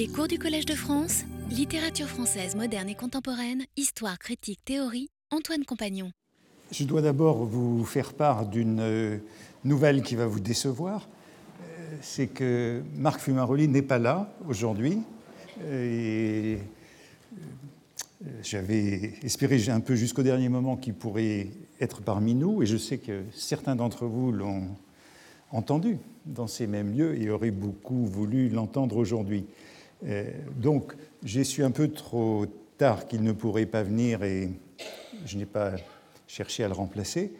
[0.00, 5.66] Les cours du Collège de France, littérature française moderne et contemporaine, histoire, critique, théorie, Antoine
[5.66, 6.10] Compagnon.
[6.72, 9.18] Je dois d'abord vous faire part d'une euh,
[9.62, 11.06] nouvelle qui va vous décevoir.
[11.60, 15.00] Euh, c'est que Marc Fumaroli n'est pas là aujourd'hui.
[15.64, 16.56] Euh,
[18.42, 21.48] j'avais espéré un peu jusqu'au dernier moment qu'il pourrait
[21.78, 24.66] être parmi nous, et je sais que certains d'entre vous l'ont
[25.52, 29.44] entendu dans ces mêmes lieux et auraient beaucoup voulu l'entendre aujourd'hui.
[30.56, 32.46] Donc, j'ai su un peu trop
[32.78, 34.50] tard qu'il ne pourrait pas venir et
[35.26, 35.72] je n'ai pas
[36.26, 37.32] cherché à le remplacer.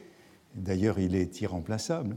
[0.54, 2.16] D'ailleurs, il est irremplaçable.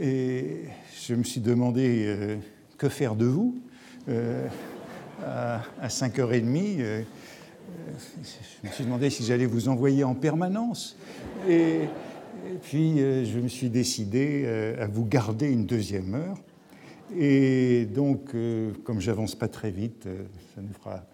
[0.00, 0.62] Et
[1.06, 2.36] je me suis demandé euh,
[2.76, 3.58] que faire de vous
[4.08, 4.46] euh,
[5.24, 6.80] à, 5h30.
[6.80, 7.02] Euh,
[8.62, 10.96] je me suis demandé si j'allais vous envoyer en permanence.
[11.48, 11.80] Et,
[12.62, 14.46] puis, je me suis décidé
[14.78, 16.36] à vous garder une deuxième heure.
[17.14, 18.34] Et donc,
[18.84, 20.08] comme j'avance pas très vite,
[20.54, 21.04] ça nous fera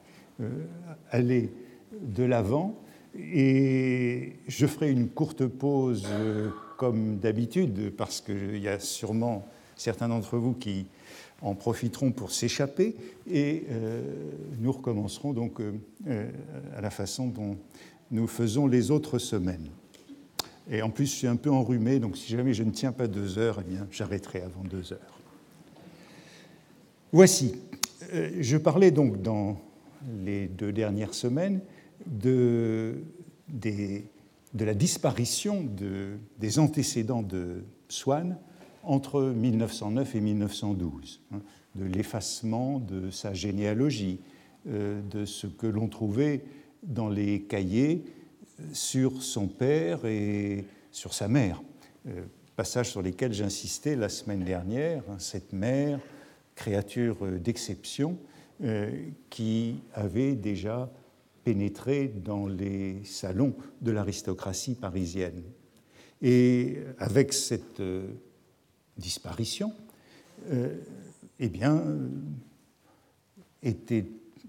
[1.11, 1.53] aller
[2.01, 2.83] de l'avant.
[3.19, 10.09] Et je ferai une courte pause euh, comme d'habitude, parce qu'il y a sûrement certains
[10.09, 10.87] d'entre vous qui
[11.43, 12.95] en profiteront pour s'échapper,
[13.29, 14.03] et euh,
[14.61, 16.31] nous recommencerons donc euh,
[16.77, 17.57] à la façon dont
[18.11, 19.69] nous faisons les autres semaines.
[20.71, 23.09] Et en plus, je suis un peu enrhumé, donc si jamais je ne tiens pas
[23.09, 25.22] deux heures, eh bien, j'arrêterai avant deux heures.
[27.15, 27.55] Voici,
[28.11, 29.61] je parlais donc dans
[30.25, 31.61] les deux dernières semaines
[32.07, 32.95] de,
[34.59, 35.69] la disparition
[36.39, 38.39] des antécédents de Swann
[38.83, 41.43] entre 1909 et 1912, hein,
[41.75, 44.19] de l'effacement de sa généalogie,
[44.67, 46.43] euh, de ce que l'on trouvait
[46.83, 48.05] dans les cahiers
[48.73, 51.63] sur son père et sur sa mère.
[52.09, 52.23] Euh,
[52.57, 56.01] passages sur lesquels j'insistais la semaine dernière, hein, cette mère,
[56.55, 58.19] créature d'exception,
[58.63, 58.91] euh,
[59.31, 60.91] qui avait déjà
[61.45, 65.43] pénétré dans les salons de l'aristocratie parisienne.
[66.21, 68.07] Et avec cette euh,
[68.97, 69.73] disparition,
[70.51, 70.77] euh,
[71.41, 71.83] eh bien,
[73.63, 74.07] était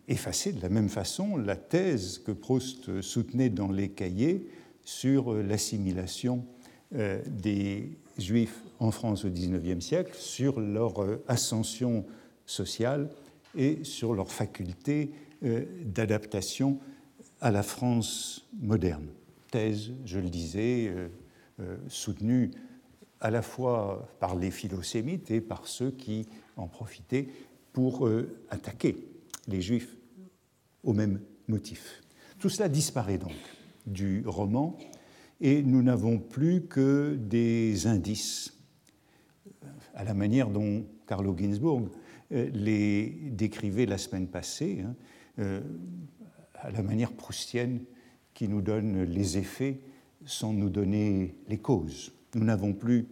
[0.08, 4.48] effacée de la même façon la thèse que Proust soutenait dans les cahiers
[4.84, 6.46] sur l'assimilation
[6.96, 10.94] euh, des Juifs en France au XIXe siècle, sur leur
[11.28, 12.06] ascension
[12.46, 13.10] sociale
[13.56, 15.12] et sur leur faculté
[15.44, 16.80] euh, d'adaptation
[17.40, 19.08] à la France moderne.
[19.52, 21.08] Thèse, je le disais, euh,
[21.62, 22.52] euh, soutenue
[23.22, 26.28] à la fois par les philosémites et par ceux qui
[26.58, 27.30] en profitaient
[27.72, 28.10] pour
[28.50, 28.98] attaquer
[29.48, 29.96] les Juifs
[30.84, 32.02] au même motif.
[32.38, 33.32] Tout cela disparaît donc
[33.88, 34.78] du roman
[35.40, 38.53] et nous n'avons plus que des indices,
[39.94, 41.90] à la manière dont Carlo Ginzburg
[42.32, 44.96] les décrivait la semaine passée, hein,
[45.40, 45.62] euh,
[46.56, 47.82] à la manière proustienne
[48.34, 49.80] qui nous donne les effets
[50.26, 52.14] sans nous donner les causes.
[52.36, 53.08] Nous n'avons plus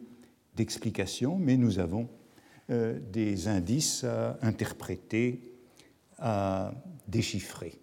[0.55, 2.07] d'explications, mais nous avons
[2.69, 5.41] euh, des indices à interpréter,
[6.17, 6.73] à
[7.07, 7.73] déchiffrer.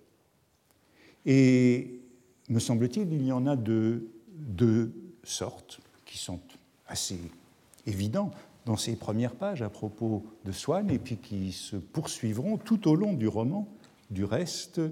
[1.26, 2.00] Et
[2.48, 4.92] me semble-t-il, il y en a de deux
[5.22, 6.40] sortes qui sont
[6.86, 7.18] assez
[7.86, 8.30] évidents
[8.68, 12.96] dans ces premières pages à propos de Swann et puis qui se poursuivront tout au
[12.96, 13.66] long du roman
[14.10, 14.82] du reste,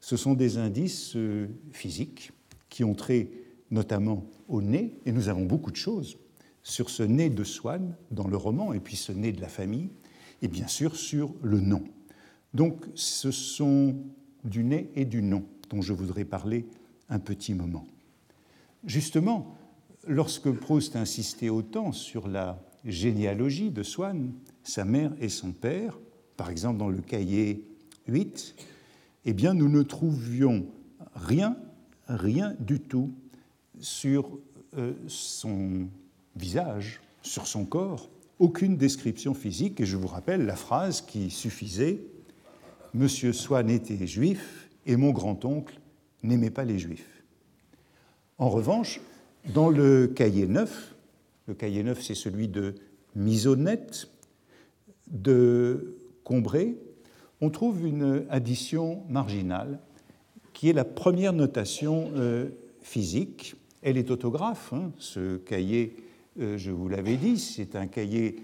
[0.00, 2.32] ce sont des indices euh, physiques
[2.70, 3.28] qui ont trait
[3.70, 6.16] notamment au nez, et nous avons beaucoup de choses
[6.62, 9.90] sur ce nez de Swann dans le roman, et puis ce nez de la famille,
[10.40, 11.84] et bien sûr sur le nom.
[12.54, 13.94] Donc ce sont
[14.42, 16.64] du nez et du nom dont je voudrais parler
[17.10, 17.86] un petit moment.
[18.86, 19.54] Justement,
[20.06, 24.32] lorsque Proust insistait autant sur la généalogie de Swann,
[24.62, 25.98] sa mère et son père,
[26.36, 27.64] par exemple dans le cahier
[28.08, 28.54] 8,
[29.26, 30.66] eh bien, nous ne trouvions
[31.14, 31.56] rien,
[32.08, 33.12] rien du tout
[33.78, 34.38] sur
[34.76, 35.88] euh, son
[36.34, 39.80] visage, sur son corps, aucune description physique.
[39.80, 42.00] Et je vous rappelle la phrase qui suffisait
[42.94, 45.78] Monsieur Swann était juif et mon grand-oncle
[46.22, 47.22] n'aimait pas les juifs.
[48.38, 49.00] En revanche,
[49.52, 50.94] dans le cahier 9,
[51.48, 52.74] le cahier 9 c'est celui de
[53.16, 54.08] Misonnette,
[55.10, 56.76] de Combray,
[57.40, 59.80] on trouve une addition marginale
[60.52, 62.50] qui est la première notation euh,
[62.82, 63.54] physique.
[63.80, 64.92] Elle est autographe, hein.
[64.98, 65.96] ce cahier,
[66.38, 68.36] euh, je vous l'avais dit, c'est un cahier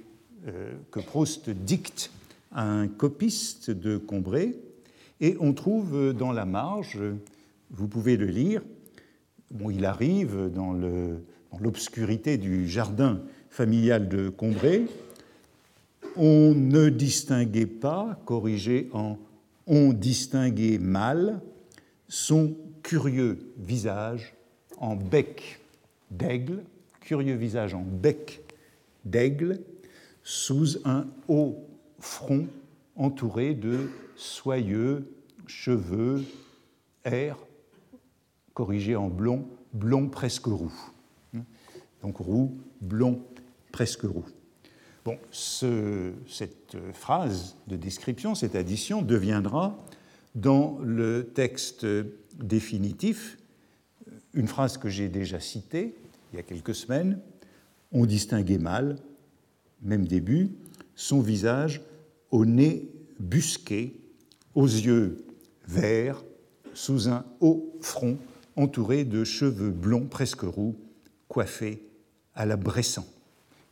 [0.49, 2.11] euh, que Proust dicte
[2.53, 4.57] à un copiste de Combray,
[5.21, 6.99] et on trouve dans la marge,
[7.71, 8.63] vous pouvez le lire,
[9.71, 10.73] il arrive dans
[11.61, 13.21] l'obscurité du jardin
[13.51, 14.87] familial de Combray,
[16.17, 19.19] on ne distinguait pas, corrigé en
[19.67, 21.41] ont distingué mal
[22.09, 24.35] son curieux visage
[24.79, 25.61] en bec
[26.11, 26.63] d'aigle,
[27.01, 28.43] curieux visage en bec
[29.05, 29.61] d'aigle,
[30.23, 31.67] sous un haut
[31.99, 32.47] front
[32.97, 35.11] entouré de soyeux
[35.47, 36.25] cheveux,
[37.05, 37.39] airs,
[38.55, 40.73] corrigés en blond, blond presque roux.
[42.05, 43.23] Donc roux, blond,
[43.73, 44.27] presque roux.
[45.07, 49.83] Bon, cette phrase de description, cette addition deviendra
[50.35, 51.87] dans le texte
[52.39, 53.39] définitif
[54.35, 55.95] une phrase que j'ai déjà citée
[56.31, 57.21] il y a quelques semaines.
[57.91, 58.99] On distinguait mal,
[59.81, 60.51] même début,
[60.97, 61.81] son visage
[62.31, 63.99] au nez busqué,
[64.55, 65.25] aux yeux
[65.67, 66.23] verts,
[66.75, 68.19] sous un haut front
[68.57, 70.77] entouré de cheveux blonds presque roux,
[71.29, 71.83] coiffés
[72.35, 73.05] à la Bressan.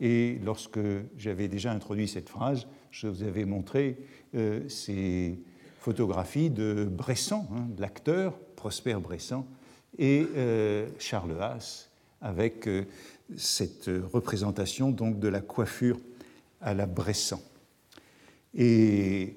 [0.01, 0.81] Et lorsque
[1.17, 3.99] j'avais déjà introduit cette phrase, je vous avais montré
[4.35, 5.39] euh, ces
[5.79, 9.47] photographies de Bressan, hein, de l'acteur Prosper Bressan,
[9.99, 11.89] et euh, Charles Haas,
[12.21, 12.85] avec euh,
[13.37, 16.01] cette représentation donc de la coiffure
[16.61, 17.41] à la Bressan.
[18.55, 19.37] Et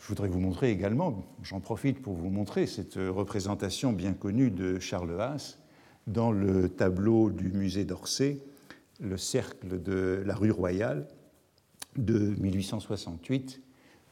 [0.00, 4.80] je voudrais vous montrer également, j'en profite pour vous montrer cette représentation bien connue de
[4.80, 5.59] Charles Haas
[6.10, 8.40] dans le tableau du musée d'Orsay,
[9.00, 11.06] le cercle de la rue Royale
[11.96, 13.60] de 1868,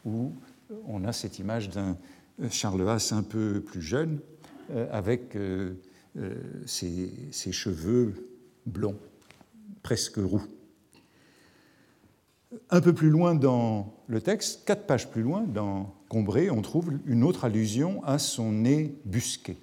[0.04, 0.32] où
[0.86, 1.96] on a cette image d'un
[2.50, 4.20] Charles Haas un peu plus jeune,
[4.70, 5.74] euh, avec euh,
[6.16, 6.34] euh,
[6.66, 8.14] ses, cheveux
[8.66, 8.98] blonds,
[9.82, 10.42] presque roux.
[12.70, 16.92] Un peu plus loin dans le texte, quatre pages plus loin, dans Combré, on trouve
[17.06, 19.58] une autre allusion à son nez busqué.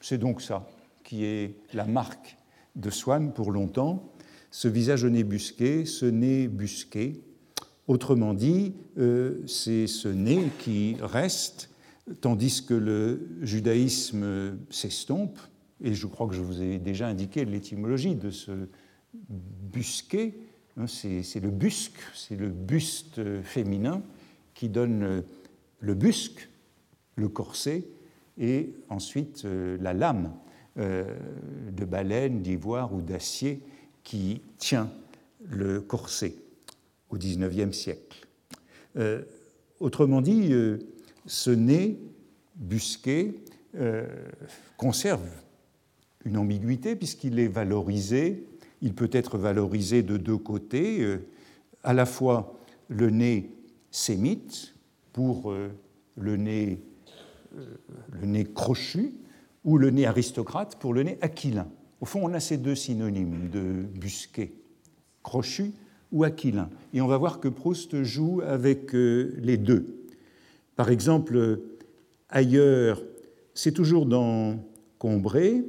[0.00, 0.66] C'est donc ça
[1.08, 2.36] qui est la marque
[2.76, 4.12] de Swann pour longtemps,
[4.50, 7.22] ce visage au nez busqué, ce nez busqué.
[7.86, 11.70] Autrement dit, euh, c'est ce nez qui reste,
[12.20, 15.38] tandis que le judaïsme s'estompe,
[15.82, 18.68] et je crois que je vous ai déjà indiqué l'étymologie de ce
[19.72, 20.34] busqué,
[20.78, 24.02] Hein, c'est le busque, c'est le buste féminin
[24.54, 25.24] qui donne
[25.80, 26.48] le busque,
[27.16, 27.84] le corset,
[28.38, 30.32] et ensuite euh, la lame
[30.78, 33.60] de baleine, d'ivoire ou d'acier
[34.04, 34.90] qui tient
[35.44, 36.36] le corset
[37.10, 38.26] au XIXe siècle.
[38.96, 39.22] Euh,
[39.80, 40.52] autrement dit,
[41.26, 41.98] ce nez
[42.54, 43.34] busqué
[44.76, 45.28] conserve
[46.24, 48.46] une ambiguïté puisqu'il est valorisé
[48.82, 51.26] il peut être valorisé de deux côtés, euh,
[51.82, 52.58] à la fois
[52.88, 53.50] le nez
[53.90, 54.74] sémite
[55.12, 55.68] pour euh,
[56.16, 56.80] le nez,
[57.56, 57.64] euh,
[58.20, 59.12] le nez crochu
[59.68, 61.68] ou le nez aristocrate pour le nez aquilin.
[62.00, 64.52] Au fond, on a ces deux synonymes de busquet,
[65.22, 65.72] crochu
[66.10, 66.70] ou aquilin.
[66.94, 70.06] Et on va voir que Proust joue avec les deux.
[70.74, 71.60] Par exemple,
[72.30, 73.02] ailleurs,
[73.52, 74.56] c'est toujours dans
[74.98, 75.64] Combray,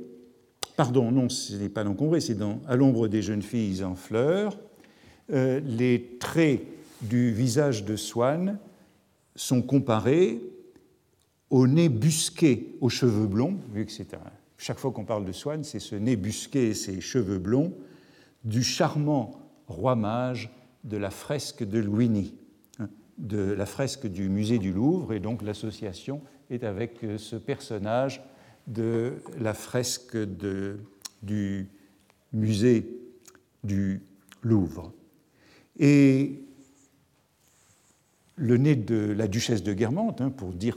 [0.79, 4.57] Pardon, non, ce n'est pas l'encombré, c'est dans À l'ombre des jeunes filles en fleurs.
[5.29, 6.61] Euh, les traits
[7.01, 8.57] du visage de Swann
[9.35, 10.39] sont comparés
[11.49, 14.21] au nez busqué aux cheveux blonds, vu que c'est un...
[14.57, 17.73] chaque fois qu'on parle de Swann, c'est ce nez busqué et ses cheveux blonds,
[18.43, 20.51] du charmant roi mage
[20.83, 22.35] de la fresque de Luini,
[22.79, 27.35] hein, de la fresque du musée du Louvre, et donc l'association est avec euh, ce
[27.35, 28.21] personnage
[28.67, 30.17] de la fresque
[31.21, 31.67] du
[32.33, 33.01] musée
[33.63, 34.01] du
[34.43, 34.93] Louvre.
[35.79, 36.43] Et
[38.35, 40.75] le nez de la duchesse de Guermantes, hein, pour, dire,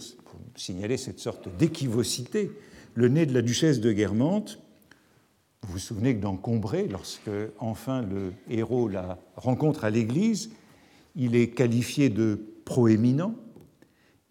[0.57, 2.51] signaler cette sorte d'équivocité,
[2.95, 4.59] le nez de la duchesse de Guermantes,
[5.63, 10.51] vous vous souvenez que dans Combray, lorsque enfin le héros la rencontre à l'église,
[11.15, 13.35] il est qualifié de proéminent,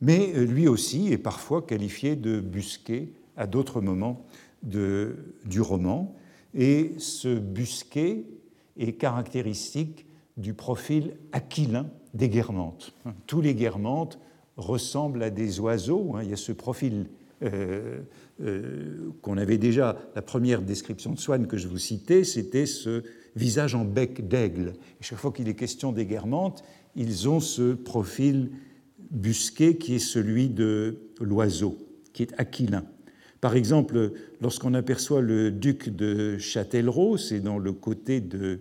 [0.01, 4.25] mais lui aussi est parfois qualifié de busqué à d'autres moments
[4.63, 6.16] du roman.
[6.54, 8.25] Et ce busquet
[8.78, 10.06] est caractéristique
[10.38, 12.94] du profil aquilin des guermantes.
[13.28, 14.20] Tous les guermantes
[14.58, 16.15] ressemblent à des oiseaux.
[16.15, 16.22] Hein.
[16.24, 17.08] Il y a ce profil
[17.43, 18.00] euh,
[18.41, 23.03] euh, qu'on avait déjà, la première description de Swann que je vous citais, c'était ce
[23.36, 24.74] visage en bec d'aigle.
[25.00, 26.63] Chaque fois qu'il est question des guermantes,
[26.96, 28.51] ils ont ce profil
[29.12, 31.77] busqué qui est celui de l'oiseau,
[32.13, 32.86] qui est aquilin.
[33.41, 38.60] Par exemple, lorsqu'on aperçoit le duc de Châtellerault, c'est dans le côté de,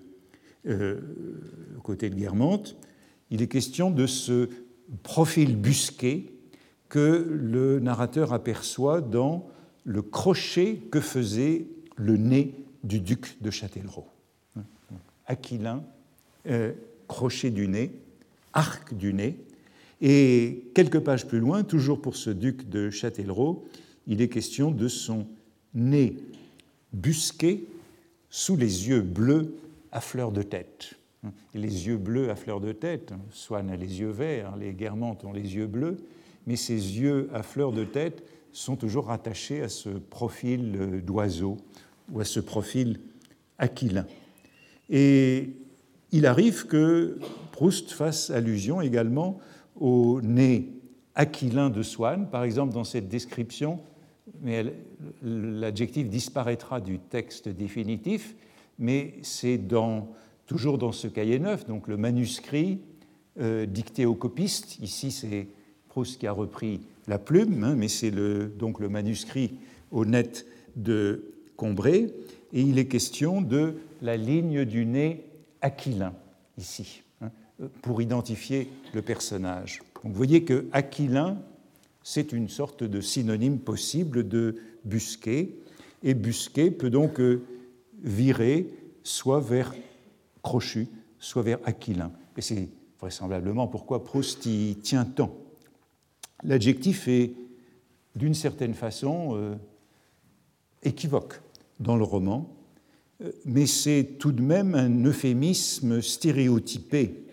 [0.67, 1.01] euh,
[1.83, 2.77] côté de Guermantes,
[3.31, 4.49] il est question de ce
[5.03, 6.33] profil busqué
[6.89, 9.49] que le narrateur aperçoit dans
[9.85, 11.67] le crochet que faisait
[11.97, 14.09] le nez du duc de Châtellerault.
[15.27, 15.85] Aquilin,
[16.47, 16.73] euh,
[17.07, 17.93] crochet du nez,
[18.53, 19.37] arc du nez,
[20.01, 23.65] Et quelques pages plus loin, toujours pour ce duc de Châtellerault,
[24.07, 25.27] il est question de son
[25.75, 26.17] nez
[26.93, 27.69] busqué
[28.31, 29.55] sous les yeux bleus
[29.93, 30.95] à fleur de tête.
[31.55, 35.33] Les yeux bleus à fleur de tête, Swann a les yeux verts, les Guermantes ont
[35.33, 35.99] les yeux bleus,
[36.47, 41.57] mais ces yeux à fleur de tête sont toujours rattachés à ce profil d'oiseau
[42.11, 43.01] ou à ce profil
[43.59, 44.07] aquilin.
[44.89, 45.51] Et
[46.11, 47.19] il arrive que
[47.53, 49.39] Proust fasse allusion également
[49.77, 50.73] au nez
[51.15, 53.81] aquilin de Swann, par exemple dans cette description,
[54.41, 54.65] mais
[55.23, 58.35] l'adjectif disparaîtra du texte définitif,
[58.79, 60.09] mais c'est dans,
[60.51, 62.81] toujours dans ce cahier neuf, donc le manuscrit
[63.39, 64.81] euh, dicté au copiste.
[64.81, 65.47] Ici, c'est
[65.87, 69.53] Proust qui a repris la plume, hein, mais c'est le, donc le manuscrit
[69.93, 71.23] honnête de
[71.55, 72.13] Combray,
[72.53, 75.25] et il est question de la ligne du nez
[75.61, 76.15] aquilin,
[76.59, 77.31] ici, hein,
[77.81, 79.83] pour identifier le personnage.
[80.03, 81.41] vous voyez que aquilin,
[82.03, 85.51] c'est une sorte de synonyme possible de busquet,
[86.03, 87.41] et busquet peut donc euh,
[88.03, 88.67] virer
[89.05, 89.73] soit vers
[90.43, 92.13] crochu, soit vers aquilin.
[92.37, 92.69] Et c'est
[93.01, 95.35] vraisemblablement pourquoi Proust y tient tant.
[96.43, 97.33] L'adjectif est
[98.17, 99.55] d'une certaine façon euh,
[100.83, 101.41] équivoque
[101.79, 102.49] dans le roman,
[103.23, 107.25] euh, mais c'est tout de même un euphémisme stéréotypé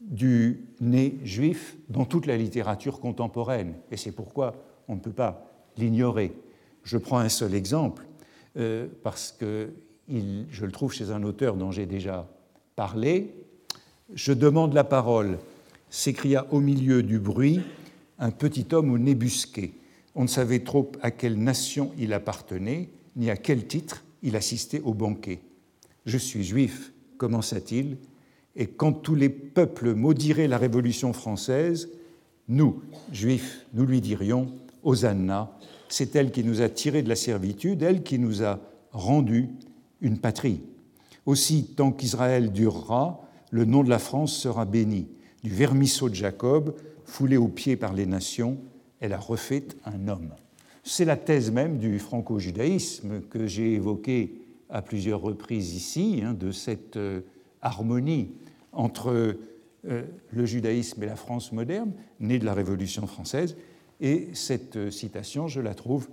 [0.00, 4.54] du né juif dans toute la littérature contemporaine, et c'est pourquoi
[4.88, 6.32] on ne peut pas l'ignorer.
[6.82, 8.06] Je prends un seul exemple,
[8.56, 9.72] euh, parce que
[10.08, 12.28] je le trouve chez un auteur dont j'ai déjà
[12.76, 13.34] parlé.
[14.14, 15.38] Je demande la parole,
[15.90, 17.60] s'écria au milieu du bruit
[18.18, 19.74] un petit homme au nez busqué.
[20.14, 24.80] On ne savait trop à quelle nation il appartenait, ni à quel titre il assistait
[24.80, 25.40] au banquet.
[26.06, 27.96] Je suis juif, commença-t-il,
[28.56, 31.88] et quand tous les peuples maudiraient la Révolution française,
[32.46, 34.52] nous, juifs, nous lui dirions
[34.84, 35.50] Hosanna,
[35.88, 38.60] c'est elle qui nous a tirés de la servitude, elle qui nous a
[38.92, 39.48] rendu
[40.00, 40.60] une patrie.
[41.26, 45.08] Aussi, tant qu'Israël durera, le nom de la France sera béni.
[45.42, 48.58] Du vermisseau de Jacob, foulé aux pieds par les nations,
[49.00, 50.34] elle a refait un homme.
[50.82, 56.50] C'est la thèse même du franco-judaïsme que j'ai évoquée à plusieurs reprises ici, hein, de
[56.50, 57.20] cette euh,
[57.62, 58.32] harmonie
[58.72, 59.36] entre
[59.86, 63.56] euh, le judaïsme et la France moderne, née de la Révolution française.
[64.00, 66.08] Et cette euh, citation, je la trouve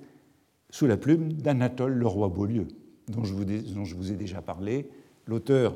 [0.70, 2.68] sous la plume d'Anatole Leroy-Beaulieu,
[3.08, 4.90] dont, je vous ai déjà parlé,
[5.26, 5.76] l'auteur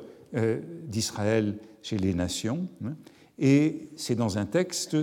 [0.88, 2.68] d'Israël chez les nations.
[2.84, 2.96] Hein.
[3.40, 4.98] et c'est dans un texte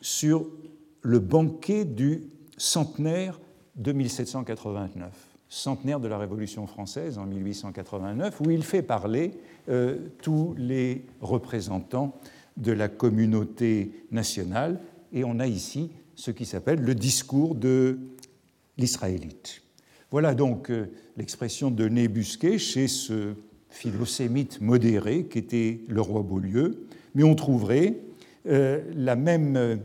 [0.00, 0.46] sur
[1.02, 2.22] le banquet du
[2.56, 3.40] centenaire
[3.76, 5.12] de 1789,
[5.48, 9.32] centenaire de la Révolution française en 1889, où il fait parler
[9.68, 12.14] euh, tous les représentants
[12.56, 14.80] de la communauté nationale,
[15.12, 17.98] et on a ici ce qui s'appelle le discours de
[18.78, 19.62] l'Israélite.
[20.10, 20.86] Voilà donc euh,
[21.16, 23.34] l'expression de Nébusquet chez ce
[23.72, 27.96] philosémite modéré qu'était le roi Beaulieu, mais on trouverait
[28.46, 28.80] euh,
[29.16, 29.80] même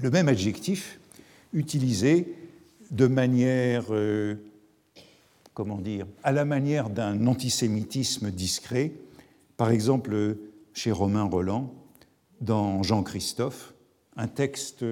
[0.00, 1.00] le même adjectif
[1.52, 2.34] utilisé
[2.90, 4.36] de manière, euh,
[5.54, 8.92] comment dire, à la manière d'un antisémitisme discret,
[9.56, 10.36] par exemple
[10.74, 11.74] chez Romain Roland,
[12.40, 13.74] dans Jean-Christophe,
[14.16, 14.84] un texte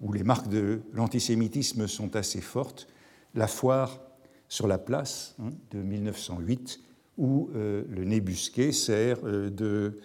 [0.00, 2.88] où les marques de l'antisémitisme sont assez fortes,
[3.34, 4.00] La foire
[4.48, 6.80] sur la place hein, de 1908,
[7.18, 9.98] où euh, le nébusquet sert euh, de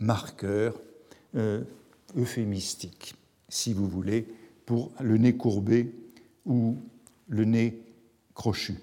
[0.00, 0.80] marqueur
[2.16, 3.14] euphémistique
[3.48, 4.26] si vous voulez,
[4.66, 5.92] pour le nez courbé
[6.46, 6.76] ou
[7.28, 7.82] le nez
[8.34, 8.74] crochu.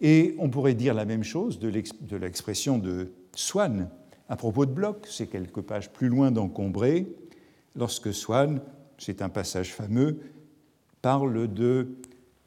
[0.00, 1.68] Et on pourrait dire la même chose de
[2.16, 3.88] l'expression de Swann
[4.32, 7.06] à propos de Bloch, c'est quelques pages plus loin d'Encombré,
[7.76, 8.62] lorsque Swann,
[8.96, 10.20] c'est un passage fameux,
[11.02, 11.88] parle de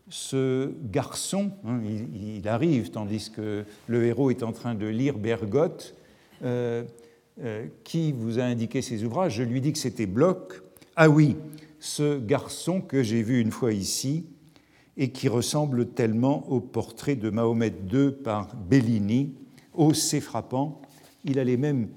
[0.10, 1.82] ce garçon, hein,
[2.14, 5.96] il, arrive tandis que le héros est en train de lire Bergotte,
[6.44, 6.84] euh,
[7.44, 10.62] euh, qui vous a indiqué ses ouvrages, je lui dis que c'était Bloch,
[10.96, 11.36] ah oui,
[11.80, 14.26] ce garçon que j'ai vu une fois ici
[14.98, 19.34] et qui ressemble tellement au portrait de Mahomet II par Bellini.
[19.74, 20.82] Oh, c'est frappant,
[21.26, 21.90] il a les mêmes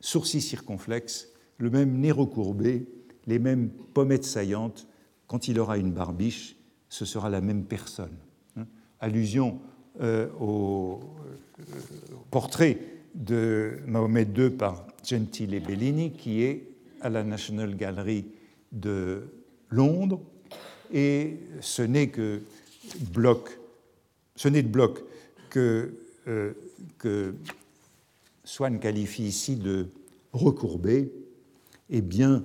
[0.00, 2.86] sourcils circonflexes, le même nez recourbé,
[3.26, 4.86] les mêmes pommettes saillantes.
[5.26, 6.55] Quand il aura une barbiche,
[6.96, 8.16] ce sera la même personne.
[8.56, 8.64] Hein.
[9.00, 9.60] Allusion
[10.00, 11.00] euh, au,
[11.60, 11.64] euh,
[12.30, 12.78] portrait
[13.14, 16.70] de Mahomet II par Gentile Bellini, qui est
[17.02, 18.24] à la National Gallery
[18.72, 19.24] de
[19.68, 20.22] Londres,
[20.90, 22.40] et ce n'est que
[23.12, 23.58] bloc,
[24.34, 25.02] ce n'est de bloc
[25.50, 25.92] que,
[26.28, 26.54] euh,
[26.96, 27.34] que
[28.42, 29.88] Swann qualifie ici de
[30.32, 31.12] recourbé,
[31.90, 32.42] Eh bien,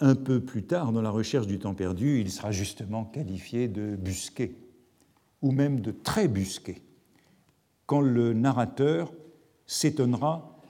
[0.00, 3.96] un peu plus tard, dans la recherche du temps perdu, il sera justement qualifié de
[3.96, 4.56] busqué,
[5.42, 6.82] ou même de très busqué,
[7.86, 9.12] quand le narrateur
[9.66, 10.60] s'étonnera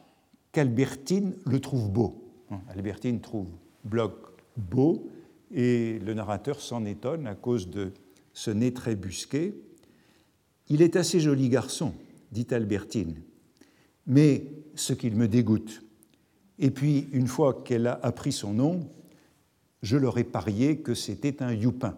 [0.52, 2.20] qu'Albertine le trouve beau.
[2.68, 3.48] Albertine trouve
[3.84, 4.12] Bloch
[4.56, 5.08] beau,
[5.50, 7.92] et le narrateur s'en étonne à cause de
[8.32, 9.54] ce nez très busqué.
[10.68, 11.92] Il est assez joli garçon,
[12.32, 13.16] dit Albertine,
[14.06, 15.82] mais ce qu'il me dégoûte.
[16.58, 18.88] Et puis, une fois qu'elle a appris son nom,
[19.84, 21.96] je leur ai parié que c'était un youpin.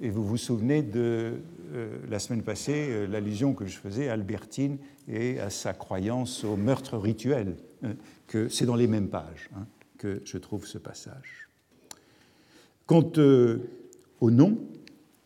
[0.00, 1.34] Et vous vous souvenez de
[1.74, 6.44] euh, la semaine passée, euh, l'allusion que je faisais à Albertine et à sa croyance
[6.44, 7.94] au meurtre rituel, hein,
[8.28, 9.66] que c'est dans les mêmes pages hein,
[9.98, 11.48] que je trouve ce passage.
[12.86, 13.58] Quant euh,
[14.20, 14.58] au nom,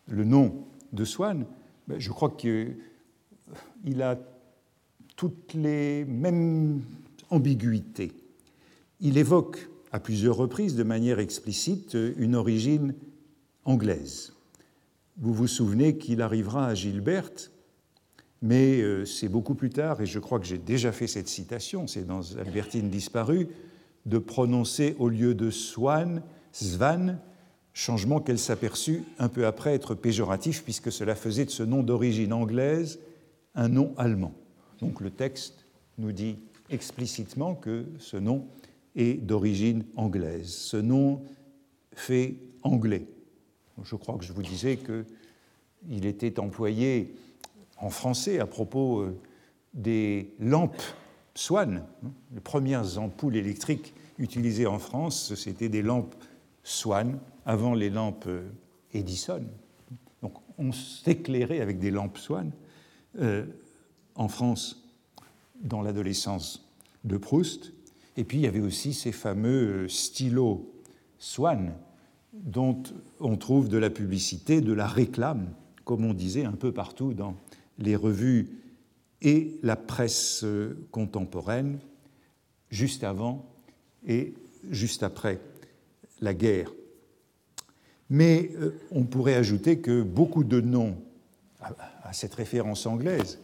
[0.08, 1.46] le nom de Swann,
[1.86, 2.74] ben, je crois qu'il
[4.00, 4.18] a
[5.14, 6.82] toutes les mêmes
[7.30, 8.12] ambiguïtés.
[9.00, 12.94] Il évoque à plusieurs reprises, de manière explicite, une origine
[13.64, 14.32] anglaise.
[15.18, 17.52] Vous vous souvenez qu'il arrivera à Gilberte,
[18.40, 21.86] mais euh, c'est beaucoup plus tard, et je crois que j'ai déjà fait cette citation,
[21.86, 23.48] c'est dans Albertine disparue,
[24.06, 27.18] de prononcer au lieu de Swan, Svan,
[27.72, 32.32] changement qu'elle s'aperçut un peu après être péjoratif, puisque cela faisait de ce nom d'origine
[32.32, 32.98] anglaise
[33.54, 34.32] un nom allemand.
[34.80, 35.66] Donc le texte
[35.98, 36.36] nous dit
[36.70, 38.46] explicitement que ce nom
[38.96, 40.48] est d'origine anglaise.
[40.48, 41.22] Ce nom
[41.94, 43.06] fait anglais.
[43.82, 47.14] Je crois que je vous disais qu'il était employé
[47.78, 49.18] en français à propos euh,
[49.74, 50.82] des lampes
[51.34, 51.84] Swan.
[52.34, 56.14] Les premières ampoules électriques utilisées en France, c'était des lampes
[56.62, 58.48] Swan, avant les lampes euh,
[58.92, 59.44] Edison.
[60.22, 62.52] Donc on s'éclairait avec des lampes Swan
[63.18, 63.46] euh,
[64.14, 64.88] en France
[65.60, 66.68] dans l'adolescence
[67.04, 67.72] de Proust.
[68.16, 70.70] Et puis il y avait aussi ces fameux stylos
[71.18, 71.72] Swan
[72.32, 72.82] dont
[73.20, 75.52] on trouve de la publicité, de la réclame,
[75.84, 77.36] comme on disait un peu partout dans
[77.78, 78.58] les revues
[79.20, 80.44] et la presse
[80.90, 81.78] contemporaine,
[82.70, 83.46] juste avant
[84.06, 84.34] et
[84.70, 85.40] juste après
[86.20, 86.72] la guerre.
[88.10, 90.96] Mais euh, on pourrait ajouter que beaucoup de noms,
[92.02, 93.38] à cette référence anglaise,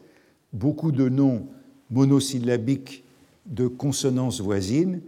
[0.53, 1.47] beaucoup de noms
[1.91, 3.05] monosyllabiques
[3.49, 5.03] de consonances voisines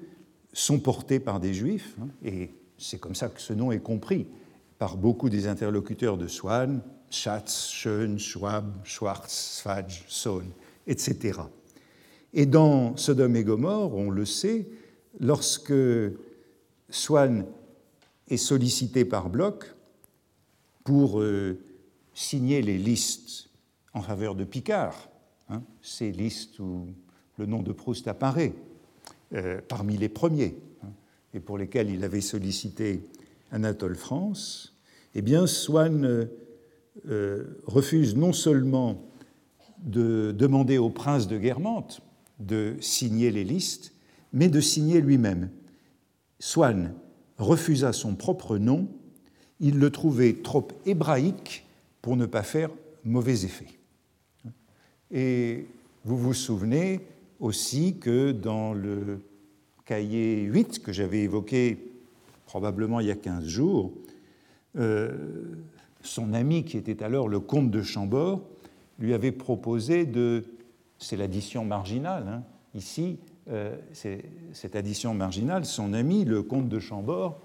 [0.52, 4.26] sont portés par des juifs, hein, et c'est comme ça que ce nom est compris
[4.78, 10.46] par beaucoup des interlocuteurs de Swann, Schatz, Schön, Schwab, Schwarz, Sfadj, Sohn,
[10.86, 11.40] etc.
[12.32, 14.68] Et dans Sodome et Gomorre, on le sait,
[15.18, 15.74] lorsque
[16.88, 17.44] Swann
[18.28, 19.74] est sollicité par Bloch
[20.84, 21.58] pour euh,
[22.14, 23.50] signer les listes
[23.92, 25.10] en faveur de Picard,
[25.48, 26.86] hein, ces listes où
[27.40, 28.52] le nom de Proust apparaît
[29.34, 30.90] euh, parmi les premiers, hein,
[31.32, 33.02] et pour lesquels il avait sollicité
[33.50, 34.76] Anatole France,
[35.14, 36.26] eh bien, Swann euh,
[37.08, 39.02] euh, refuse non seulement
[39.78, 42.02] de demander au prince de Guermantes
[42.38, 43.94] de signer les listes,
[44.34, 45.48] mais de signer lui-même.
[46.38, 46.94] Swann
[47.38, 48.86] refusa son propre nom,
[49.60, 51.66] il le trouvait trop hébraïque
[52.02, 52.70] pour ne pas faire
[53.02, 53.66] mauvais effet.
[55.10, 55.66] Et
[56.04, 57.00] vous vous souvenez
[57.40, 59.20] aussi que dans le
[59.84, 61.92] cahier 8 que j'avais évoqué
[62.46, 63.92] probablement il y a 15 jours,
[64.76, 65.54] euh,
[66.02, 68.42] son ami qui était alors le comte de Chambord
[68.98, 70.44] lui avait proposé de...
[70.98, 72.42] C'est l'addition marginale, hein,
[72.74, 73.74] ici, euh,
[74.52, 77.40] cette addition marginale, son ami, le comte de Chambord,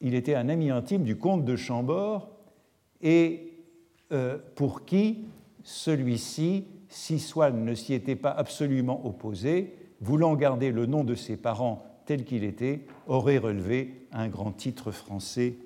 [0.00, 2.28] il était un ami intime du comte de Chambord
[3.00, 3.54] et
[4.12, 5.24] euh, pour qui
[5.64, 6.64] celui-ci
[6.96, 11.84] si Swann ne s'y était pas absolument opposé, voulant garder le nom de ses parents
[12.06, 15.56] tel qu'il était, aurait relevé un grand titre français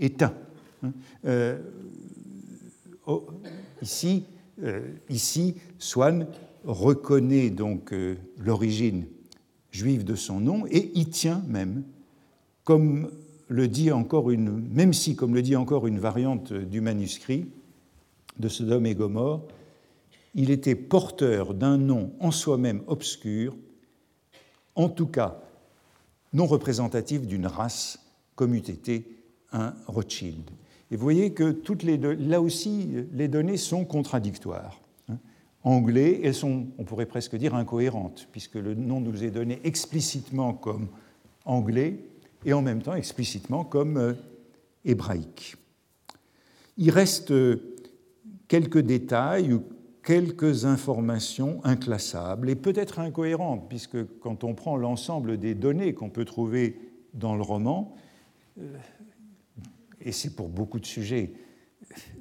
[0.00, 0.32] éteint.
[1.26, 1.60] Euh,
[3.06, 3.26] oh,
[3.82, 4.24] ici,
[4.62, 4.80] euh,
[5.10, 6.26] ici, Swann
[6.64, 9.04] reconnaît donc euh, l'origine
[9.70, 11.84] juive de son nom et y tient même,
[12.64, 13.10] comme
[13.48, 17.46] le dit encore une, même si, comme le dit encore une variante du manuscrit
[18.38, 19.42] de Sodome et Gomorre,
[20.34, 23.56] il était porteur d'un nom en soi-même obscur,
[24.74, 25.40] en tout cas
[26.32, 27.98] non représentatif d'une race
[28.34, 29.06] comme eût été
[29.52, 30.50] un Rothschild.
[30.90, 34.80] Et vous voyez que toutes les là aussi, les données sont contradictoires.
[35.08, 35.18] Hein.
[35.62, 40.54] Anglais, elles sont, on pourrait presque dire, incohérentes, puisque le nom nous est donné explicitement
[40.54, 40.88] comme
[41.44, 41.98] anglais
[42.44, 44.12] et en même temps explicitement comme euh,
[44.84, 45.56] hébraïque.
[46.76, 47.76] Il reste euh,
[48.48, 49.58] quelques détails
[50.02, 56.24] quelques informations inclassables et peut-être incohérentes, puisque quand on prend l'ensemble des données qu'on peut
[56.24, 56.78] trouver
[57.14, 57.94] dans le roman,
[58.58, 58.76] euh,
[60.00, 61.32] et c'est pour beaucoup de sujets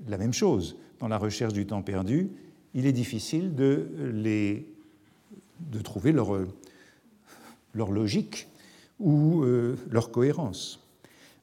[0.07, 0.77] la même chose.
[0.99, 2.29] Dans la recherche du temps perdu,
[2.73, 4.67] il est difficile de, les,
[5.59, 6.37] de trouver leur,
[7.73, 8.47] leur logique
[8.99, 10.87] ou euh, leur cohérence.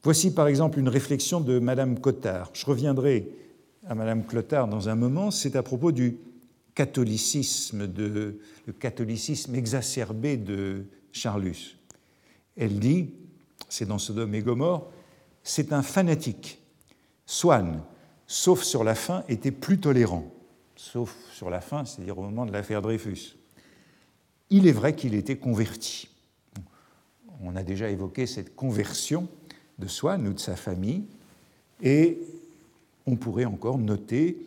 [0.05, 2.51] Voici par exemple une réflexion de Madame Cottard.
[2.53, 3.33] Je reviendrai
[3.89, 5.31] à Madame Clotard dans un moment.
[5.31, 6.19] C'est à propos du
[6.79, 11.77] catholicisme, de, le catholicisme exacerbé de Charlus.
[12.57, 13.11] Elle dit,
[13.69, 14.89] c'est dans Sodome et Gomorre,
[15.43, 16.63] c'est un fanatique.
[17.27, 17.83] Swann,
[18.29, 20.33] sauf sur la fin, était plus tolérant.
[20.77, 23.35] Sauf sur la fin, c'est-à-dire au moment de l'affaire Dreyfus.
[24.49, 26.09] Il est vrai qu'il était converti.
[27.43, 29.27] On a déjà évoqué cette conversion
[29.81, 31.07] de Swann ou de sa famille,
[31.83, 32.21] et
[33.05, 34.47] on pourrait encore noter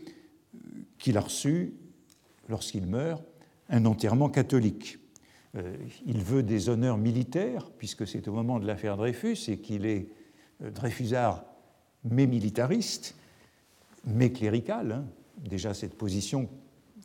[0.97, 1.73] qu'il a reçu
[2.51, 3.23] lorsqu'il meurt,
[3.69, 4.99] un enterrement catholique.
[5.55, 9.85] Euh, il veut des honneurs militaires, puisque c'est au moment de l'affaire Dreyfus et qu'il
[9.85, 10.09] est
[10.63, 11.43] euh, Dreyfusard,
[12.03, 13.15] mais militariste,
[14.05, 14.91] mais clérical.
[14.91, 15.05] Hein.
[15.37, 16.49] Déjà, cette position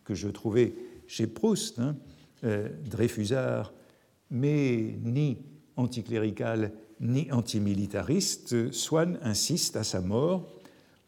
[0.05, 0.75] que je trouvais
[1.07, 1.97] chez Proust, hein,
[2.45, 3.73] euh, Dreyfusard,
[4.31, 5.39] mais ni
[5.77, 10.49] anticlérical ni antimilitariste, Swann insiste à sa mort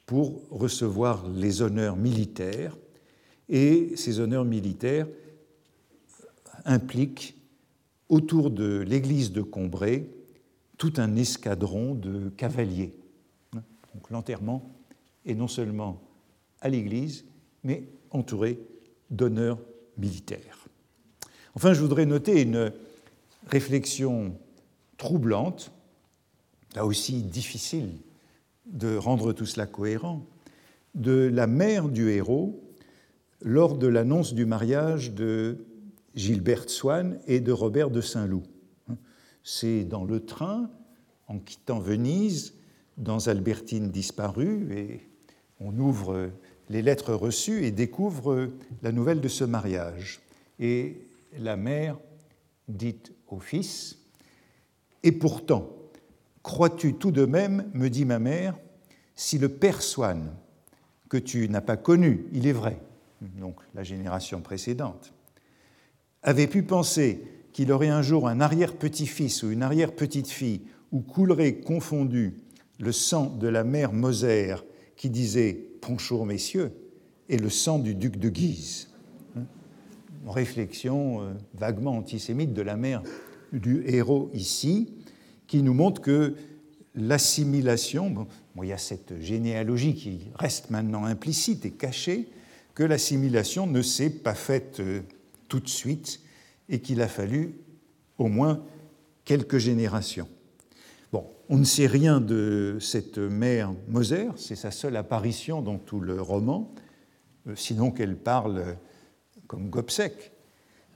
[0.04, 2.76] pour recevoir les honneurs militaires
[3.48, 5.06] et ces honneurs militaires
[6.64, 7.36] impliquent
[8.08, 10.08] autour de l'église de Combray
[10.76, 12.94] tout un escadron de cavaliers.
[13.52, 14.70] Donc l'enterrement
[15.26, 16.00] est non seulement
[16.60, 17.24] à l'église,
[17.64, 18.58] mais entouré
[19.10, 19.58] d'honneurs
[19.96, 20.68] militaires.
[21.54, 22.72] Enfin, je voudrais noter une
[23.46, 24.34] réflexion
[24.96, 25.72] troublante,
[26.74, 27.90] là aussi difficile
[28.66, 30.24] de rendre tout cela cohérent,
[30.94, 32.60] de la mère du héros
[33.42, 35.64] lors de l'annonce du mariage de
[36.14, 38.42] Gilberte Swann et de Robert de Saint-Loup.
[39.44, 40.70] C'est dans le train,
[41.28, 42.54] en quittant Venise,
[42.96, 45.00] dans Albertine disparue, et
[45.60, 46.30] on ouvre
[46.68, 48.50] les lettres reçues et découvre
[48.82, 50.20] la nouvelle de ce mariage.
[50.58, 51.06] Et
[51.38, 51.96] la mère
[52.68, 52.98] dit
[53.28, 53.98] au fils,
[55.02, 55.70] Et pourtant,
[56.42, 58.58] crois-tu tout de même, me dit ma mère,
[59.14, 60.34] si le père Swann,
[61.08, 62.80] que tu n'as pas connu, il est vrai,
[63.20, 65.12] donc la génération précédente,
[66.22, 72.34] avait pu penser qu'il aurait un jour un arrière-petit-fils ou une arrière-petite-fille où coulerait confondu
[72.78, 74.54] le sang de la mère Moser
[74.96, 76.72] qui disait Bonjour messieurs
[77.28, 78.88] et le sang du duc de Guise.
[79.36, 79.44] Hein?
[80.26, 83.02] Réflexion euh, vaguement antisémite de la mère
[83.52, 84.92] du héros ici,
[85.46, 86.34] qui nous montre que
[86.94, 88.26] l'assimilation, bon,
[88.62, 92.28] il y a cette généalogie qui reste maintenant implicite et cachée,
[92.78, 95.00] que l'assimilation ne s'est pas faite euh,
[95.48, 96.20] tout de suite
[96.68, 97.56] et qu'il a fallu
[98.18, 98.62] au moins
[99.24, 100.28] quelques générations.
[101.10, 105.98] Bon, on ne sait rien de cette mère Moser, c'est sa seule apparition dans tout
[105.98, 106.72] le roman,
[107.48, 108.76] euh, sinon qu'elle parle
[109.48, 110.30] comme Gobseck.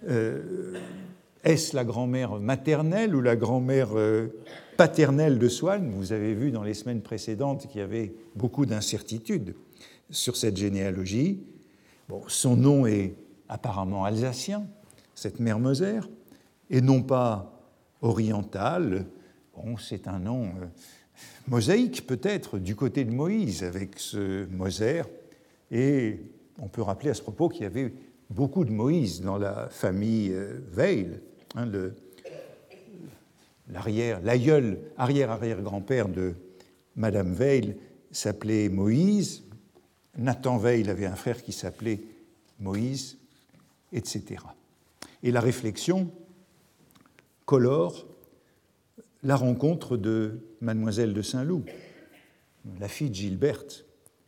[0.08, 0.78] Euh,
[1.42, 3.88] est-ce la grand-mère maternelle ou la grand-mère
[4.76, 5.90] paternelle de Swann?
[5.90, 9.56] Vous avez vu dans les semaines précédentes qu'il y avait beaucoup d'incertitudes
[10.10, 11.40] sur cette généalogie
[12.28, 13.14] son nom est
[13.48, 14.66] apparemment alsacien,
[15.14, 16.00] cette mère Moser,
[16.70, 17.52] et non pas
[18.00, 19.06] oriental.
[19.54, 20.66] Bon, c'est un nom euh,
[21.46, 25.02] mosaïque peut-être du côté de Moïse avec ce Moser.
[25.70, 26.20] Et
[26.58, 27.92] on peut rappeler à ce propos qu'il y avait
[28.30, 31.20] beaucoup de Moïse dans la famille euh, Veil.
[31.54, 31.66] Hein,
[34.22, 36.34] l'aïeul, arrière-arrière-grand-père de
[36.96, 37.76] Madame Veil
[38.10, 39.44] s'appelait Moïse,
[40.16, 42.00] Nathan Veil avait un frère qui s'appelait
[42.60, 43.18] Moïse,
[43.92, 44.44] etc.
[45.22, 46.10] Et la réflexion
[47.46, 48.06] colore
[49.22, 51.64] la rencontre de Mademoiselle de Saint-Loup,
[52.80, 53.84] la fille de Gilberte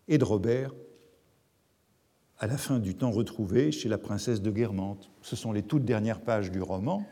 [0.09, 0.73] et de Robert,
[2.39, 5.11] à la fin du temps retrouvé chez la princesse de Guermantes.
[5.23, 7.07] Ce sont les toutes dernières pages du roman,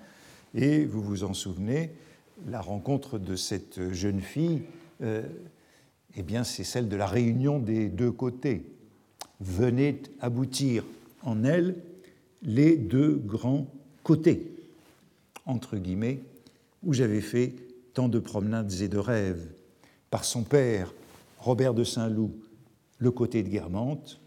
[0.54, 1.94] et vous vous en souvenez,
[2.46, 4.62] la rencontre de cette jeune fille
[5.02, 5.22] euh,
[6.16, 8.64] eh bien, c'est celle de la réunion des deux côtés.
[9.40, 10.84] Venait aboutir
[11.22, 11.76] en elle
[12.42, 13.66] les deux grands
[14.02, 14.52] côtés,
[15.46, 16.20] entre guillemets,
[16.82, 17.54] où j'avais fait
[17.94, 19.46] tant de promenades et de rêves.
[20.10, 20.92] Par son père,
[21.38, 22.32] Robert de Saint-Loup,
[22.98, 24.20] le côté de Guermantes,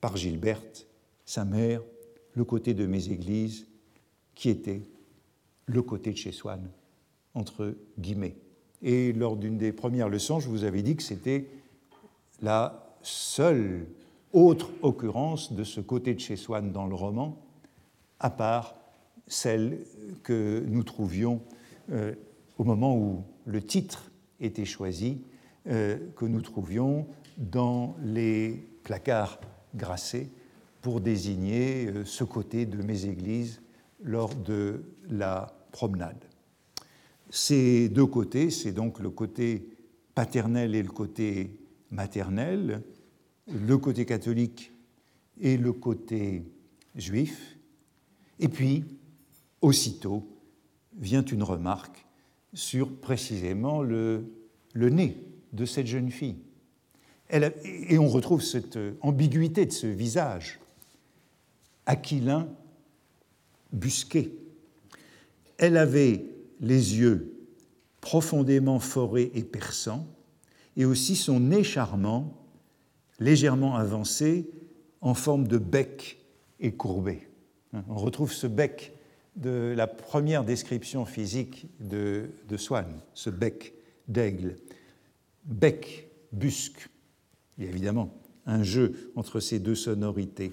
[0.00, 0.86] par Gilberte,
[1.24, 1.82] sa mère,
[2.34, 3.66] le côté de mes églises,
[4.34, 4.82] qui était
[5.66, 6.68] le côté de chez Swann,
[7.34, 8.36] entre guillemets.
[8.82, 11.48] Et lors d'une des premières leçons, je vous avais dit que c'était
[12.42, 13.86] la seule
[14.32, 17.36] autre occurrence de ce côté de chez Swann dans le roman,
[18.20, 18.74] à part
[19.26, 19.78] celle
[20.22, 21.40] que nous trouvions
[21.90, 22.14] euh,
[22.58, 24.10] au moment où le titre
[24.40, 25.22] était choisi,
[25.68, 27.06] euh, que nous trouvions
[27.38, 29.40] dans les placards
[29.74, 30.30] grassés
[30.80, 33.60] pour désigner euh, ce côté de mes églises
[34.02, 36.24] lors de la promenade.
[37.30, 39.68] Ces deux côtés, c'est donc le côté
[40.14, 41.50] paternel et le côté
[41.90, 42.82] maternel,
[43.48, 44.72] le côté catholique
[45.40, 46.44] et le côté
[46.94, 47.56] juif.
[48.38, 48.84] Et puis,
[49.60, 50.26] aussitôt,
[50.98, 52.06] vient une remarque
[52.54, 54.24] sur précisément le,
[54.74, 55.16] nez
[55.52, 56.36] de cette jeune fille.
[57.28, 60.60] Elle et on retrouve cette ambiguïté de ce visage,
[61.84, 62.48] aquilin,
[63.72, 64.32] busqué.
[65.58, 66.24] Elle avait
[66.60, 67.32] les yeux
[68.00, 70.06] profondément forés et perçants,
[70.76, 72.46] et aussi son nez charmant,
[73.18, 74.48] légèrement avancé,
[75.00, 76.18] en forme de bec
[76.60, 77.28] et courbé.
[77.88, 78.92] On retrouve ce bec
[79.36, 83.74] de la première description physique de, Swann, ce bec
[84.08, 84.56] d'aigle.
[85.44, 86.88] Bec, busque.
[87.58, 88.14] Il y a évidemment
[88.46, 90.52] un jeu entre ces deux sonorités.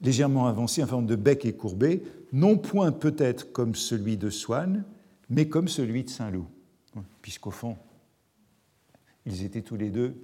[0.00, 4.84] Légèrement avancé en forme de bec et courbé, non point peut-être comme celui de Swann,
[5.28, 6.46] mais comme celui de Saint-Loup,
[7.22, 7.76] puisqu'au fond,
[9.26, 10.14] ils étaient tous les deux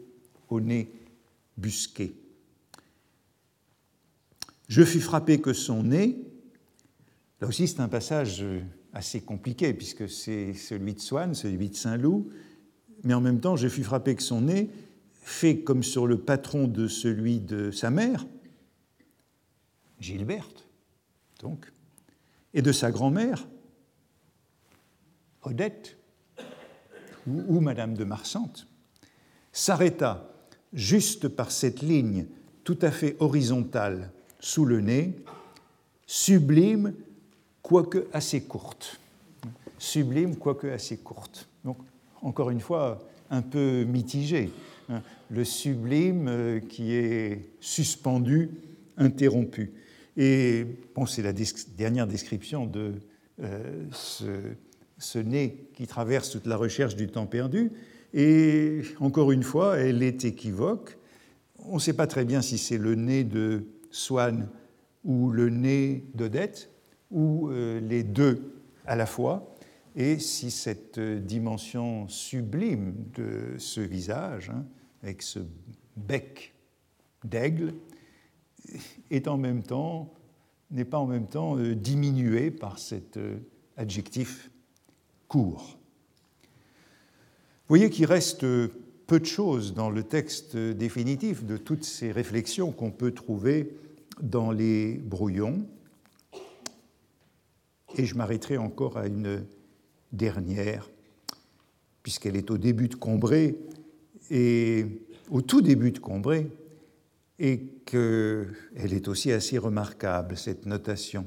[0.49, 0.93] au nez
[1.57, 2.15] busqué.
[4.69, 6.19] Je fus frappé que son nez,
[7.41, 8.45] là aussi c'est un passage
[8.93, 12.31] assez compliqué, puisque c'est celui de Swann, celui de Saint-Loup,
[13.05, 14.71] mais en même temps, je fus frappé que son nez,
[15.23, 18.27] fait comme sur le patron de celui de sa mère,
[20.01, 20.67] Gilberte,
[21.41, 21.73] donc,
[22.55, 23.47] et de sa grand-mère,
[25.43, 25.97] Odette,
[27.27, 28.67] ou, Madame de Marsante,
[29.53, 30.33] s'arrêta
[30.73, 32.27] juste par cette ligne
[32.65, 35.15] tout à fait horizontale sous le nez,
[36.07, 36.95] sublime,
[37.63, 39.01] quoique assez courte.
[39.79, 41.49] Sublime, quoique assez courte.
[41.65, 41.79] Donc,
[42.23, 42.99] encore une fois,
[43.31, 44.51] un peu mitigé.
[44.89, 45.03] Hein.
[45.31, 48.51] Le sublime euh, qui est suspendu,
[48.97, 49.73] interrompu.
[50.17, 51.33] Et bon, c'est la
[51.77, 52.95] dernière description de
[53.43, 54.25] euh, ce,
[55.19, 57.73] nez qui traverse toute la recherche du temps perdu.
[58.13, 60.99] Et encore une fois, elle est équivoque.
[61.59, 64.49] On ne sait pas très bien si c'est le nez de Swann
[65.05, 66.71] ou le nez d'Odette,
[67.11, 69.55] ou euh, les deux à la fois,
[69.97, 74.65] et si cette dimension sublime de ce visage, hein,
[75.03, 75.41] avec ce
[75.97, 76.55] bec
[77.25, 77.75] d'aigle,
[79.11, 80.13] est en même temps,
[80.71, 83.39] n'est pas en même temps euh, diminué par cet euh,
[83.77, 84.50] adjectif
[85.33, 85.57] Vous
[87.69, 92.91] voyez qu'il reste peu de choses dans le texte définitif de toutes ces réflexions qu'on
[92.91, 93.77] peut trouver
[94.21, 95.67] dans les brouillons.
[97.97, 99.45] Et je m'arrêterai encore à une
[100.13, 100.91] dernière,
[102.03, 103.57] puisqu'elle est au début de Combré,
[104.31, 104.87] et
[105.29, 106.51] au tout début de Combré,
[107.39, 111.27] et qu'elle est aussi assez remarquable, cette notation.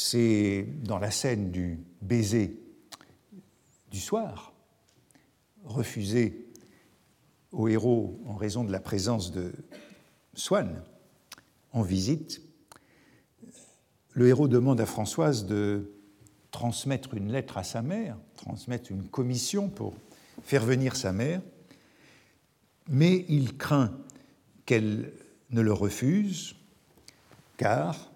[0.00, 2.56] C'est dans la scène du baiser
[3.90, 4.52] du soir,
[5.64, 6.46] refusé
[7.50, 9.52] au héros en raison de la présence de
[10.34, 10.84] Swann
[11.72, 12.40] en visite,
[14.12, 15.90] le héros demande à Françoise de
[16.52, 19.94] transmettre une lettre à sa mère, transmettre une commission pour
[20.44, 21.42] faire venir sa mère,
[22.86, 23.98] mais il craint
[24.64, 25.12] qu'elle
[25.50, 26.54] ne le refuse,
[27.56, 28.12] car,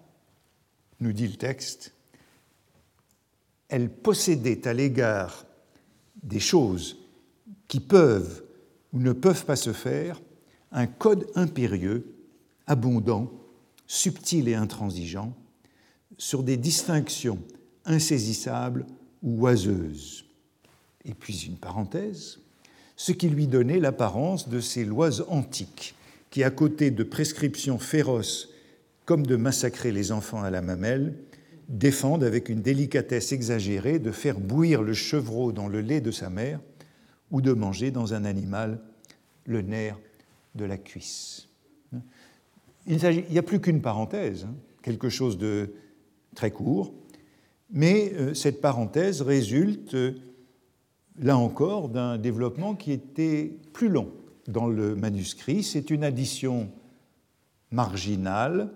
[1.03, 1.93] nous dit le texte,
[3.67, 5.45] elle possédait à l'égard
[6.21, 6.97] des choses
[7.67, 8.43] qui peuvent
[8.93, 10.21] ou ne peuvent pas se faire
[10.71, 12.15] un code impérieux,
[12.65, 13.31] abondant,
[13.85, 15.35] subtil et intransigeant,
[16.17, 17.39] sur des distinctions
[17.85, 18.85] insaisissables
[19.21, 20.25] ou oiseuses.
[21.05, 22.39] Et puis une parenthèse,
[22.95, 25.95] ce qui lui donnait l'apparence de ces lois antiques
[26.29, 28.52] qui, à côté de prescriptions féroces
[29.05, 31.15] comme de massacrer les enfants à la mamelle,
[31.69, 36.29] défendent avec une délicatesse exagérée de faire bouillir le chevreau dans le lait de sa
[36.29, 36.59] mère
[37.31, 38.79] ou de manger dans un animal
[39.45, 39.97] le nerf
[40.55, 41.49] de la cuisse.
[42.85, 42.97] Il
[43.29, 45.73] n'y a plus qu'une parenthèse, hein, quelque chose de
[46.35, 46.93] très court,
[47.71, 50.13] mais euh, cette parenthèse résulte, euh,
[51.17, 54.11] là encore, d'un développement qui était plus long
[54.47, 55.63] dans le manuscrit.
[55.63, 56.69] C'est une addition
[57.71, 58.71] marginale,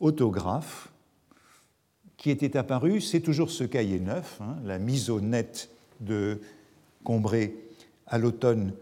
[0.00, 0.90] autographe,
[2.16, 6.40] qui était apparue, c'est toujours ce cahier neuf, hein, la mise au net de
[7.04, 7.54] Combré
[8.06, 8.72] à l'automne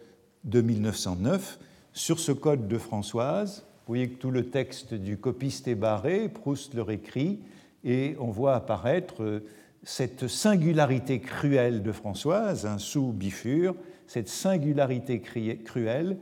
[0.44, 1.58] de 1909,
[1.92, 3.64] sur ce code de Françoise.
[3.86, 7.40] Vous voyez que tout le texte du copiste est barré, Proust le réécrit,
[7.84, 9.44] et on voit apparaître euh,
[9.82, 13.74] cette singularité cruelle de Françoise, un sous bifure,
[14.06, 16.16] cette singularité cruelle,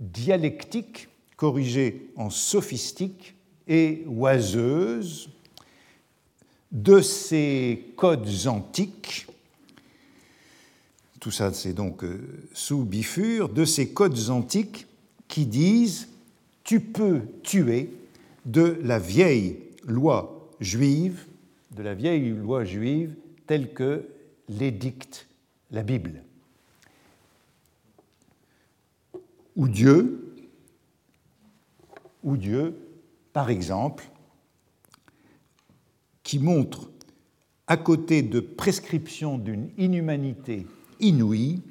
[0.00, 3.34] dialectique, corrigée en sophistique
[3.68, 5.28] et oiseuse,
[6.70, 9.26] de ces codes antiques,
[11.20, 14.86] tout ça c'est donc euh, sous bifure, de ces codes antiques
[15.28, 16.08] qui disent
[16.64, 17.90] tu peux tuer
[18.46, 21.24] de la vieille loi juive,
[21.76, 23.14] de la vieille loi juive
[23.46, 24.06] telle que
[24.48, 25.26] l'édicte
[25.70, 26.22] la Bible.
[29.56, 30.34] Ou Dieu,
[32.22, 32.74] ou Dieu,
[33.32, 34.04] par exemple,
[36.22, 36.90] qui montre,
[37.66, 40.66] à côté de prescriptions d'une inhumanité
[41.00, 41.62] inouïe,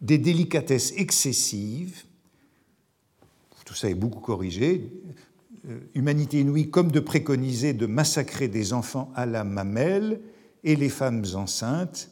[0.00, 2.04] des délicatesses excessives,
[3.64, 4.90] tout ça est beaucoup corrigé,
[5.68, 10.20] euh, humanité inouïe comme de préconiser de massacrer des enfants à la mamelle
[10.64, 12.10] et les femmes enceintes,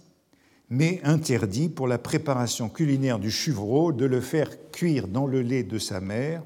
[0.69, 5.62] mais interdit pour la préparation culinaire du chevreau de le faire cuire dans le lait
[5.62, 6.42] de sa mère,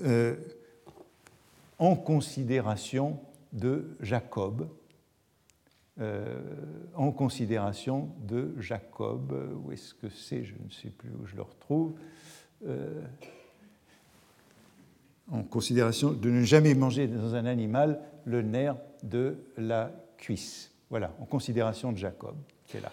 [0.00, 0.36] euh,
[1.78, 3.20] en considération
[3.52, 4.68] de Jacob,
[6.00, 6.40] euh,
[6.94, 11.42] en considération de Jacob, où est-ce que c'est Je ne sais plus où je le
[11.42, 11.92] retrouve.
[12.66, 13.02] Euh,
[15.30, 20.70] en considération de ne jamais manger dans un animal le nerf de la cuisse.
[20.90, 22.92] Voilà, en considération de Jacob, qui est là.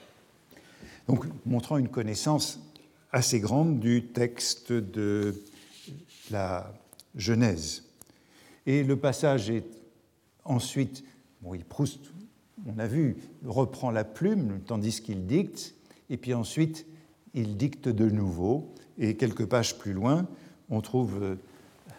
[1.08, 2.60] Donc, montrant une connaissance
[3.12, 5.36] assez grande du texte de
[6.32, 6.72] la
[7.20, 7.84] Genèse.
[8.66, 9.66] Et le passage est
[10.46, 11.04] ensuite,
[11.68, 12.00] Proust,
[12.66, 15.76] on a vu, reprend la plume tandis qu'il dicte,
[16.10, 16.86] et puis ensuite
[17.34, 20.28] il dicte de nouveau, et quelques pages plus loin,
[20.70, 21.36] on trouve euh,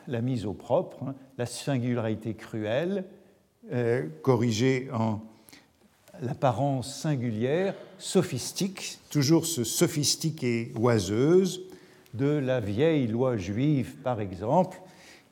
[0.09, 3.05] la mise au propre, hein, la singularité cruelle,
[3.73, 5.21] euh, corrigée en
[6.21, 11.63] l'apparence singulière, sophistique, toujours ce sophistique et oiseuse,
[12.15, 14.81] de la vieille loi juive, par exemple,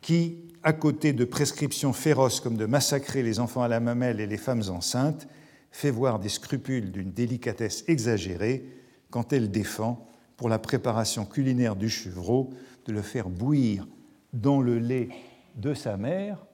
[0.00, 4.26] qui, à côté de prescriptions féroces comme de massacrer les enfants à la mamelle et
[4.26, 5.28] les femmes enceintes,
[5.70, 8.64] fait voir des scrupules d'une délicatesse exagérée
[9.10, 10.06] quand elle défend,
[10.36, 12.50] pour la préparation culinaire du chevreau,
[12.86, 13.86] de le faire bouillir
[14.32, 15.08] dans le lait
[15.56, 16.46] de sa mère,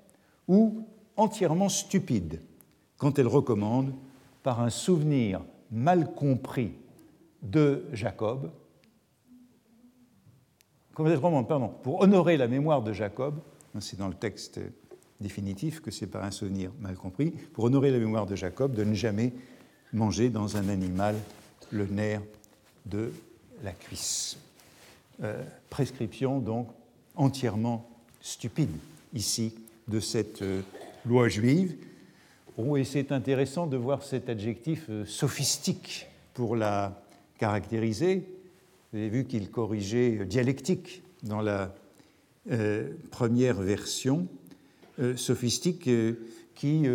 [0.48, 2.40] ou entièrement stupide
[2.96, 3.92] quand elle recommande,
[4.42, 6.72] par un souvenir mal compris
[7.42, 8.50] de Jacob,
[10.94, 13.35] pour honorer la mémoire de Jacob,
[13.80, 14.61] c'est dans le texte
[15.20, 18.85] définitif que c'est par un souvenir mal compris, pour honorer la mémoire de Jacob, de
[18.85, 19.33] ne jamais
[19.92, 21.16] manger dans un animal
[21.70, 22.22] le nerf
[22.87, 23.12] de
[23.62, 24.38] la cuisse.
[25.22, 26.68] Euh, prescription donc
[27.14, 27.88] entièrement
[28.20, 28.70] stupide
[29.14, 29.54] ici
[29.87, 30.62] de cette euh,
[31.07, 31.76] loi juive.
[32.76, 37.00] et c'est intéressant de voir cet adjectif euh, sophistique pour la
[37.38, 38.26] caractériser.
[38.94, 41.74] Vous avez vu qu'il corrigeait dialectique dans la
[42.52, 44.28] euh, première version,
[45.00, 46.12] euh, sophistique, euh,
[46.54, 46.87] qui,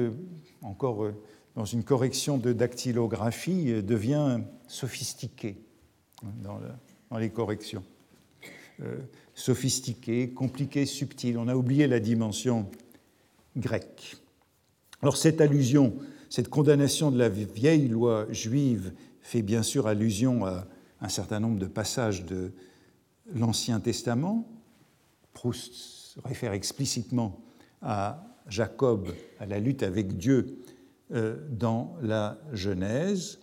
[0.61, 1.11] encore
[1.57, 5.57] dans une correction de dactylographie, devient sophistiqué
[6.23, 6.29] hein,
[7.11, 7.83] dans, les corrections.
[9.35, 11.37] sophistiqué, compliqué, subtil.
[11.37, 12.71] On a oublié la dimension
[13.57, 14.15] grecque.
[15.01, 15.97] Alors cette allusion,
[16.29, 20.65] cette condamnation de la vieille loi juive fait bien sûr allusion à
[21.01, 22.51] un certain nombre de passages de
[23.33, 24.47] l'Ancien Testament.
[25.33, 27.39] Proust réfère explicitement
[27.81, 29.09] à Jacob,
[29.39, 30.59] à la lutte avec Dieu
[31.11, 33.39] euh, dans la Genèse,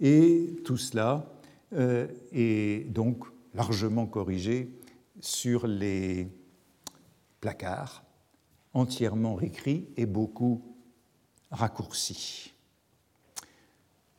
[0.00, 1.32] et tout cela
[1.74, 4.70] euh, est donc largement corrigé
[5.20, 6.28] sur les
[7.40, 8.04] placards,
[8.72, 10.62] entièrement réécrits et beaucoup
[11.50, 12.52] raccourcis.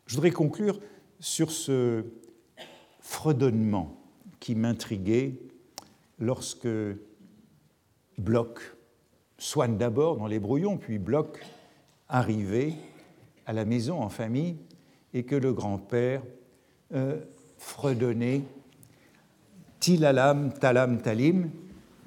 [0.05, 0.79] Je voudrais conclure
[1.19, 2.05] sur ce
[3.05, 3.95] fredonnement
[4.39, 5.35] qui m'intriguait
[6.19, 6.67] lorsque
[8.17, 8.59] Bloch,
[9.37, 11.39] Swann d'abord dans les brouillons, puis Bloch
[12.09, 12.73] arrivait
[13.45, 14.55] à la maison en famille
[15.13, 16.23] et que le grand-père
[16.93, 17.19] euh,
[17.59, 18.41] fredonnait
[19.79, 21.51] Tilalam, Talam, Talim,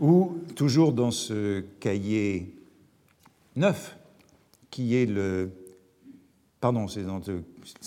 [0.01, 2.57] ou toujours dans ce cahier
[3.55, 3.97] neuf,
[4.71, 5.51] qui est le.
[6.61, 7.21] Pardon, c'est dans,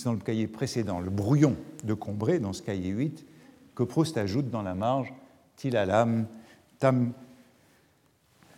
[0.04, 3.26] dans, le cahier précédent, le brouillon de Combray, dans ce cahier 8,
[3.76, 5.14] que Proust ajoute dans la marge
[5.56, 6.28] Tilalam,
[6.80, 7.14] Tam,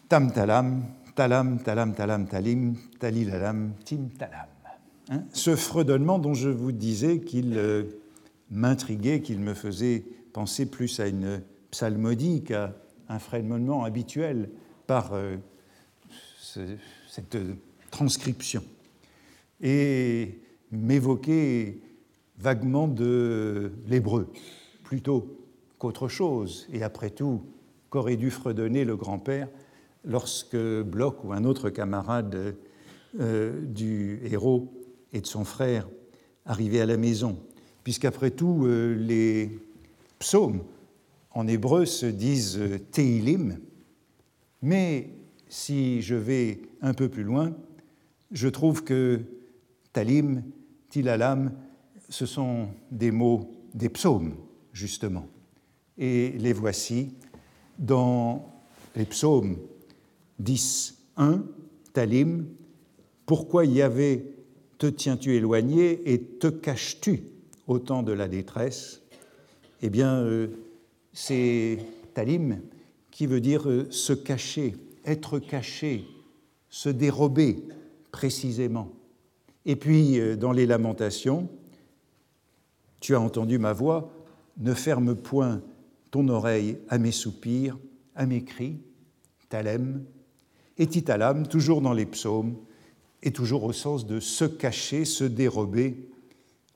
[0.09, 0.83] Tam Talam,
[1.15, 4.47] Talam, Talam, Talam, Talim, Talilalam, Tim Talam.
[5.09, 7.83] Hein, ce fredonnement dont je vous disais qu'il euh,
[8.49, 12.73] m'intriguait, qu'il me faisait penser plus à une psalmodie qu'à
[13.09, 14.49] un fredonnement habituel
[14.87, 15.35] par euh,
[16.39, 17.37] cette
[17.91, 18.63] transcription.
[19.61, 20.42] et
[20.77, 21.79] m'évoquer
[22.37, 24.31] vaguement de l'hébreu,
[24.83, 25.37] plutôt
[25.77, 26.67] qu'autre chose.
[26.71, 27.43] Et après tout,
[27.89, 29.47] qu'aurait dû fredonner le grand-père
[30.03, 32.55] lorsque Bloch ou un autre camarade
[33.19, 34.73] euh, du héros
[35.13, 35.87] et de son frère
[36.45, 37.37] arrivaient à la maison
[37.83, 39.59] Puisqu'après tout, euh, les
[40.17, 40.63] psaumes
[41.31, 43.59] en hébreu se disent euh, Teilim,
[44.61, 45.09] mais
[45.49, 47.53] si je vais un peu plus loin,
[48.31, 49.19] je trouve que
[49.91, 50.43] Talim,
[52.09, 54.35] Ce sont des mots des psaumes,
[54.71, 55.27] justement.
[55.97, 57.13] Et les voici
[57.79, 58.53] dans
[58.95, 59.57] les psaumes
[60.39, 61.43] 10, 1,
[61.93, 62.45] Talim,
[63.25, 64.35] Pourquoi Yahvé
[64.77, 67.23] te tiens-tu éloigné et te caches-tu
[67.67, 69.01] au temps de la détresse?
[69.81, 70.47] Eh bien, euh,
[71.13, 71.79] c'est
[72.13, 72.59] Talim
[73.11, 74.75] qui veut dire euh, se cacher,
[75.05, 76.05] être caché,
[76.69, 77.63] se dérober
[78.11, 78.91] précisément.
[79.65, 81.49] Et puis, euh, dans les lamentations,
[82.99, 84.11] tu as entendu ma voix,
[84.57, 85.61] ne ferme point
[86.11, 87.77] ton oreille à mes soupirs,
[88.15, 88.77] à mes cris,
[89.49, 90.03] talem,
[90.77, 92.55] et titalam, toujours dans les psaumes,
[93.21, 96.09] et toujours au sens de se cacher, se dérober.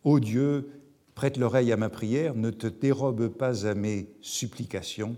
[0.03, 0.69] Ô Dieu,
[1.13, 5.17] prête l'oreille à ma prière, ne te dérobe pas à mes supplications.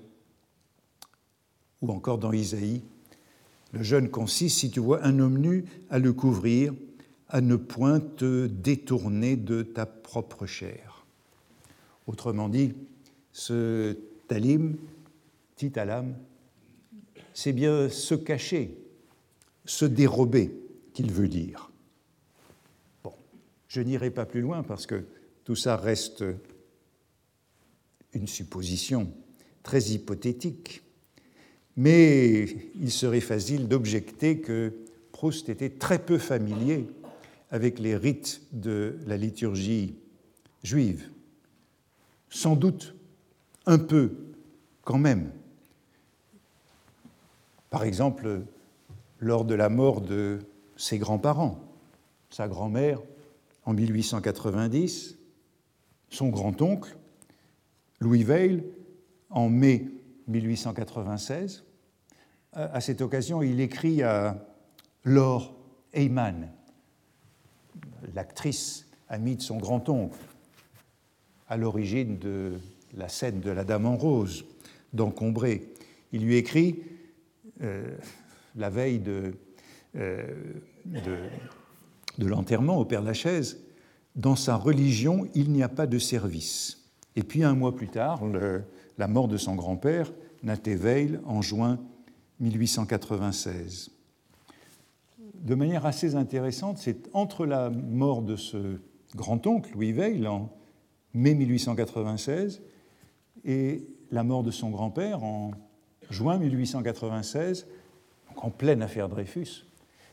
[1.81, 2.81] Ou encore dans Isaïe,
[3.71, 6.73] le jeûne consiste, si tu vois un homme nu, à le couvrir,
[7.29, 11.05] à ne point te détourner de ta propre chair.
[12.07, 12.73] Autrement dit,
[13.31, 13.95] ce
[14.27, 14.77] talim,
[15.55, 16.15] titalam,
[17.33, 18.77] c'est bien se cacher,
[19.65, 20.51] se dérober
[20.93, 21.71] qu'il veut dire.
[23.03, 23.13] Bon,
[23.67, 25.05] je n'irai pas plus loin parce que
[25.45, 26.23] tout ça reste
[28.13, 29.11] une supposition
[29.61, 30.81] très hypothétique,
[31.77, 34.73] mais il serait facile d'objecter que
[35.11, 36.87] Proust était très peu familier
[37.51, 39.95] avec les rites de la liturgie
[40.63, 41.09] juive
[42.29, 42.95] sans doute
[43.65, 44.15] un peu
[44.83, 45.31] quand même.
[47.69, 48.41] Par exemple,
[49.19, 50.39] lors de la mort de
[50.75, 51.59] ses grands-parents,
[52.29, 53.01] sa grand-mère
[53.65, 55.17] en 1890,
[56.09, 56.97] son grand-oncle,
[57.99, 58.63] Louis Veil,
[59.29, 59.87] en mai
[60.27, 61.63] 1896.
[62.53, 64.47] À cette occasion, il écrit à
[65.03, 65.53] Laure
[65.93, 66.49] Heyman,
[68.13, 70.19] l'actrice amie de son grand-oncle,
[71.47, 72.53] à l'origine de
[72.95, 74.45] la scène de la Dame en rose
[74.93, 75.73] d'Encombré.
[76.11, 76.83] Il lui écrit,
[77.61, 77.95] euh,
[78.55, 79.33] la veille de,
[79.95, 80.23] euh,
[80.85, 83.59] de, l'enterrement au Père Lachaise,
[84.15, 86.89] dans sa religion, il n'y a pas de service.
[87.15, 88.21] Et puis un mois plus tard,
[88.97, 90.11] la mort de son grand-père,
[90.43, 91.79] Veil, en juin
[92.39, 93.91] 1896.
[95.41, 98.79] De manière assez intéressante, c'est entre la mort de ce
[99.15, 100.49] grand-oncle, Louis Veil, en
[101.13, 102.61] mai 1896
[103.45, 105.51] et la mort de son grand-père en
[106.09, 107.67] juin 1896,
[108.35, 109.65] en pleine affaire Dreyfus.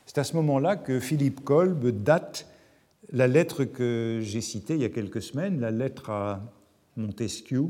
[0.06, 2.48] C'est à ce moment-là que Philippe Kolb date
[3.10, 6.40] la lettre que j'ai citée il y a quelques semaines, la lettre à
[6.96, 7.66] Montesquieu,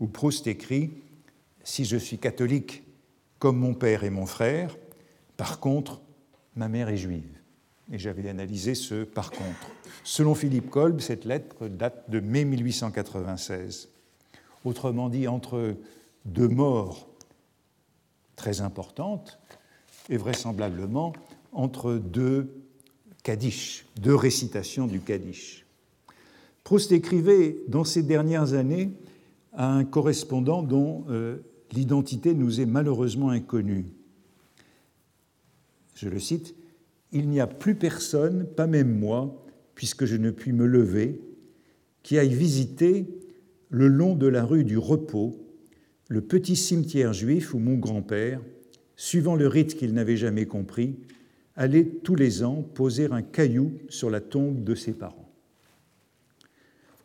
[0.00, 0.90] où Proust écrit
[1.62, 2.82] Si je suis catholique
[3.38, 4.76] comme mon père et mon frère,
[5.38, 6.02] par contre,
[6.56, 7.38] ma mère est juive.
[7.92, 9.70] Et j'avais analysé ce par contre.
[10.04, 13.88] Selon Philippe Kolb, cette lettre date de mai 1896.
[14.64, 15.76] Autrement dit, entre
[16.24, 17.08] deux morts
[18.36, 19.38] très importantes
[20.08, 21.12] et vraisemblablement
[21.52, 22.50] entre deux
[23.22, 25.64] Kaddish, deux récitations du Kaddish.
[26.62, 28.92] Proust écrivait dans ces dernières années
[29.52, 31.38] à un correspondant dont euh,
[31.72, 33.86] l'identité nous est malheureusement inconnue.
[35.94, 36.54] Je le cite
[37.12, 41.20] il n'y a plus personne, pas même moi, puisque je ne puis me lever,
[42.02, 43.06] qui aille visiter
[43.70, 45.40] le long de la rue du Repos
[46.08, 48.40] le petit cimetière juif où mon grand-père,
[48.96, 50.96] suivant le rite qu'il n'avait jamais compris,
[51.56, 55.30] allait tous les ans poser un caillou sur la tombe de ses parents.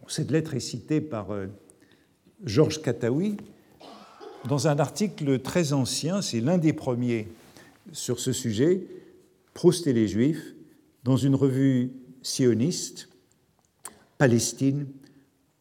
[0.07, 1.45] Cette lettre est citée par euh,
[2.43, 3.37] Georges Kataoui
[4.47, 7.27] dans un article très ancien, c'est l'un des premiers
[7.91, 8.87] sur ce sujet,
[9.53, 10.55] Proust et les Juifs,
[11.03, 13.09] dans une revue sioniste,
[14.17, 14.87] Palestine,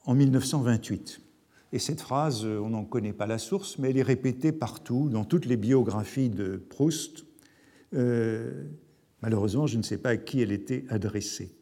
[0.04, 1.20] en 1928.
[1.72, 5.24] Et cette phrase, on n'en connaît pas la source, mais elle est répétée partout, dans
[5.24, 7.24] toutes les biographies de Proust.
[7.94, 8.64] Euh,
[9.20, 11.54] malheureusement, je ne sais pas à qui elle était adressée.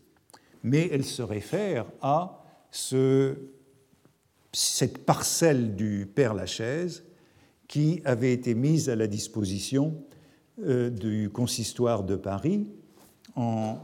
[0.62, 3.34] Mais elle se réfère à ce,
[4.52, 7.04] cette parcelle du Père Lachaise
[7.68, 10.15] qui avait été mise à la disposition euh,
[10.58, 12.66] du consistoire de Paris
[13.34, 13.78] en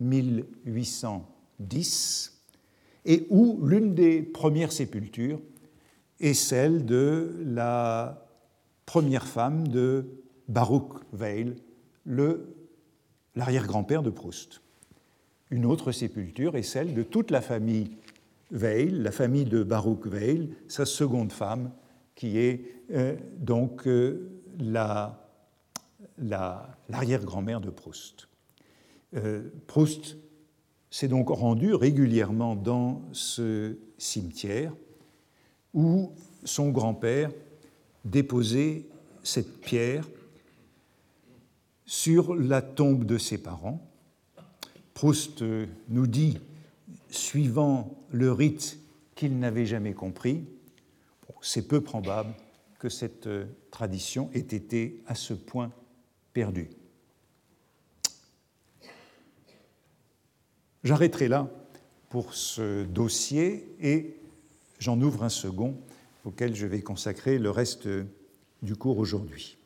[0.00, 2.42] 1810
[3.04, 5.40] et où l'une des premières sépultures
[6.20, 8.26] est celle de la
[8.84, 10.06] première femme de
[10.48, 11.56] Baruch Weil,
[13.34, 14.60] l'arrière-grand-père de Proust.
[15.50, 17.96] Une autre sépulture est celle de toute la famille
[18.50, 21.70] Weil, la famille de Baruch Weil, sa seconde femme,
[22.14, 24.30] qui est euh, donc euh,
[26.18, 28.28] l'arrière-grand-mère de Proust.
[29.14, 30.16] Euh, Proust
[30.90, 34.72] s'est donc rendu régulièrement dans ce cimetière
[35.74, 36.12] où
[36.44, 37.30] son grand-père
[38.04, 38.86] déposait
[39.22, 40.08] cette pierre
[41.84, 43.86] sur la tombe de ses parents.
[44.94, 45.44] Proust
[45.88, 46.38] nous dit,
[47.10, 48.78] suivant le rite
[49.14, 50.44] qu'il n'avait jamais compris,
[51.42, 52.34] c'est peu probable
[52.78, 53.28] que cette
[53.70, 55.70] tradition ait été à ce point
[56.36, 56.68] perdue.
[60.84, 61.48] J'arrêterai là
[62.10, 64.18] pour ce dossier et
[64.78, 65.80] j'en ouvre un second
[66.26, 67.88] auquel je vais consacrer le reste
[68.60, 69.56] du cours aujourd'hui.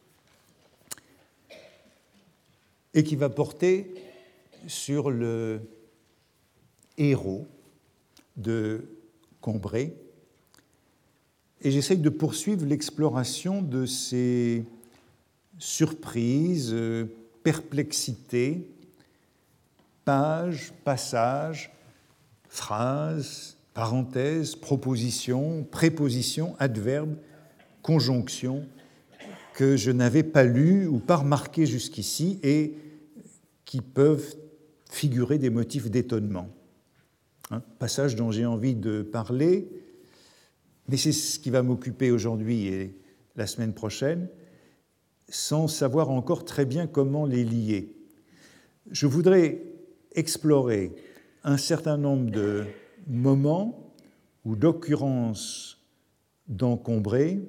[2.94, 3.92] Et qui va porter
[4.68, 5.62] sur le
[6.98, 7.48] héros
[8.36, 8.88] de
[9.40, 9.92] Combray.
[11.62, 14.64] Et j'essaye de poursuivre l'exploration de ces
[15.61, 16.74] surprises,
[17.42, 18.68] perplexités,
[20.04, 21.70] pages, passages,
[22.48, 27.16] phrases, parenthèses, propositions, prépositions, adverbes,
[27.82, 28.66] conjonctions
[29.54, 32.76] que je n'avais pas lues ou pas remarquées jusqu'ici et
[33.64, 34.34] qui peuvent
[34.90, 36.48] figurer des motifs d'étonnement.
[37.50, 39.68] Un passage dont j'ai envie de parler,
[40.88, 42.94] mais c'est ce qui va m'occuper aujourd'hui et
[43.36, 44.28] la semaine prochaine,
[45.30, 47.94] sans savoir encore très bien comment les lier.
[48.90, 49.62] Je voudrais
[50.12, 50.92] explorer
[51.44, 52.66] un certain nombre de
[53.06, 53.94] moments
[54.44, 55.78] ou d'occurrences
[56.48, 57.40] d'encombrés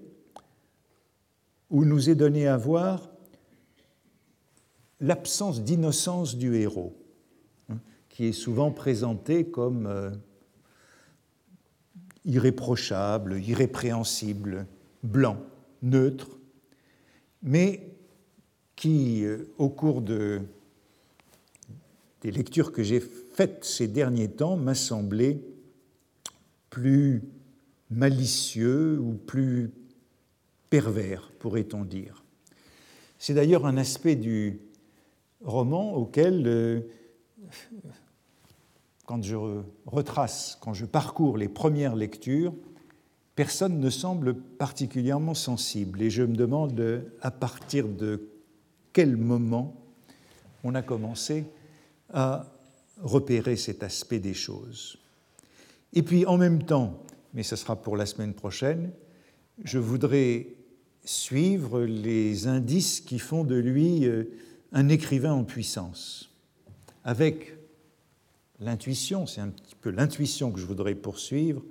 [1.70, 3.10] où nous est donné à voir
[5.00, 6.96] l'absence d'innocence du héros,
[7.70, 7.80] hein,
[8.10, 10.12] qui est souvent présenté comme euh,
[12.26, 14.68] irréprochable, irrépréhensible,
[15.02, 15.38] blanc,
[15.82, 16.38] neutre,
[17.44, 17.92] mais
[18.76, 20.42] qui, euh, au cours de
[22.22, 25.44] des lectures que j'ai faites ces derniers temps m'a semblé
[26.70, 27.24] plus
[27.90, 29.72] malicieux ou plus
[30.70, 32.24] pervers, pourrait-on dire.
[33.18, 34.62] C'est d'ailleurs un aspect du
[35.44, 36.82] roman auquel, euh,
[39.06, 39.36] quand je
[39.86, 42.54] retrace, quand je parcours les premières lectures,
[43.42, 46.04] personne ne semble particulièrement sensible.
[46.04, 48.30] Et je me demande à partir de
[48.94, 49.84] quel moment
[50.64, 51.46] on a commencé
[52.14, 52.46] à
[53.02, 55.00] repérer cet aspect des choses.
[55.94, 57.02] Et puis en même temps,
[57.34, 58.92] mais ce sera pour la semaine prochaine,
[59.64, 60.46] je voudrais
[61.04, 64.26] suivre les indices qui font de lui euh,
[64.72, 66.30] un écrivain en puissance,
[67.04, 67.58] avec
[68.60, 71.64] l'intuition, c'est un petit peu l'intuition que je voudrais poursuivre,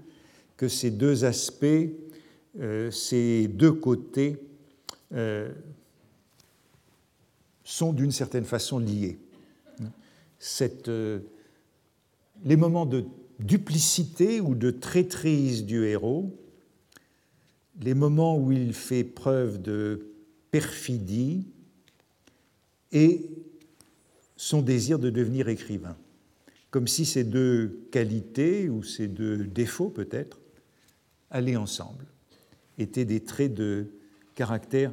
[0.60, 1.64] que ces deux aspects,
[2.58, 4.36] euh, ces deux côtés
[5.14, 5.50] euh,
[7.64, 9.18] sont d'une certaine façon liés.
[10.88, 11.20] Euh,
[12.44, 13.06] les moments de
[13.38, 16.30] duplicité ou de traîtrise du héros,
[17.80, 20.12] les moments où il fait preuve de
[20.50, 21.46] perfidie
[22.92, 23.30] et
[24.36, 25.96] son désir de devenir écrivain,
[26.70, 30.39] comme si ces deux qualités ou ces deux défauts peut-être
[31.30, 32.06] allaient ensemble,
[32.78, 33.92] étaient des traits de
[34.34, 34.92] caractère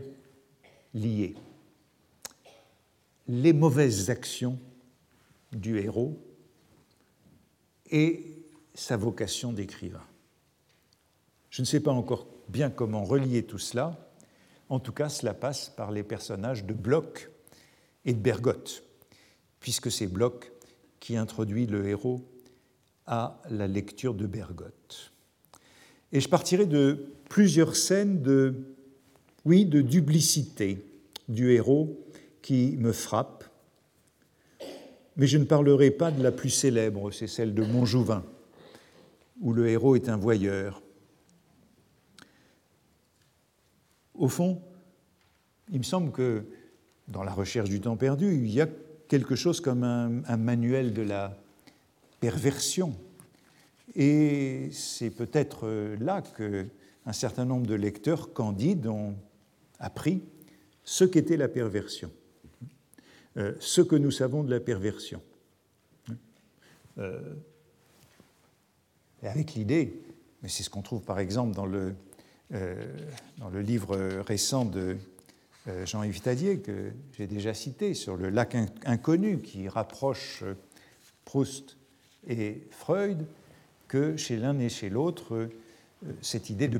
[0.93, 1.35] liés.
[3.27, 4.59] Les mauvaises actions
[5.51, 6.17] du héros
[7.89, 10.05] et sa vocation d'écrivain.
[11.49, 13.97] Je ne sais pas encore bien comment relier tout cela.
[14.69, 17.29] En tout cas, cela passe par les personnages de Bloch
[18.05, 18.83] et de Bergotte,
[19.59, 20.51] puisque c'est Bloch
[20.99, 22.21] qui introduit le héros
[23.05, 25.13] à la lecture de Bergotte.
[26.11, 28.55] Et je partirai de plusieurs scènes de,
[29.45, 30.85] oui, de duplicité
[31.27, 31.99] du héros
[32.41, 33.43] qui me frappent
[35.17, 38.23] mais je ne parlerai pas de la plus célèbre, c'est celle de Montjouvin,
[39.41, 40.81] où le héros est un voyeur.
[44.13, 44.61] Au fond,
[45.71, 46.45] il me semble que
[47.07, 48.67] dans la recherche du temps perdu, il y a
[49.07, 51.35] quelque chose comme un, manuel de la
[52.19, 52.95] perversion.
[53.99, 55.67] Et c'est peut-être
[55.99, 59.15] là qu'un certain nombre de lecteurs candides ont
[59.79, 60.21] appris
[60.83, 62.11] ce qu'était la perversion.
[63.37, 65.21] Euh, ce que nous savons de la perversion.
[69.23, 69.99] avec l'idée,
[70.41, 71.93] mais c'est ce qu'on trouve par exemple dans le,
[72.49, 74.97] dans le livre récent de
[75.85, 80.43] Jean-Yves Tadier, que j'ai déjà cité, sur le lac inconnu, qui rapproche
[81.25, 81.77] Proust
[82.27, 83.27] et Freud,
[83.87, 85.49] que chez l'un et chez l'autre,
[86.21, 86.79] cette idée de,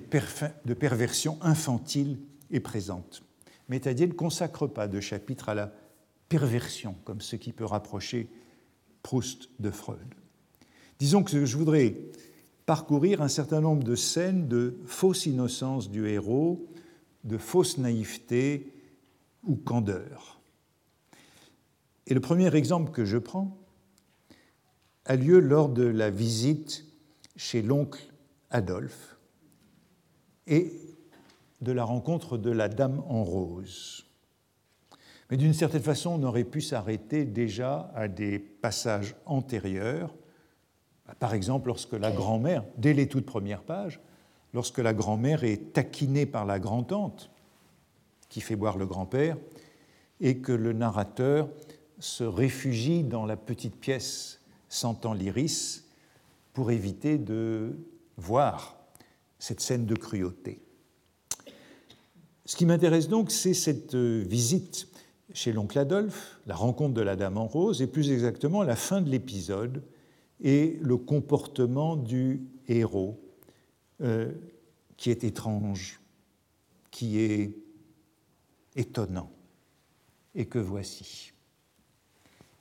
[0.66, 2.20] de, perversion infantile
[2.52, 3.24] est présente.
[3.70, 5.74] Mais Tadier ne consacre pas de chapitre à la
[6.30, 8.28] perversion, comme ce qui peut rapprocher
[9.04, 10.14] Proust de Freud.
[11.00, 11.96] Disons que je voudrais
[12.66, 16.68] parcourir un certain nombre de scènes de fausse innocence du héros,
[17.24, 18.74] de fausse naïveté
[19.44, 20.42] ou candeur.
[22.08, 23.58] Et le premier exemple que je prends
[25.06, 26.87] a lieu lors de la visite
[27.38, 28.02] chez l'oncle
[28.50, 29.18] Adolphe
[30.48, 30.74] et
[31.62, 34.06] de la rencontre de la Dame en rose.
[35.30, 40.14] Mais d'une certaine façon, on aurait pu s'arrêter déjà à des passages antérieurs,
[41.20, 44.00] par exemple lorsque la grand-mère, dès les toutes premières pages,
[44.54, 47.30] lorsque la grand-mère est taquinée par la grand-tante,
[48.30, 49.38] qui fait boire le grand-père,
[50.20, 51.50] et que le narrateur
[52.00, 55.87] se réfugie dans la petite pièce sentant l'iris
[56.58, 57.78] pour éviter de
[58.18, 58.80] voir
[59.38, 60.60] cette scène de cruauté.
[62.46, 64.88] Ce qui m'intéresse donc, c'est cette visite
[65.34, 69.02] chez l'oncle Adolphe, la rencontre de la Dame en rose, et plus exactement la fin
[69.02, 69.84] de l'épisode
[70.42, 73.20] et le comportement du héros,
[74.02, 74.32] euh,
[74.98, 76.00] qui est étrange,
[76.90, 77.56] qui est
[78.76, 79.30] étonnant,
[80.34, 81.34] et que voici.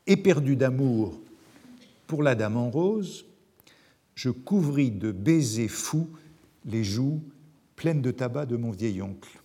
[0.06, 1.18] Éperdu d'amour
[2.06, 3.24] pour la Dame en rose,
[4.16, 6.08] je couvris de baisers fous
[6.64, 7.22] les joues
[7.76, 9.40] pleines de tabac de mon vieil oncle.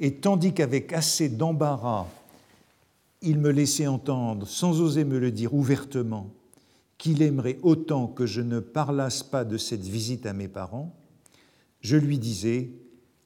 [0.00, 2.06] Et tandis qu'avec assez d'embarras
[3.22, 6.34] il me laissait entendre, sans oser me le dire ouvertement,
[6.98, 10.94] qu'il aimerait autant que je ne parlasse pas de cette visite à mes parents,
[11.80, 12.70] je lui disais,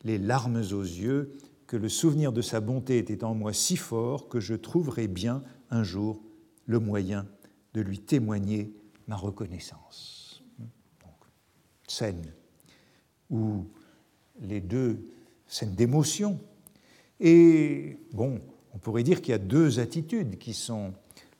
[0.05, 1.33] les larmes aux yeux,
[1.67, 5.43] que le souvenir de sa bonté était en moi si fort que je trouverais bien
[5.71, 6.23] un jour
[6.67, 7.27] le moyen
[7.75, 8.73] de lui témoigner
[9.09, 10.26] ma reconnaissance.
[11.87, 12.33] Scène
[13.31, 13.65] où
[14.41, 15.01] les deux
[15.47, 16.39] scènes d'émotion.
[17.21, 18.41] Et bon,
[18.75, 20.93] on pourrait dire qu'il y a deux attitudes qui sont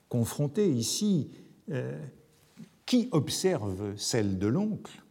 [0.09, 1.31] confrontées ici.
[1.71, 2.01] Euh,
[2.87, 5.03] qui observe celle de l'oncle?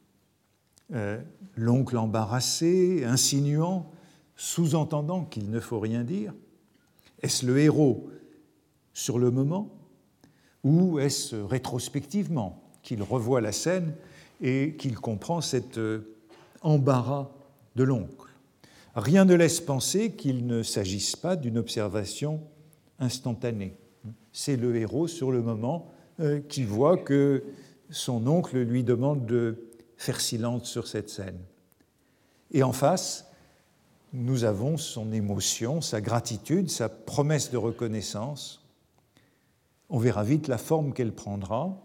[0.94, 1.22] Euh,
[1.58, 3.92] L'oncle embarrassé, insinuant,
[4.36, 6.34] sous-entendant qu'il ne faut rien dire
[7.22, 8.10] Est-ce le héros
[8.94, 9.70] sur le moment?
[10.64, 13.94] Ou est-ce rétrospectivement qu'il revoit la scène
[14.42, 16.16] et qu'il comprend cet euh,
[16.62, 17.30] embarras
[17.76, 18.26] de l'oncle
[18.96, 22.42] rien ne laisse penser qu'il ne s'agisse pas d'une observation
[23.00, 23.76] instantanée.
[24.32, 27.44] C'est le héros sur le moment euh, qui voit que
[27.90, 31.40] son oncle lui demande de faire silence sur cette scène.
[32.52, 33.30] Et en face,
[34.14, 38.66] nous avons son émotion, sa gratitude, sa promesse de reconnaissance.
[39.90, 41.78] On verra vite la forme qu'elle prendra.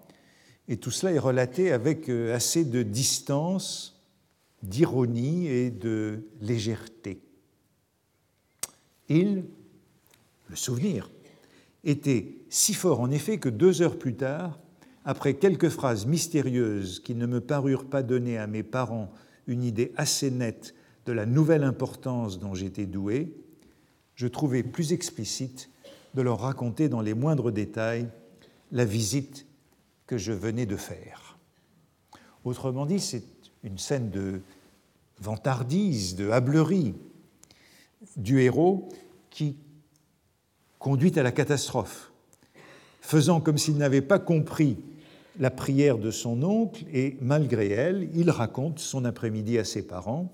[0.71, 4.01] Et tout cela est relaté avec euh, assez de distance
[4.63, 7.21] d'ironie et de légèreté.
[9.09, 9.47] Il,
[10.49, 11.11] le souvenir,
[11.83, 14.61] était si fort en effet que deux heures plus tard,
[15.05, 19.13] après quelques phrases mystérieuses qui ne me parurent pas donner à mes parents
[19.49, 23.35] une idée assez nette de la nouvelle importance dont j'étais doué,
[24.15, 25.69] je trouvais plus explicite
[26.15, 28.07] de leur raconter dans les moindres détails
[28.71, 29.47] la visite
[30.11, 31.39] que je venais de faire.
[32.45, 33.23] Autrement dit, c'est
[33.63, 34.41] une scène de
[35.21, 36.97] vantardise, de hablerie
[38.17, 38.89] du héros
[39.31, 39.57] qui
[40.81, 42.11] conduit à la catastrophe,
[43.01, 44.79] faisant comme s'il n'avait pas compris
[45.39, 50.33] la prière de son oncle et malgré elle, il raconte son après-midi à ses parents,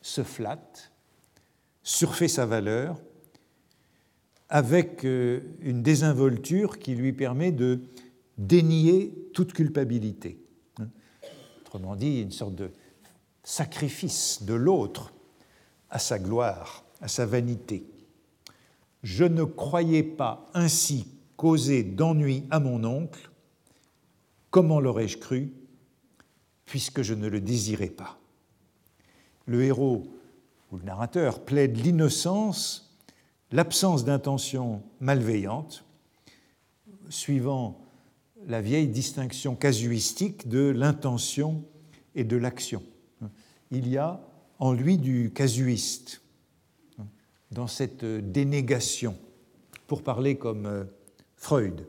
[0.00, 0.92] se flatte,
[1.82, 2.96] surfait sa valeur,
[4.48, 7.82] avec euh, une désinvolture qui lui permet de
[8.38, 10.40] dénier toute culpabilité.
[11.60, 12.70] Autrement dit, une sorte de
[13.42, 15.12] sacrifice de l'autre
[15.90, 17.84] à sa gloire, à sa vanité.
[19.02, 23.30] Je ne croyais pas ainsi causer d'ennui à mon oncle.
[24.50, 25.52] Comment l'aurais-je cru,
[26.64, 28.18] puisque je ne le désirais pas?
[29.46, 30.06] Le héros
[30.70, 32.96] ou le narrateur plaide l'innocence,
[33.52, 35.84] l'absence d'intention malveillante,
[37.08, 37.87] suivant
[38.48, 41.64] la vieille distinction casuistique de l'intention
[42.16, 42.82] et de l'action
[43.70, 44.20] il y a
[44.58, 46.22] en lui du casuiste,
[47.50, 49.16] dans cette dénégation,
[49.86, 50.84] pour parler comme euh,
[51.36, 51.86] Freud.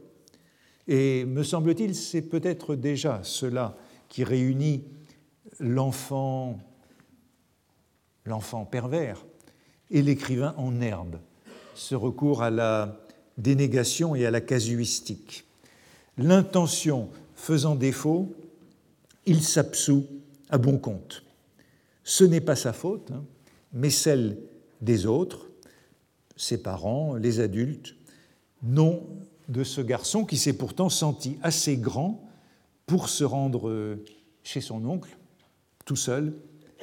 [0.87, 3.75] Et me semble-t-il, c'est peut-être déjà cela
[4.07, 4.85] qui réunit
[5.59, 6.59] l'enfant,
[8.25, 9.25] l'enfant pervers
[9.91, 11.19] et l'écrivain en herbe,
[11.75, 13.01] ce recours à la
[13.37, 15.45] dénégation et à la casuistique.
[16.19, 18.35] L'intention faisant défaut,
[19.25, 20.05] il s'absout
[20.49, 21.23] à bon compte.
[22.03, 23.23] Ce n'est pas sa faute, hein,
[23.71, 24.37] mais celle
[24.81, 25.47] des autres,
[26.35, 27.95] ses parents, les adultes,
[28.63, 29.07] non
[29.47, 32.27] de ce garçon qui s'est pourtant senti assez grand
[32.85, 33.97] pour se rendre
[34.43, 35.17] chez son oncle,
[35.85, 36.33] tout seul,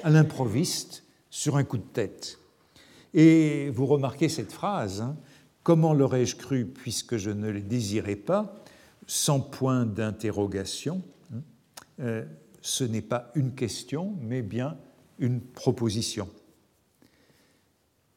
[0.02, 2.38] à l'improviste, sur un coup de tête.
[3.12, 5.16] Et vous remarquez cette phrase, hein,
[5.62, 8.62] comment l'aurais-je cru puisque je ne le désirais pas,
[9.06, 11.02] sans point d'interrogation.
[11.32, 11.40] Hein,
[12.00, 12.24] euh,
[12.60, 14.76] ce n'est pas une question, mais bien
[15.18, 16.28] une proposition.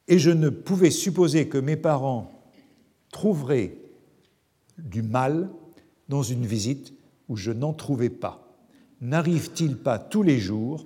[0.07, 2.31] Et je ne pouvais supposer que mes parents
[3.11, 3.77] trouveraient
[4.77, 5.49] du mal
[6.09, 6.93] dans une visite
[7.27, 8.57] où je n'en trouvais pas.
[9.01, 10.85] N'arrive-t-il pas tous les jours,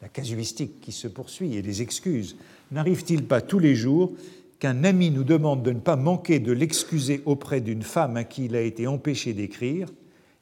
[0.00, 2.36] la casuistique qui se poursuit et les excuses,
[2.70, 4.12] n'arrive-t-il pas tous les jours
[4.58, 8.46] qu'un ami nous demande de ne pas manquer de l'excuser auprès d'une femme à qui
[8.46, 9.88] il a été empêché d'écrire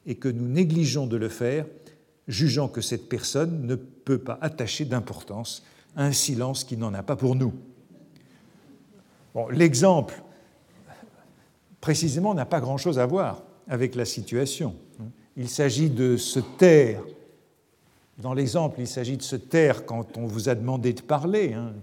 [0.05, 1.65] et que nous négligeons de le faire,
[2.27, 5.63] jugeant que cette personne ne peut pas attacher d'importance
[5.95, 7.53] à un silence qui n'en a pas pour nous
[9.51, 10.23] L'exemple,
[11.81, 14.75] précisément, n'a pas grand-chose à voir avec la situation.
[15.35, 17.03] Il s'agit de se taire.
[18.17, 21.53] Dans l'exemple, il s'agit de se taire quand on vous a demandé de parler.
[21.53, 21.73] Hein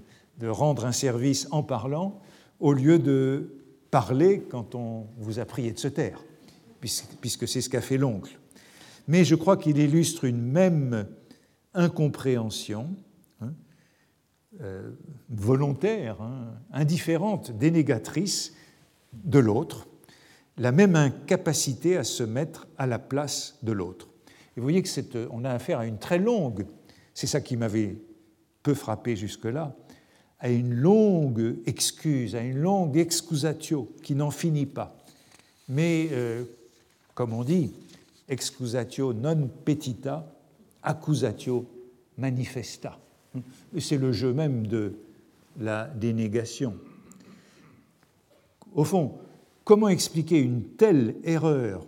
[0.43, 2.21] de rendre un service en parlant
[2.59, 3.63] au lieu de
[3.93, 6.25] parler quand on vous a prié de se taire,
[6.81, 8.41] puisque c'est ce qu'a fait l'oncle.
[9.07, 11.07] Mais je crois qu'il illustre une même
[11.75, 12.89] incompréhension
[13.41, 13.53] hein,
[14.61, 14.91] euh,
[15.31, 18.53] volontaire, hein, indifférente, dénégatrice
[19.13, 19.87] de l'autre,
[20.57, 24.09] la même incapacité à se mettre à la place de l'autre.
[24.57, 26.67] Et vous voyez que on a affaire à une très longue,
[27.15, 27.97] c'est ça qui m'avait
[28.65, 29.77] peu frappé jusque-là,
[30.43, 34.99] à une longue excuse, à une longue excusatio qui n'en finit pas.
[35.69, 36.45] Mais, euh,
[37.15, 37.73] comme on dit,
[38.29, 40.35] excusatio non petita,
[40.83, 41.65] accusatio
[42.19, 42.99] manifesta.
[43.79, 44.99] C'est le jeu même de
[45.61, 46.77] la dénégation.
[48.75, 49.19] Au fond,
[49.63, 51.87] comment expliquer une telle erreur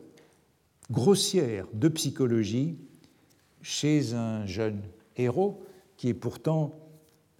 [0.92, 2.76] grossière de psychologie
[3.62, 4.80] chez un jeune
[5.16, 5.60] héros
[5.96, 6.83] qui est pourtant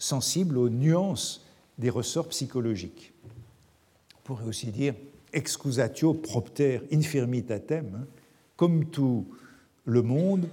[0.04, 1.46] sensible aux nuances
[1.78, 3.12] des ressorts psychologiques.
[4.18, 4.94] On pourrait aussi dire
[5.32, 8.06] excusatio propter infirmitatem, hein.
[8.56, 9.26] comme tout
[9.86, 10.46] le monde,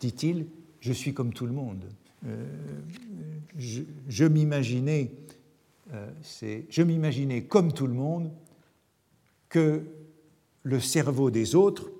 [0.00, 0.46] dit-il,
[0.80, 1.84] je suis comme tout le monde.
[2.26, 2.46] Euh,
[3.56, 5.10] je, m'imaginais,
[5.94, 6.10] euh,
[6.68, 8.30] je m'imaginais comme tout le monde
[9.48, 9.82] que
[10.62, 11.90] le cerveau des autres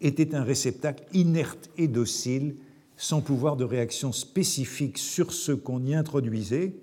[0.00, 2.56] était un réceptacle inerte et docile
[2.96, 6.74] sans pouvoir de réaction spécifique sur ce qu'on y introduisait,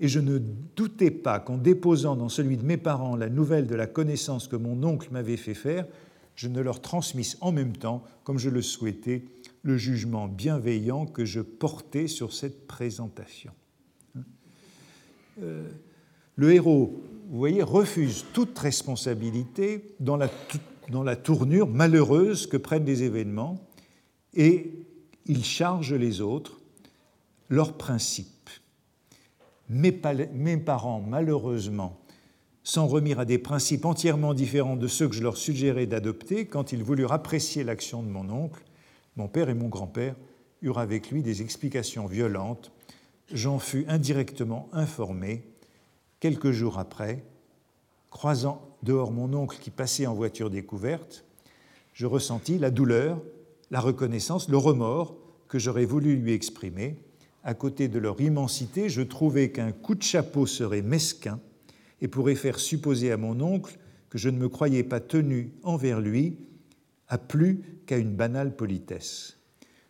[0.00, 0.38] et je ne
[0.76, 4.56] doutais pas qu'en déposant dans celui de mes parents la nouvelle de la connaissance que
[4.56, 5.86] mon oncle m'avait fait faire,
[6.36, 9.24] je ne leur transmisse en même temps, comme je le souhaitais,
[9.62, 13.52] le jugement bienveillant que je portais sur cette présentation.
[15.42, 15.68] Euh,
[16.36, 20.30] le héros, vous voyez, refuse toute responsabilité dans la,
[20.90, 23.58] dans la tournure malheureuse que prennent les événements
[24.34, 24.86] et
[25.28, 26.58] ils chargent les autres
[27.48, 28.50] leurs principes.
[29.68, 32.00] Mes, parents, malheureusement,
[32.64, 36.72] s'en remirent à des principes entièrement différents de ceux que je leur suggérais d'adopter quand
[36.72, 38.62] ils voulurent apprécier l'action de mon oncle.
[39.16, 40.16] Mon père et mon grand-père
[40.62, 42.72] eurent avec lui des explications violentes.
[43.32, 45.44] J'en fus indirectement informé.
[46.20, 47.24] Quelques jours après,
[48.10, 51.24] croisant dehors mon oncle qui passait en voiture découverte,
[51.92, 53.20] je ressentis la douleur
[53.70, 55.16] la reconnaissance, le remords
[55.48, 56.98] que j'aurais voulu lui exprimer.
[57.44, 61.40] À côté de leur immensité, je trouvais qu'un coup de chapeau serait mesquin
[62.00, 63.78] et pourrait faire supposer à mon oncle
[64.10, 66.38] que je ne me croyais pas tenu envers lui
[67.08, 69.38] à plus qu'à une banale politesse.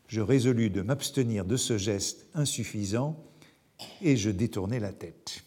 [0.06, 3.22] Je résolus de m'abstenir de ce geste insuffisant
[4.02, 5.44] et je détournai la tête.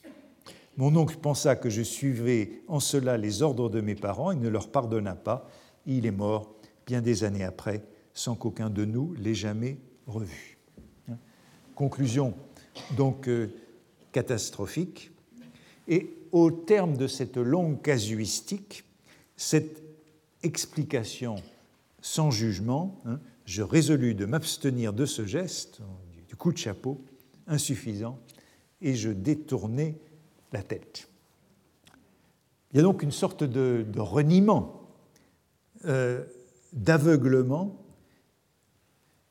[0.77, 4.49] Mon oncle pensa que je suivais en cela les ordres de mes parents et ne
[4.49, 5.49] leur pardonna pas.
[5.85, 6.55] Il est mort
[6.85, 7.83] bien des années après
[8.21, 10.59] sans qu'aucun de nous l'ait jamais revu.
[11.73, 12.35] Conclusion
[12.95, 13.51] donc euh,
[14.11, 15.11] catastrophique.
[15.87, 18.83] Et au terme de cette longue casuistique,
[19.35, 19.81] cette
[20.43, 21.37] explication
[22.01, 25.81] sans jugement, hein, je résolus de m'abstenir de ce geste,
[26.27, 27.03] du coup de chapeau,
[27.47, 28.19] insuffisant,
[28.81, 29.97] et je détournai
[30.53, 31.09] la tête.
[32.71, 34.91] Il y a donc une sorte de, reniement
[35.85, 36.23] euh,
[36.71, 37.80] d'aveuglement,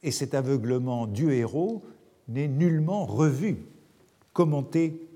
[0.03, 1.85] et cet aveuglement du héros
[2.29, 3.67] n'est nullement revu,
[4.33, 5.09] commenté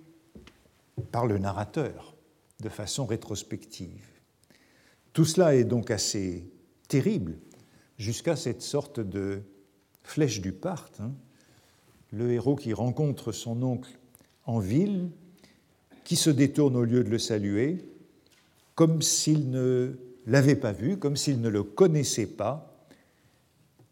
[1.11, 2.15] par le narrateur
[2.61, 4.07] de façon rétrospective.
[5.13, 6.51] Tout cela est donc assez
[6.89, 7.39] terrible
[7.99, 9.43] jusqu'à cette sorte de
[10.03, 11.13] flèche du Parthe, hein.
[12.11, 13.99] le héros qui rencontre son oncle
[14.45, 15.11] en ville,
[16.05, 17.89] qui se détourne au lieu de le saluer,
[18.75, 22.77] comme s'il ne l'avait pas vu, comme s'il ne le connaissait pas,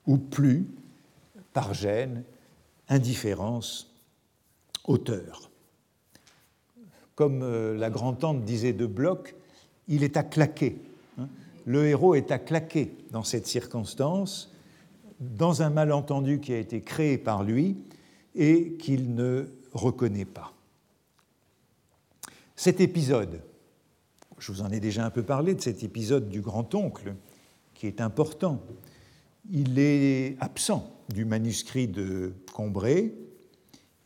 [0.06, 0.66] ou plus,
[1.52, 2.24] par gêne,
[2.88, 3.90] indifférence,
[4.84, 5.50] auteur.
[7.14, 9.34] Comme euh, la grand-tante disait de Bloch,
[9.88, 10.80] il est à claquer.
[11.18, 11.28] Hein.
[11.66, 14.50] Le héros est à claquer dans cette circonstance,
[15.20, 17.76] dans un malentendu qui a été créé par lui
[18.34, 20.52] et qu'il ne reconnaît pas.
[22.56, 23.40] Cet épisode,
[24.38, 27.14] je vous en ai déjà un peu parlé de cet épisode du grand-oncle,
[27.74, 28.60] qui est important,
[29.50, 33.14] il est absent du manuscrit de Combray,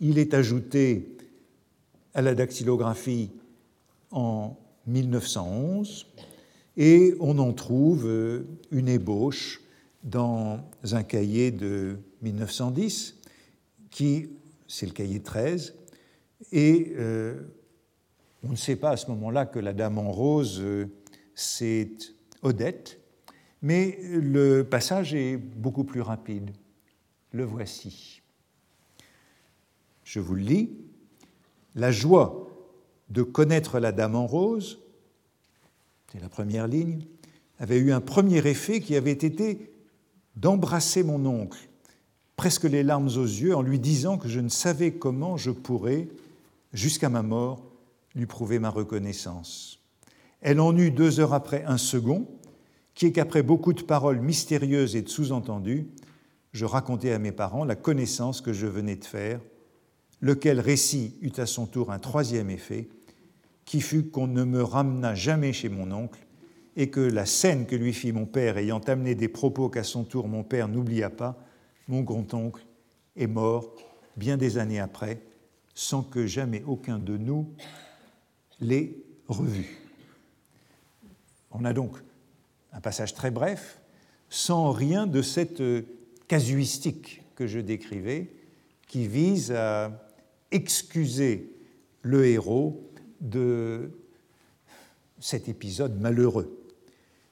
[0.01, 1.16] il est ajouté
[2.14, 3.30] à la dactylographie
[4.11, 6.07] en 1911
[6.76, 8.09] et on en trouve
[8.70, 9.62] une ébauche
[10.03, 10.61] dans
[10.92, 13.16] un cahier de 1910
[13.90, 14.28] qui,
[14.68, 15.74] c'est le cahier 13,
[16.53, 17.40] et euh,
[18.42, 20.86] on ne sait pas à ce moment-là que la dame en rose, euh,
[21.34, 21.90] c'est
[22.42, 23.01] Odette,
[23.62, 26.51] mais le passage est beaucoup plus rapide.
[27.37, 28.22] Le voici.
[30.05, 30.70] Je vous le lis.
[31.74, 32.49] La joie
[33.11, 34.78] de connaître la dame en rose,
[36.11, 37.05] c'est la première ligne,
[37.59, 39.70] avait eu un premier effet qui avait été
[40.37, 41.68] d'embrasser mon oncle,
[42.37, 46.09] presque les larmes aux yeux, en lui disant que je ne savais comment je pourrais,
[46.72, 47.62] jusqu'à ma mort,
[48.14, 49.78] lui prouver ma reconnaissance.
[50.41, 52.26] Elle en eut deux heures après un second,
[52.95, 55.87] qui est qu'après beaucoup de paroles mystérieuses et de sous-entendus,
[56.57, 59.40] je racontai à mes parents la connaissance que je venais de faire,
[60.22, 62.88] lequel récit eut à son tour un troisième effet,
[63.66, 66.18] qui fut qu'on ne me ramena jamais chez mon oncle,
[66.74, 70.04] et que la scène que lui fit mon père ayant amené des propos qu'à son
[70.04, 71.36] tour mon père n'oublia pas,
[71.88, 72.64] mon grand-oncle
[73.16, 73.74] est mort
[74.16, 75.20] bien des années après,
[75.74, 77.50] sans que jamais aucun de nous
[78.61, 78.96] l'ait
[79.28, 79.76] revu.
[81.50, 81.98] On a donc
[82.72, 83.78] un passage très bref,
[84.30, 85.62] sans rien de cette
[86.28, 88.30] casuistique que je décrivais,
[88.86, 90.08] qui vise à
[90.50, 91.52] excuser
[92.02, 93.90] le héros de
[95.18, 96.62] cet épisode malheureux.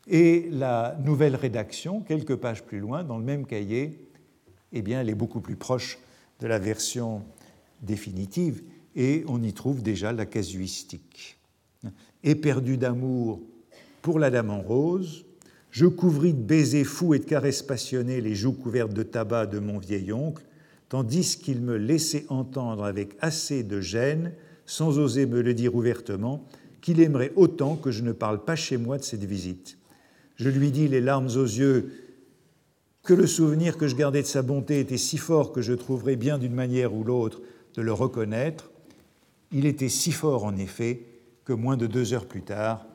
[0.07, 3.99] Et la nouvelle rédaction, quelques pages plus loin, dans le même cahier,
[4.73, 5.99] eh bien, elle est beaucoup plus proche
[6.41, 7.25] de la version
[7.81, 8.63] définitive
[8.97, 11.39] et on y trouve déjà la casuistique.
[12.23, 13.41] Éperdu d'amour
[14.03, 15.25] pour la dame en rose,
[15.75, 19.59] je couvris de baisers fous et de caresses passionnées les joues couvertes de tabac de
[19.59, 20.45] mon vieil oncle,
[20.89, 24.31] tandis qu'il me laissait entendre avec assez de gêne,
[24.67, 26.45] sans oser me le dire ouvertement,
[26.81, 29.77] qu'il aimerait autant que je ne parle pas chez moi de cette visite.
[30.37, 31.91] Je lui dis, les larmes aux yeux,
[33.03, 36.15] que le souvenir que je gardais de sa bonté était si fort que je trouverais
[36.15, 37.41] bien d'une manière ou l'autre
[37.75, 38.71] de le reconnaître.
[39.51, 41.01] Il était si fort, en effet,
[41.45, 42.87] que moins de deux heures plus tard,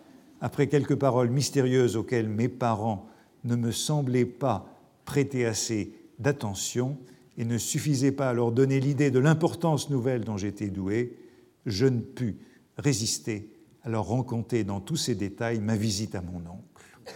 [0.42, 3.08] après quelques paroles mystérieuses auxquelles mes parents
[3.44, 4.68] ne me semblaient pas
[5.06, 6.98] prêter assez d'attention
[7.38, 11.18] et ne suffisaient pas à leur donner l'idée de l'importance nouvelle dont j'étais doué,
[11.66, 12.38] je ne pus
[12.78, 13.50] résister
[13.84, 17.16] à leur rencontrer dans tous ces détails ma visite à mon oncle.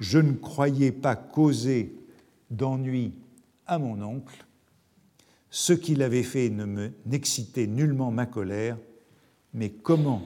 [0.00, 1.94] Je ne croyais pas causer
[2.50, 3.14] d'ennui
[3.66, 4.44] à mon oncle.
[5.50, 8.76] Ce qu'il avait fait ne n'excitait nullement ma colère,
[9.54, 10.22] mais comment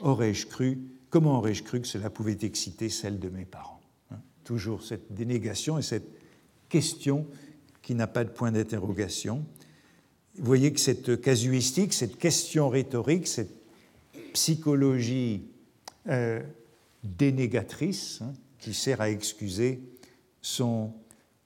[0.00, 0.78] aurais-je cru,
[1.14, 4.16] comment aurais-je cru que cela pouvait exciter celle de mes parents hein?
[4.42, 6.08] Toujours cette dénégation et cette
[6.68, 7.28] question
[7.82, 9.46] qui n'a pas de point d'interrogation.
[10.36, 13.52] Vous voyez que cette casuistique, cette question rhétorique, cette
[14.32, 15.44] psychologie
[16.08, 16.42] euh,
[17.04, 19.82] dénégatrice, hein, qui sert à excuser,
[20.42, 20.94] sont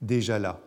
[0.01, 0.62] déjà là.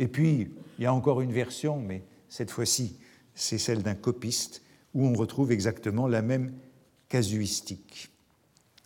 [0.00, 0.48] Et puis,
[0.80, 2.96] il y a encore une version, mais cette fois-ci,
[3.36, 4.62] c'est celle d'un copiste,
[4.92, 6.52] où on retrouve exactement la même
[7.08, 8.10] casuistique.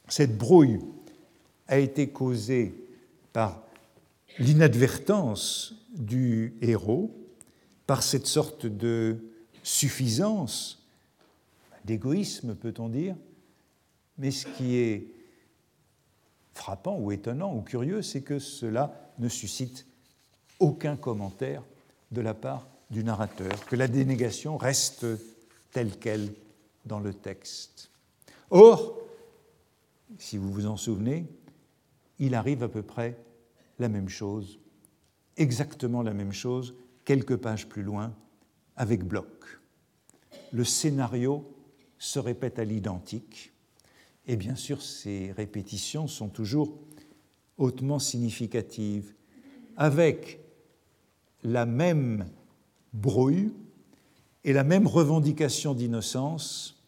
[0.08, 0.80] Cette brouille
[1.68, 2.74] a été causée
[3.32, 3.62] par
[4.38, 7.14] l'inadvertance du héros,
[7.86, 9.18] par cette sorte de
[9.62, 10.86] suffisance,
[11.84, 13.16] d'égoïsme peut-on dire,
[14.18, 15.06] mais ce qui est
[16.54, 19.86] frappant ou étonnant ou curieux, c'est que cela ne suscite
[20.60, 21.62] aucun commentaire
[22.10, 25.06] de la part du narrateur, que la dénégation reste
[25.72, 26.32] telle qu'elle
[26.84, 27.90] dans le texte.
[28.54, 28.98] Or,
[30.18, 31.26] si vous vous en souvenez,
[32.18, 33.16] il arrive à peu près
[33.78, 34.60] la même chose,
[35.38, 36.74] exactement la même chose,
[37.06, 38.14] quelques pages plus loin,
[38.76, 39.58] avec Bloch.
[40.52, 41.50] Le scénario
[41.96, 43.54] se répète à l'identique,
[44.26, 46.76] et bien sûr ces répétitions sont toujours
[47.56, 49.14] hautement significatives,
[49.78, 50.40] avec
[51.42, 52.26] la même
[52.92, 53.54] brouille
[54.44, 56.78] et la même revendication d'innocence,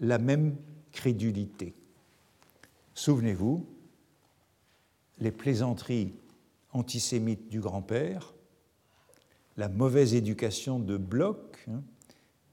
[0.00, 0.54] la même
[0.98, 1.74] crédulité.
[2.92, 3.64] Souvenez-vous,
[5.20, 6.12] les plaisanteries
[6.72, 8.34] antisémites du grand-père,
[9.56, 11.84] la mauvaise éducation de Bloch, hein,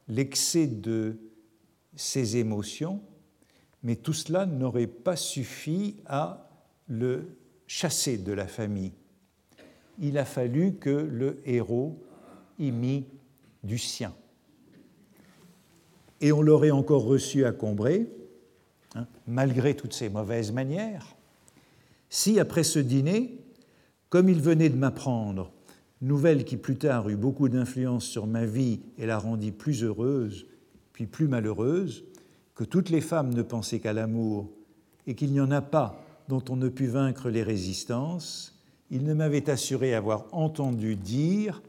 [0.07, 1.17] l'excès de
[1.95, 3.01] ses émotions,
[3.81, 6.47] mais tout cela n'aurait pas suffi à
[6.87, 8.93] le chasser de la famille.
[9.97, 11.99] Il a fallu que le héros
[12.59, 13.07] y mit
[13.63, 14.13] du sien.
[16.21, 18.07] Et on l'aurait encore reçu à Combray,
[18.95, 21.15] hein, malgré toutes ses mauvaises manières,
[22.09, 23.39] si après ce dîner,
[24.09, 25.51] comme il venait de m'apprendre,
[26.01, 30.45] nouvelle qui plus tard eut beaucoup d'influence sur ma vie et la rendit plus heureuse,
[30.93, 32.05] puis plus malheureuse,
[32.55, 34.49] que toutes les femmes ne pensaient qu'à l'amour
[35.07, 38.57] et qu'il n'y en a pas dont on ne put vaincre les résistances,
[38.89, 41.61] il ne m'avait assuré avoir entendu dire,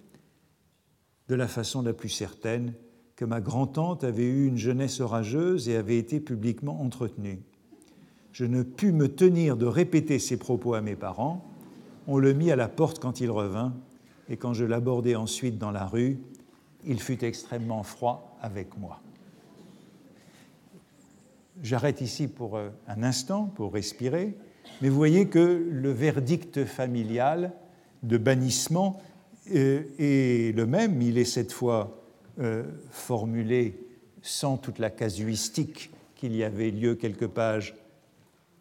[1.29, 2.73] de la façon la plus certaine,
[3.17, 7.41] que ma grand-tante avait eu une jeunesse orageuse et avait été publiquement entretenue.
[8.33, 11.43] Je ne pus me tenir de répéter ces propos à mes parents.
[12.07, 13.75] On le mit à la porte quand il revint,
[14.29, 16.19] et quand je l'abordai ensuite dans la rue,
[16.85, 19.01] il fut extrêmement froid avec moi.
[21.63, 24.37] J'arrête ici pour euh, un instant, pour respirer,
[24.83, 27.53] mais vous voyez que le verdict familial
[28.03, 29.01] de bannissement
[29.55, 31.01] euh, est le même.
[31.01, 32.06] Il est cette fois
[32.41, 33.79] euh, formulé
[34.23, 37.75] sans toute la casuistique qu'il y avait lieu quelques pages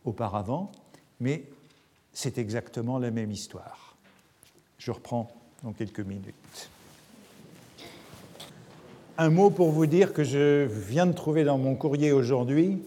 [0.06, 0.72] auparavant,
[1.20, 1.44] mais
[2.14, 3.98] c'est exactement la même histoire.
[4.78, 5.32] Je reprends
[5.64, 6.70] dans quelques minutes.
[9.18, 12.82] Un mot pour vous dire que je viens de trouver dans mon courrier aujourd'hui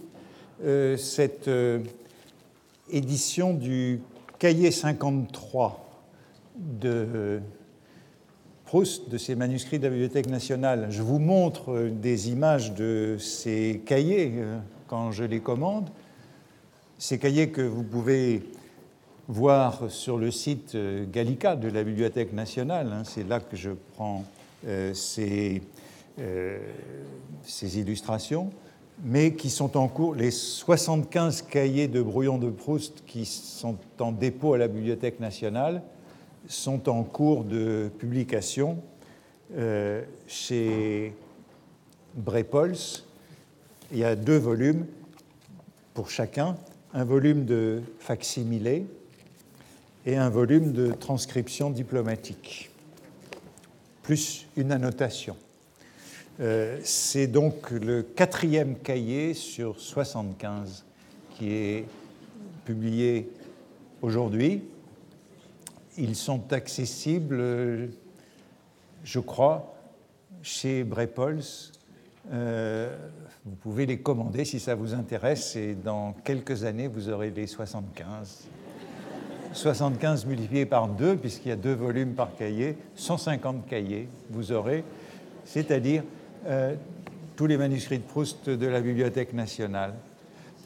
[0.63, 1.81] euh, cette euh,
[2.91, 4.01] édition du
[4.39, 5.85] cahier 53
[6.57, 7.41] de
[8.69, 10.89] Proust, de ces manuscrits de la Bibliothèque nationale.
[10.91, 14.59] Je vous montre des images de ces cahiers euh,
[14.89, 15.89] quand je les commande.
[16.99, 18.43] Ces cahiers que vous pouvez
[19.27, 23.71] voir sur le site euh, Gallica de la Bibliothèque nationale, hein, c'est là que je
[23.95, 24.23] prends
[24.67, 25.63] euh, ces,
[26.21, 26.59] euh,
[27.45, 28.51] ces, illustrations,
[29.03, 34.13] mais qui sont en cours, les 75 cahiers de brouillon de Proust qui sont en
[34.13, 35.81] dépôt à la Bibliothèque nationale
[36.49, 38.83] sont en cours de publication
[40.27, 41.15] chez
[42.15, 42.77] Brepols.
[43.93, 44.87] Il y a deux volumes
[45.95, 46.57] pour chacun
[46.95, 48.87] un volume de facsimilé
[50.07, 52.71] et un volume de transcription diplomatique,
[54.03, 55.37] plus une annotation.
[56.41, 60.85] Euh, c'est donc le quatrième cahier sur 75
[61.37, 61.85] qui est
[62.65, 63.29] publié
[64.01, 64.63] aujourd'hui.
[65.99, 67.91] Ils sont accessibles,
[69.05, 69.75] je crois,
[70.43, 71.43] chez Brepols
[72.33, 72.95] euh,
[73.45, 77.47] vous pouvez les commander si ça vous intéresse et dans quelques années, vous aurez les
[77.47, 78.49] 75.
[79.53, 84.85] 75 multiplié par 2, puisqu'il y a deux volumes par cahier, 150 cahiers, vous aurez,
[85.47, 86.03] c'est-à-dire
[86.47, 86.75] euh,
[87.35, 89.95] tous les manuscrits de Proust de la Bibliothèque nationale.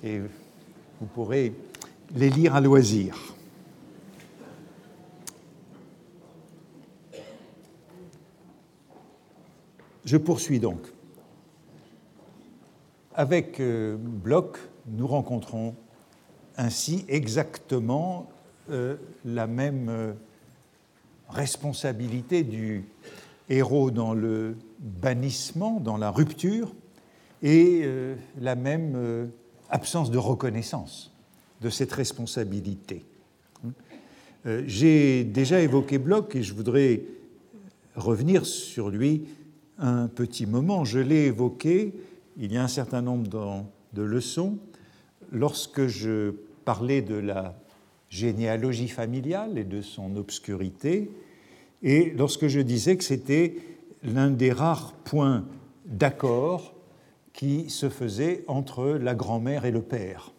[0.03, 1.55] Et vous pourrez
[2.17, 3.32] les lire à loisir.
[10.05, 10.81] Je poursuis donc.
[13.15, 15.75] Avec euh, Bloch, nous rencontrons
[16.57, 18.31] ainsi exactement
[18.71, 20.13] euh, la même euh,
[21.29, 22.85] responsabilité du
[23.49, 26.73] héros dans le bannissement, dans la rupture,
[27.45, 27.85] et
[28.41, 29.29] la même
[29.69, 31.13] absence de reconnaissance
[31.61, 33.05] de cette responsabilité.
[34.45, 37.03] J'ai déjà évoqué Bloch et je voudrais
[37.97, 39.27] revenir sur lui
[39.83, 40.85] un petit moment.
[40.85, 41.93] Je l'ai évoqué
[42.39, 43.29] il y a un certain nombre
[43.93, 44.59] de leçons
[45.31, 46.33] lorsque je
[46.65, 47.55] parlais de la
[48.09, 51.11] généalogie familiale et de son obscurité,
[51.83, 53.57] et lorsque je disais que c'était
[54.03, 55.45] l'un des rares points
[55.87, 56.75] d'accord
[57.33, 60.33] qui se faisait entre la grand-mère et le père,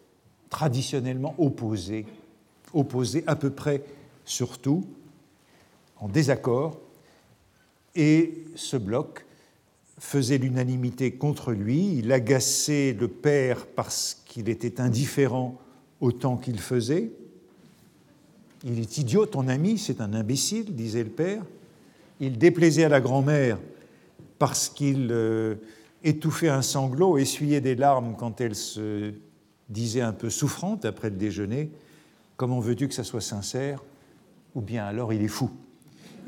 [0.50, 2.06] traditionnellement opposés,
[2.72, 3.82] opposés à peu près
[4.24, 4.84] surtout,
[5.96, 6.80] en désaccord,
[7.96, 9.23] et ce bloc
[10.04, 15.58] faisait l'unanimité contre lui, il agaçait le père parce qu'il était indifférent
[16.00, 17.10] au temps qu'il faisait,
[18.64, 21.42] Il est idiot, ton ami, c'est un imbécile, disait le père.
[22.20, 23.58] Il déplaisait à la grand-mère
[24.38, 25.54] parce qu'il euh,
[26.02, 29.12] étouffait un sanglot, essuyait des larmes quand elle se
[29.70, 31.70] disait un peu souffrante après le déjeuner.
[32.36, 33.82] Comment veux-tu que ça soit sincère?
[34.54, 35.50] Ou bien alors il est fou.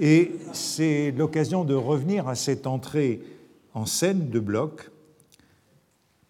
[0.00, 3.20] Et c'est l'occasion de revenir à cette entrée
[3.76, 4.90] en scène de Bloch,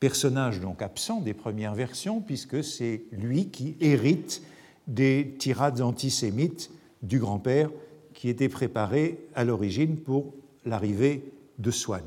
[0.00, 4.42] personnage donc absent des premières versions, puisque c'est lui qui hérite
[4.88, 6.72] des tirades antisémites
[7.02, 7.70] du grand-père
[8.14, 10.34] qui étaient préparées à l'origine pour
[10.64, 11.22] l'arrivée
[11.58, 12.02] de Swann.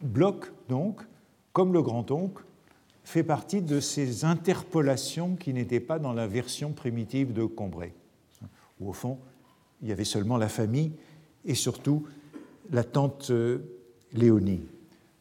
[0.00, 1.00] Bloch, donc,
[1.52, 2.44] comme le grand-oncle,
[3.02, 7.92] fait partie de ces interpolations qui n'étaient pas dans la version primitive de Combray,
[8.80, 9.18] où au fond,
[9.82, 10.92] il y avait seulement la famille
[11.44, 12.06] et surtout
[12.70, 13.58] la tante euh,
[14.14, 14.66] Léonie.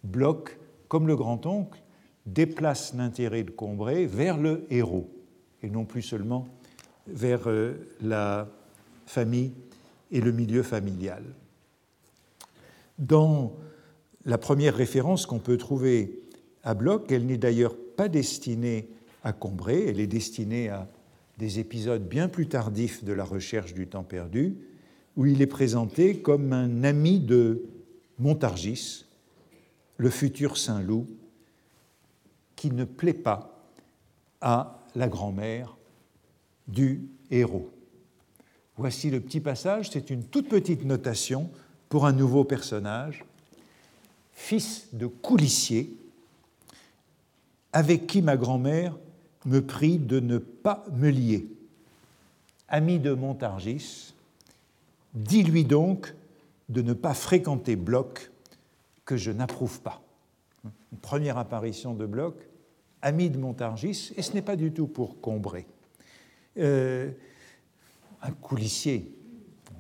[0.04, 1.82] Bloch, comme le grand-oncle,
[2.26, 5.10] déplace l'intérêt de Combray vers le héros
[5.64, 6.48] et non plus seulement
[7.08, 8.48] vers euh, la
[9.06, 9.52] famille
[10.12, 11.24] et le milieu familial.
[13.00, 13.54] Dans
[14.26, 16.20] la première référence qu'on peut trouver
[16.64, 18.90] à Bloch, elle n'est d'ailleurs pas destinée
[19.24, 20.88] à Combray, elle est destinée à
[21.38, 24.58] des épisodes bien plus tardifs de la recherche du temps perdu,
[25.18, 27.64] où il est présenté comme un ami de
[28.22, 29.06] Montargis,
[29.98, 31.08] le futur Saint-Loup,
[32.56, 33.60] qui ne plaît pas
[34.42, 35.76] à la grand-mère
[36.68, 37.02] du
[37.32, 37.72] héros.
[38.78, 41.50] Voici le petit passage, c'est une toute petite notation
[41.90, 43.26] pour un nouveau personnage,
[44.34, 45.98] fils de coulissier,
[47.74, 48.98] avec qui ma grand-mère
[49.46, 51.48] me prie de ne pas me lier.
[52.68, 54.14] Ami de Montargis,
[55.16, 56.14] dis-lui donc
[56.72, 58.32] de ne pas fréquenter Bloch
[59.04, 60.02] que je n'approuve pas.
[61.02, 62.36] Première apparition de Bloch,
[63.02, 65.66] ami de Montargis, et ce n'est pas du tout pour Combray.
[66.58, 67.12] Euh,
[68.22, 69.12] un coulissier,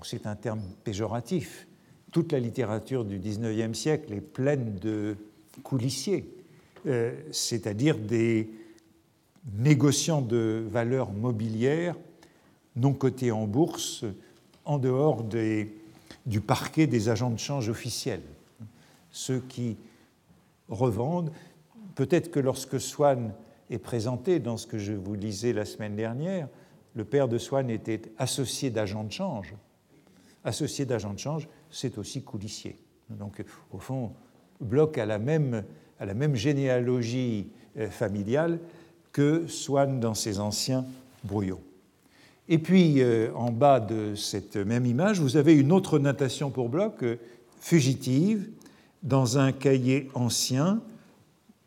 [0.03, 1.67] c'est un terme péjoratif.
[2.11, 5.15] Toute la littérature du XIXe siècle est pleine de
[5.63, 6.35] coulissiers,
[6.87, 8.49] euh, c'est-à-dire des
[9.57, 11.95] négociants de valeurs mobilières
[12.75, 14.03] non cotés en bourse
[14.65, 15.80] en dehors des,
[16.25, 18.21] du parquet des agents de change officiels.
[19.11, 19.77] Ceux qui
[20.69, 21.31] revendent,
[21.95, 23.33] peut-être que lorsque Swann
[23.69, 26.47] est présenté dans ce que je vous lisais la semaine dernière,
[26.95, 29.53] le père de Swann était associé d'agent de change.
[30.43, 32.77] Associé d'agent de change, c'est aussi coulissier.
[33.09, 34.11] Donc, au fond,
[34.59, 35.63] Bloch a la même,
[35.99, 38.59] a la même généalogie euh, familiale
[39.11, 40.85] que Swann dans ses anciens
[41.23, 41.61] brouillons.
[42.53, 46.67] Et puis, euh, en bas de cette même image, vous avez une autre notation pour
[46.67, 47.15] Bloch, euh,
[47.61, 48.49] fugitive,
[49.03, 50.81] dans un cahier ancien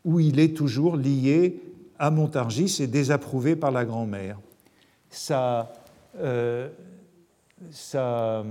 [0.03, 1.59] où il est toujours lié
[1.97, 4.37] à Montargis et désapprouvé par la grand-mère
[5.09, 5.73] sa,
[6.19, 6.69] euh,
[7.71, 8.45] sa,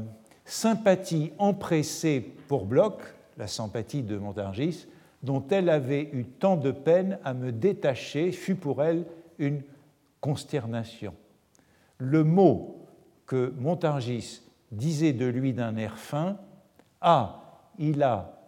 [0.45, 2.99] sympathie empressée pour Bloch,
[3.39, 4.89] la sympathie de Montargis,
[5.23, 9.05] dont elle avait eu tant de peine à me détacher, fut pour elle
[9.39, 9.63] une
[10.21, 11.15] consternation.
[11.99, 12.87] Le mot
[13.27, 14.43] que Montargis
[14.73, 16.39] disait de lui d'un air fin,
[17.01, 18.39] Ah, il a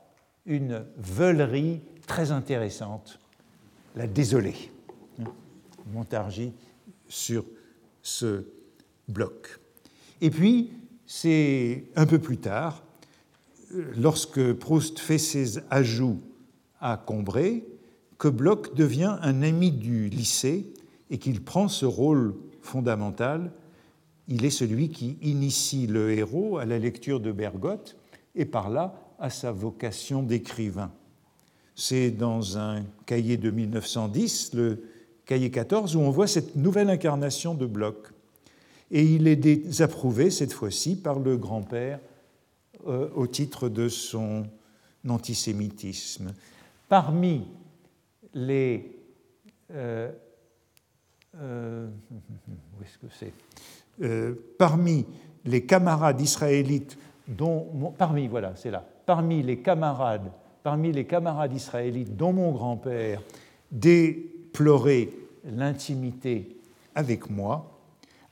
[0.45, 3.19] une veulerie très intéressante,
[3.95, 4.71] la désolée.
[5.93, 6.53] Montargis
[7.09, 7.45] sur
[8.03, 8.45] ce
[9.09, 9.61] bloc.
[10.21, 10.73] Et puis,
[11.07, 12.83] c'est un peu plus tard,
[13.97, 16.21] lorsque Proust fait ses ajouts
[16.81, 17.65] à Combray,
[18.19, 20.67] que Bloch devient un ami du lycée
[21.11, 22.35] et qu'il prend ce rôle
[22.67, 23.53] fondamental.
[24.29, 27.97] Il est celui qui initie le héros à la lecture de Bergotte
[28.35, 30.91] et par là à sa vocation d'écrivain.
[31.75, 34.83] C'est dans un cahier de 1910, le
[35.25, 38.13] cahier 14, où on voit cette nouvelle incarnation de Bloch.
[38.91, 42.01] Et il est désapprouvé cette fois-ci par le grand-père
[42.87, 44.47] euh, au titre de son
[45.09, 46.33] antisémitisme.
[46.89, 47.47] Parmi
[48.35, 48.93] les.
[49.73, 50.13] Euh,
[51.41, 51.89] euh,
[52.49, 53.33] où est-ce que c'est?
[54.59, 55.07] Parmi
[55.45, 57.93] les camarades israélites dont.
[57.97, 58.85] Parmi, voilà, c'est là.
[59.07, 60.31] Parmi les camarades,
[60.63, 63.23] parmi les camarades israélites dont mon grand-père
[64.53, 65.11] pleurer
[65.45, 66.57] l'intimité
[66.95, 67.79] avec moi,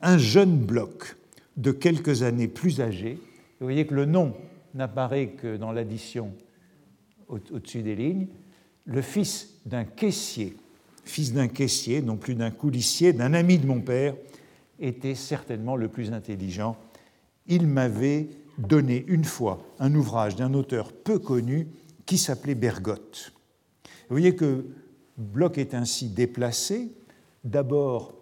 [0.01, 1.17] un jeune bloc
[1.57, 3.19] de quelques années plus âgé.
[3.61, 4.35] Vous voyez que le nom
[4.75, 6.33] n'apparaît que dans l'addition
[7.29, 8.27] au-dessus des lignes.
[8.87, 10.57] Le fils d'un caissier,
[11.05, 14.15] fils d'un caissier, non plus d'un coulissier, d'un ami de mon père,
[14.81, 16.77] était certainement le plus intelligent.
[17.47, 18.29] Il m'avait
[18.59, 21.69] donné une fois un ouvrage d'un auteur peu connu
[22.07, 23.33] qui s'appelait Bergotte.
[24.09, 24.67] Vous voyez que
[25.17, 26.91] Bloch est ainsi déplacé,
[27.45, 28.15] d'abord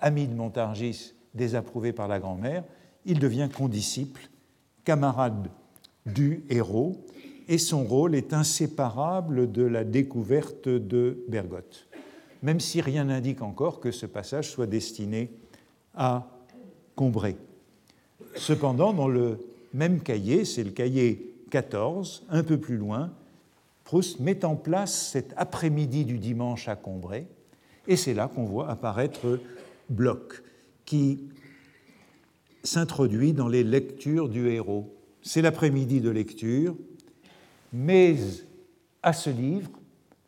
[0.00, 2.64] ami de Montargis désapprouvé par la grand-mère,
[3.04, 4.28] il devient condisciple,
[4.84, 5.48] camarade
[6.06, 7.04] du héros,
[7.48, 11.88] et son rôle est inséparable de la découverte de Bergotte,
[12.42, 15.30] même si rien n'indique encore que ce passage soit destiné
[15.94, 16.26] à
[16.94, 17.36] Combray.
[18.36, 19.38] Cependant, dans le
[19.74, 23.10] même cahier, c'est le cahier 14, un peu plus loin,
[23.84, 27.26] Proust met en place cet après-midi du dimanche à Combray,
[27.88, 29.40] et c'est là qu'on voit apparaître
[29.88, 30.42] Bloch,
[30.84, 31.24] qui
[32.62, 34.94] s'introduit dans les lectures du héros.
[35.22, 36.76] C'est l'après-midi de lecture,
[37.72, 38.16] mais
[39.02, 39.70] à ce livre,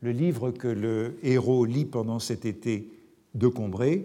[0.03, 2.91] le livre que le héros lit pendant cet été
[3.35, 4.05] de Combray,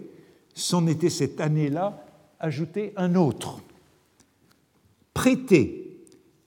[0.54, 2.04] s'en était cette année-là
[2.40, 3.60] ajouté un autre,
[5.12, 6.00] prêté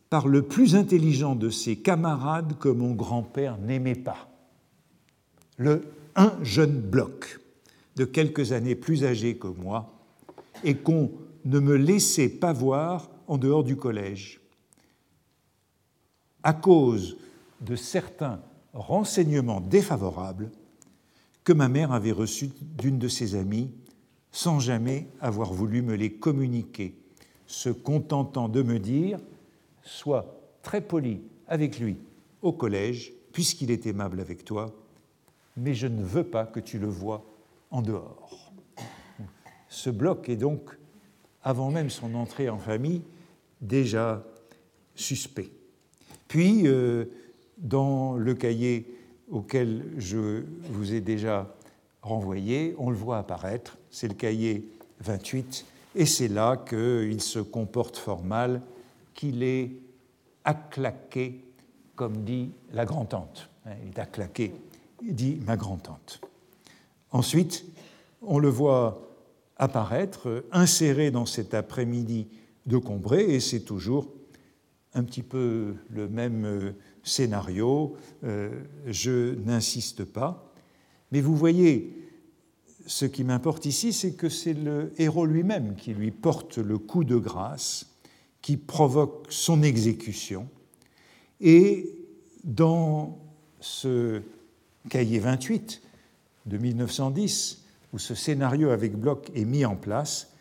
[0.10, 4.30] par le plus intelligent de ses camarades que mon grand-père n'aimait pas,
[5.58, 5.84] le
[6.16, 7.40] un jeune bloc
[7.96, 9.94] de quelques années plus âgé que moi
[10.64, 11.12] et qu'on
[11.46, 14.42] ne me laissait pas voir en dehors du collège.
[16.44, 17.18] À cause
[17.62, 18.42] de certains
[18.74, 20.52] renseignements défavorables
[21.44, 23.72] que ma mère avait reçus d'une de ses amies
[24.32, 26.96] sans jamais avoir voulu me les communiquer,
[27.48, 29.20] se contentant de me dire
[29.84, 31.98] Sois très poli avec lui
[32.42, 34.74] au collège, puisqu'il est aimable avec toi,
[35.58, 37.26] mais je ne veux pas que tu le vois
[37.72, 38.52] en dehors.
[39.68, 40.78] Ce bloc est donc,
[41.44, 43.02] avant même son entrée en famille,
[43.62, 44.24] déjà
[44.96, 45.52] suspect.
[46.28, 47.06] Puis, euh,
[47.62, 48.86] dans le cahier
[49.30, 51.56] auquel je vous ai déjà
[52.02, 54.68] renvoyé, on le voit apparaître, c'est le cahier
[55.00, 55.66] 28,
[55.96, 58.62] et c'est là qu'il se comporte fort mal,
[59.14, 59.72] qu'il est
[60.44, 61.44] acclaqué,
[61.96, 63.50] comme dit la grand-tante.
[63.84, 64.54] Il est acclaqué
[65.02, 66.22] dit ma grand-tante.
[67.12, 67.66] Ensuite,
[68.22, 69.08] on le voit
[69.58, 72.28] apparaître, inséré dans cet après-midi
[72.66, 74.08] de Combray, et c'est toujours
[74.94, 76.72] un petit peu le même euh,
[77.04, 78.50] scénario, euh,
[78.86, 80.54] je n'insiste pas.
[81.12, 82.02] Mais vous voyez,
[82.86, 87.04] ce qui m'importe ici, c'est que c'est le héros lui-même qui lui porte le coup
[87.04, 87.88] de grâce,
[88.42, 90.50] qui provoque son exécution.
[91.40, 91.90] Et
[92.44, 93.20] dans
[93.60, 94.22] ce
[94.90, 95.82] cahier 28
[96.48, 100.34] de 1910, où ce scénario avec Bloch est mis en place,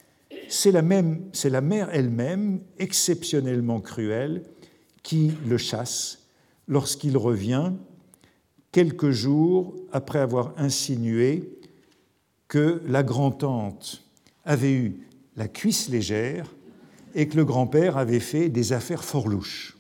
[0.49, 4.45] c'est la, même, c'est la mère elle-même, exceptionnellement cruelle,
[5.03, 6.20] qui le chasse
[6.71, 7.73] lorsqu'il revient
[8.73, 11.59] quelques jours après avoir insinué
[12.49, 14.05] que la grand-tante
[14.45, 15.07] avait eu
[15.37, 16.47] la cuisse légère
[17.15, 19.77] et que le grand-père avait fait des affaires fort louches.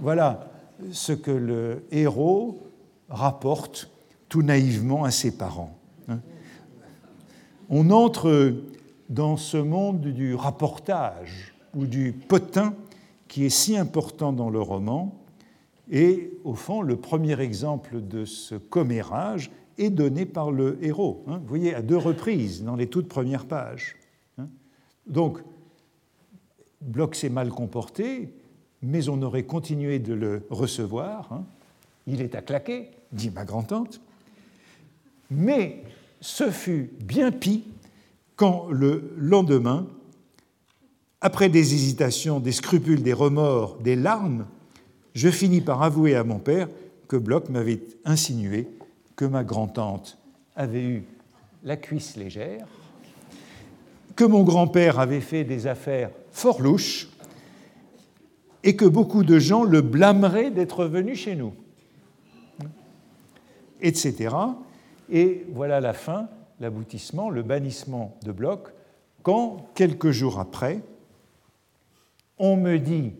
[0.00, 0.50] Voilà
[0.90, 2.60] ce que le héros
[3.08, 3.88] rapporte
[4.28, 5.78] tout naïvement à ses parents.
[7.70, 8.54] On entre
[9.08, 12.74] dans ce monde du rapportage ou du potin
[13.28, 15.23] qui est si important dans le roman,
[15.90, 21.24] et au fond, le premier exemple de ce commérage est donné par le héros.
[21.26, 21.38] Hein.
[21.38, 23.96] Vous voyez, à deux reprises, dans les toutes premières pages.
[24.38, 24.48] Hein.
[25.06, 25.40] Donc,
[26.80, 28.32] Bloch s'est mal comporté,
[28.82, 31.42] mais on aurait continué de le recevoir.
[32.06, 34.00] Il est à claquer, dit ma grand-tante.
[35.30, 35.82] Mais
[36.20, 37.64] ce fut bien pis
[38.36, 39.86] quand le lendemain,
[41.20, 44.46] après des hésitations, des scrupules, des remords, des larmes,
[45.14, 46.68] je finis par avouer à mon père
[47.08, 48.68] que Bloch m'avait insinué
[49.16, 50.18] que ma grand-tante
[50.56, 51.04] avait eu
[51.62, 52.66] la cuisse légère,
[54.16, 57.08] que mon grand-père avait fait des affaires fort louches
[58.62, 61.52] et que beaucoup de gens le blâmeraient d'être venu chez nous
[63.84, 64.34] etc.
[65.10, 66.28] Et voilà la fin,
[66.58, 68.72] l'aboutissement, le bannissement de Bloch,
[69.22, 70.80] quand, quelques jours après,
[72.38, 73.12] on me dit,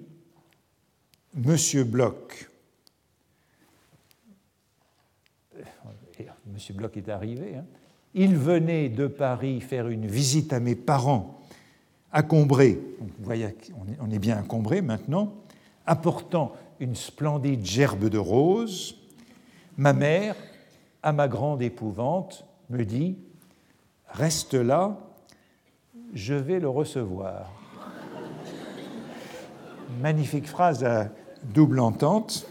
[1.36, 2.48] Monsieur Bloch,
[6.47, 7.65] Monsieur Bloch est arrivé, hein,
[8.15, 11.40] il venait de Paris faire une visite à mes parents
[12.12, 12.78] à Combray,
[14.01, 15.35] on est bien à Combray maintenant,
[15.85, 18.97] apportant une splendide gerbe de roses.
[19.77, 20.36] Ma mère
[21.02, 23.19] à ma grande épouvante, me dit
[24.09, 24.97] Reste là,
[26.12, 27.51] je vais le recevoir.
[30.01, 31.11] Magnifique phrase à
[31.53, 32.47] double entente.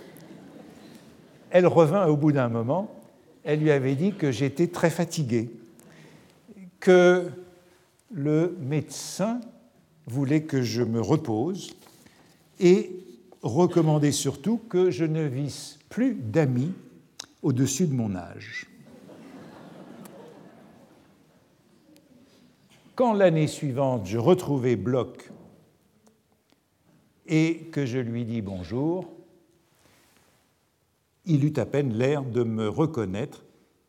[1.49, 2.94] Elle revint au bout d'un moment.
[3.44, 5.52] Elle lui avait dit que j'étais très fatigué,
[6.80, 7.30] que
[8.11, 9.41] le médecin
[10.07, 11.76] voulait que je me repose
[12.60, 12.91] et
[13.41, 16.74] recommandait surtout que je ne visse plus d'amis
[17.41, 18.68] au-dessus de mon âge.
[22.95, 25.32] quand l'année suivante je retrouvais Bloch
[27.28, 29.12] et que je lui dis bonjour,
[31.26, 33.45] il eut à peine l'air de me reconnaître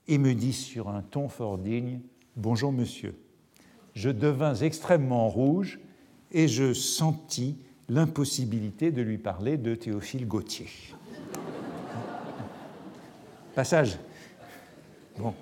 [0.07, 2.01] et me dit sur un ton fort digne
[2.37, 3.15] Bonjour monsieur.
[3.95, 5.79] Je devins extrêmement rouge
[6.33, 7.57] et je sentis
[7.89, 10.67] l'impossibilité de lui parler de Théophile Gautier.
[13.55, 13.99] Passage.
[15.17, 15.33] Bon.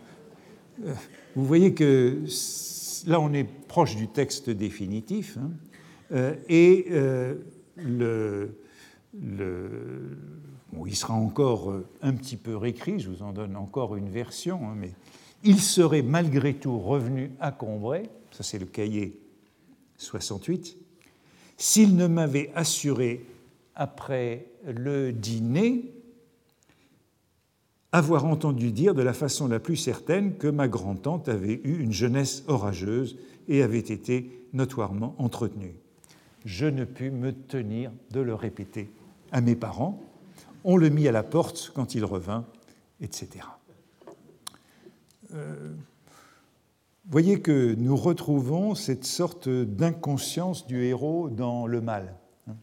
[0.84, 0.92] Euh,
[1.34, 2.24] vous voyez que
[3.06, 5.50] là, on est proche du texte définitif, hein,
[6.12, 7.36] euh, et euh,
[7.76, 8.56] le,
[9.14, 14.74] il sera encore un petit peu réécrit, je vous en donne encore une version, hein,
[14.76, 14.92] mais
[15.44, 19.20] il serait malgré tout revenu à Combray, ça c'est le cahier
[19.98, 20.76] 68,
[21.56, 23.26] s'il ne m'avait assuré
[23.74, 25.92] après le dîner
[27.92, 31.92] avoir entendu dire de la façon la plus certaine que ma grand-tante avait eu une
[31.92, 33.18] jeunesse orageuse
[33.48, 35.74] et avait été notoirement entretenue.
[36.44, 38.90] Je ne pus me tenir de le répéter
[39.30, 40.02] à mes parents.
[40.64, 42.44] On le mit à la porte quand il revint,
[43.00, 43.46] etc.
[45.34, 45.72] Euh,
[47.08, 52.14] voyez que nous retrouvons cette sorte d'inconscience du héros dans le mal,
[52.48, 52.54] hein,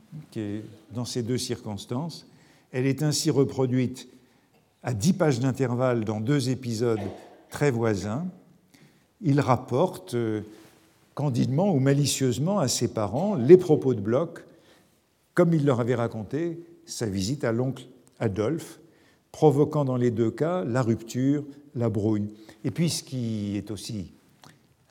[0.92, 2.28] dans ces deux circonstances.
[2.72, 4.08] Elle est ainsi reproduite
[4.84, 7.00] à dix pages d'intervalle dans deux épisodes
[7.50, 8.28] très voisins.
[9.22, 10.42] Il rapporte euh,
[11.20, 14.46] candidement ou malicieusement à ses parents les propos de Bloch,
[15.34, 17.88] comme il leur avait raconté sa visite à l'oncle
[18.20, 18.80] Adolphe,
[19.34, 21.44] provoquant dans les deux cas la rupture,
[21.76, 22.34] la brouille.
[22.64, 24.14] Et puis ce qui est aussi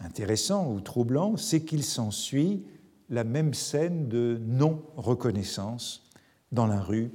[0.00, 2.62] intéressant ou troublant, c'est qu'il s'ensuit
[3.08, 6.10] la même scène de non-reconnaissance
[6.52, 7.10] dans la rue,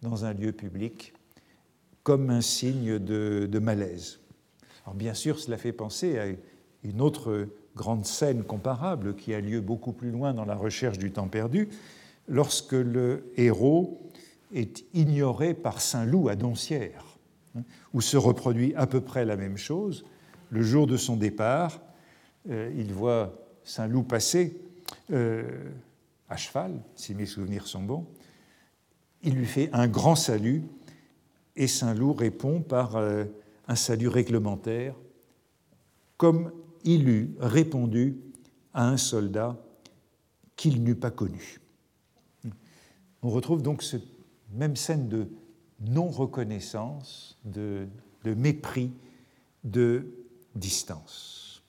[0.00, 1.12] dans un lieu public,
[2.02, 4.20] comme un signe de, malaise.
[4.86, 6.24] Alors bien sûr, cela fait penser à
[6.82, 7.46] une autre
[7.76, 11.68] grande scène comparable qui a lieu beaucoup plus loin dans la recherche du temps perdu,
[12.28, 14.00] lorsque le héros
[14.52, 17.18] est ignoré par Saint-Loup à Doncières,
[17.56, 20.04] hein, où se reproduit à peu près la même chose.
[20.50, 21.80] Le jour de son départ,
[22.50, 23.34] euh, il voit
[23.64, 24.60] Saint-Loup passer
[25.12, 25.42] euh,
[26.28, 28.06] à cheval, si mes souvenirs sont bons.
[29.22, 30.62] Il lui fait un grand salut
[31.56, 33.24] et Saint-Loup répond par euh,
[33.68, 34.94] un salut réglementaire,
[36.16, 36.52] comme
[36.84, 38.16] il eût répondu
[38.72, 39.56] à un soldat
[40.56, 41.60] qu'il n'eût pas connu.
[43.22, 44.06] On retrouve donc cette
[44.52, 45.28] même scène de
[45.80, 47.88] non-reconnaissance, de,
[48.24, 48.92] mépris,
[49.64, 50.06] de
[50.54, 51.62] distance.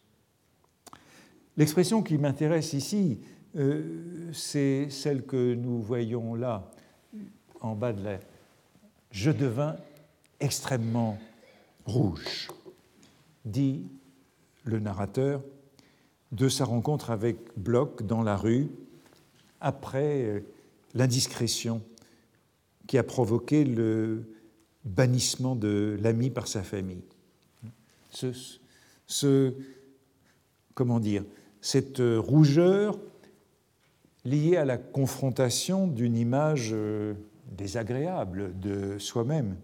[1.57, 3.19] L'expression qui m'intéresse ici,
[3.55, 6.69] euh, c'est celle que nous voyons là,
[7.61, 8.19] en bas de la...
[9.11, 9.77] Je devins
[10.41, 11.17] extrêmement
[11.85, 12.49] rouge,
[13.45, 13.87] dit
[14.65, 15.41] le narrateur
[16.31, 18.69] de sa rencontre avec Bloch dans la rue
[19.61, 20.39] après euh,
[20.93, 21.81] l'indiscrétion
[22.87, 24.23] qui a provoqué le
[24.83, 27.03] bannissement de l'ami par sa famille.
[29.07, 29.53] Ce,
[30.73, 31.23] comment dire,
[31.61, 32.97] cette rougeur
[34.23, 37.13] liée à la confrontation d'une image euh,
[37.51, 39.55] désagréable de soi-même.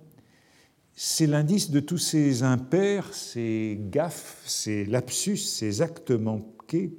[0.96, 6.94] C'est l'indice de tous ces impairs, ces gaffes, ces lapsus, ces actes manqués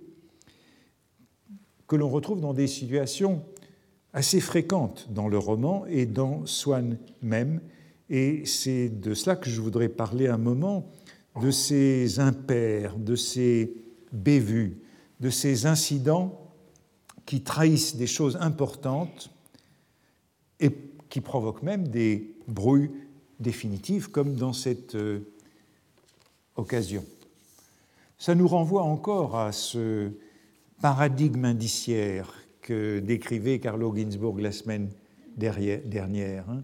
[1.86, 3.44] que l'on retrouve dans des situations
[4.12, 7.60] assez fréquentes dans le roman et dans Swann même.
[8.08, 10.90] Et c'est de cela que je voudrais parler un moment,
[11.40, 13.74] de ces impairs, de ces
[14.12, 14.78] bévues,
[15.20, 16.52] de ces incidents
[17.24, 19.30] qui trahissent des choses importantes
[20.60, 20.70] et
[21.08, 22.90] qui provoquent même des brouilles
[23.42, 25.20] définitives, comme dans cette euh,
[26.56, 27.04] occasion.
[28.18, 30.10] Ça nous renvoie encore à ce
[30.80, 34.88] paradigme indiciaire que décrivait Carlo Ginzburg la semaine
[35.36, 36.48] dernière.
[36.48, 36.62] Hein.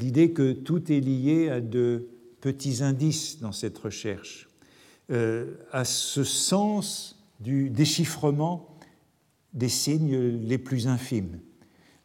[0.00, 2.08] L'idée que tout est lié à de
[2.40, 4.48] petits indices dans cette recherche,
[5.10, 8.68] euh, à ce sens du déchiffrement
[9.52, 11.38] des signes les plus infimes.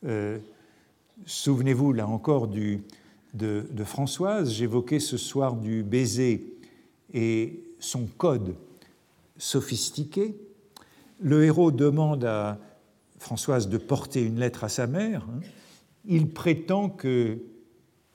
[0.05, 0.39] Euh,
[1.25, 2.83] souvenez-vous là encore du,
[3.35, 6.53] de, Françoise, j'évoquais ce soir du baiser
[7.13, 8.55] et son code
[9.37, 10.35] sophistiqué.
[11.19, 12.59] Le héros demande à
[13.19, 15.27] Françoise de porter une lettre à sa mère.
[15.29, 15.41] Hein.
[16.05, 17.39] Il prétend que,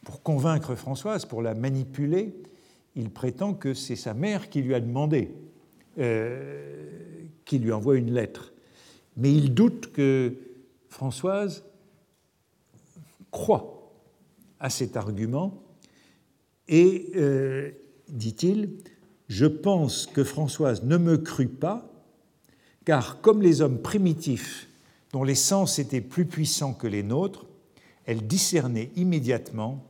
[0.05, 2.35] pour convaincre Françoise, pour la manipuler,
[2.97, 5.33] il prétend que c'est sa mère qui lui a demandé
[5.99, 6.81] euh,
[7.45, 8.53] qui lui envoie une lettre.
[9.17, 10.35] Mais il doute que
[10.89, 11.65] Françoise
[13.33, 13.80] croit
[14.61, 15.63] à cet argument
[16.69, 17.71] et, euh,
[18.09, 18.71] dit-il,
[19.29, 21.91] je pense que Françoise ne me crut pas
[22.85, 24.69] car comme les hommes primitifs,
[25.13, 27.47] dont les sens étaient plus puissants que les nôtres,
[28.07, 29.87] elle discernait immédiatement,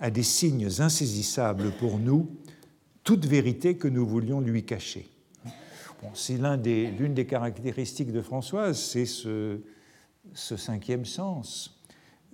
[0.00, 2.28] à des signes insaisissables pour nous,
[3.04, 5.08] toute vérité que nous voulions lui cacher.
[6.12, 9.60] C'est l'une des, caractéristiques de Françoise, c'est ce,
[10.34, 11.73] ce, cinquième sens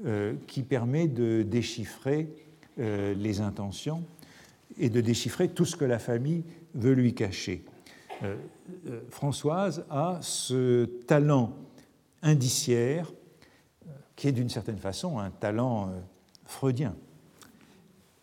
[0.07, 2.27] euh, qui permet de déchiffrer
[2.79, 4.03] euh, les intentions
[4.79, 6.43] et de déchiffrer tout ce que la famille
[6.75, 7.65] veut lui cacher.
[8.23, 8.37] Euh,
[9.11, 11.53] Françoise a ce talent
[12.23, 13.13] indiciaire
[14.17, 15.93] qui est d'une certaine façon un talent
[16.47, 16.97] freudien.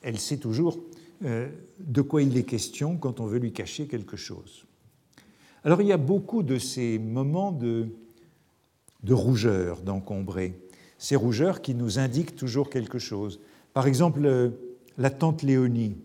[0.02, 0.80] Elle sait toujours
[1.22, 4.66] de quoi il est question quand on veut lui cacher quelque chose.
[5.64, 7.88] Alors il y a beaucoup de ces moments de,
[9.04, 10.60] de rougeur d'encombrer,
[10.98, 13.40] ces rougeurs qui nous indiquent toujours quelque chose.
[13.74, 14.52] Par exemple,
[14.98, 15.98] la tante Léonie,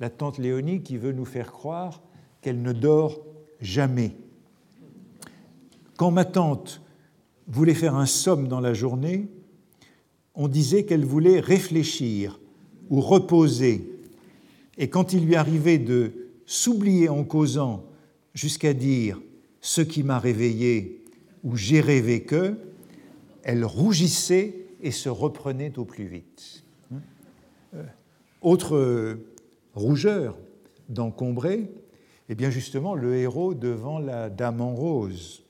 [0.00, 2.02] la tante Léonie qui veut nous faire croire
[2.40, 3.20] qu'elle ne dort
[3.60, 4.16] jamais.
[5.96, 6.82] Quand ma tante
[7.46, 9.28] voulait faire un somme dans la journée,
[10.34, 12.40] on disait qu'elle voulait réfléchir
[12.90, 13.88] ou reposer.
[14.78, 16.12] Et quand il lui arrivait de
[16.46, 17.84] s'oublier en causant
[18.34, 19.20] jusqu'à dire
[19.60, 21.04] ce qui m'a réveillé
[21.44, 22.56] ou j'ai rêvé que,
[23.44, 26.64] elle rougissait et se reprenait au plus vite.
[27.74, 27.84] Euh,
[28.40, 29.18] autre
[29.74, 30.36] rougeur
[30.88, 31.70] d'encombrer,
[32.28, 35.44] eh bien justement le héros devant la dame en rose.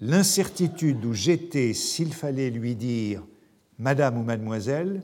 [0.00, 3.24] L'incertitude où j'étais s'il fallait lui dire
[3.78, 5.02] Madame ou Mademoiselle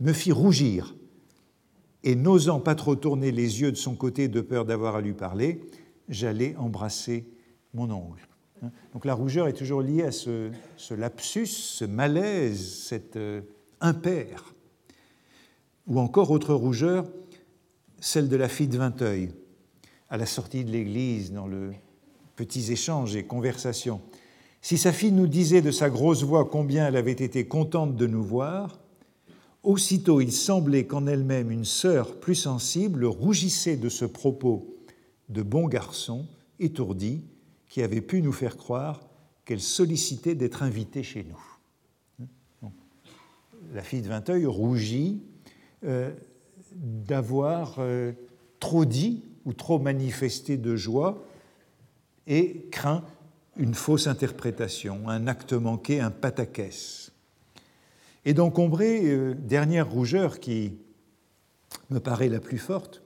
[0.00, 0.96] me fit rougir
[2.02, 5.12] et n'osant pas trop tourner les yeux de son côté de peur d'avoir à lui
[5.12, 5.60] parler,
[6.08, 7.26] j'allais embrasser
[7.74, 8.26] mon ongle.
[8.92, 10.50] Donc la rougeur est toujours liée à ce,
[10.90, 13.42] lapsus, ce malaise, cet euh,
[13.80, 14.54] impair.
[15.86, 17.06] Ou encore autre rougeur,
[18.00, 19.30] celle de la fille de Vinteuil,
[20.10, 21.72] à la sortie de l'église, dans le
[22.34, 24.00] petits échanges et conversations.
[24.60, 28.06] Si sa fille nous disait de sa grosse voix combien elle avait été contente de
[28.06, 28.78] nous voir,
[29.66, 34.76] Aussitôt il semblait qu'en elle-même une sœur plus sensible rougissait de ce propos
[35.28, 36.24] de bon garçon
[36.60, 37.24] étourdi
[37.68, 39.00] qui avait pu nous faire croire
[39.44, 42.70] qu'elle sollicitait d'être invitée chez nous.
[43.72, 45.22] La fille de Vinteuil rougit
[45.84, 46.12] euh,
[46.72, 48.12] d'avoir euh,
[48.60, 51.24] trop dit ou trop manifesté de joie
[52.26, 53.04] et craint
[53.56, 57.12] une fausse interprétation, un acte manqué, un pataquès.
[58.24, 60.76] Et d'encombrer, euh, dernière rougeur qui
[61.90, 63.02] me paraît la plus forte,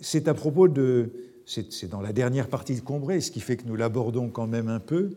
[0.00, 1.12] c'est à propos de.
[1.46, 4.68] C'est dans la dernière partie de Combré, ce qui fait que nous l'abordons quand même
[4.68, 5.16] un peu.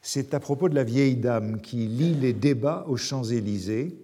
[0.00, 3.98] C'est à propos de la vieille dame qui lit les débats aux Champs-Élysées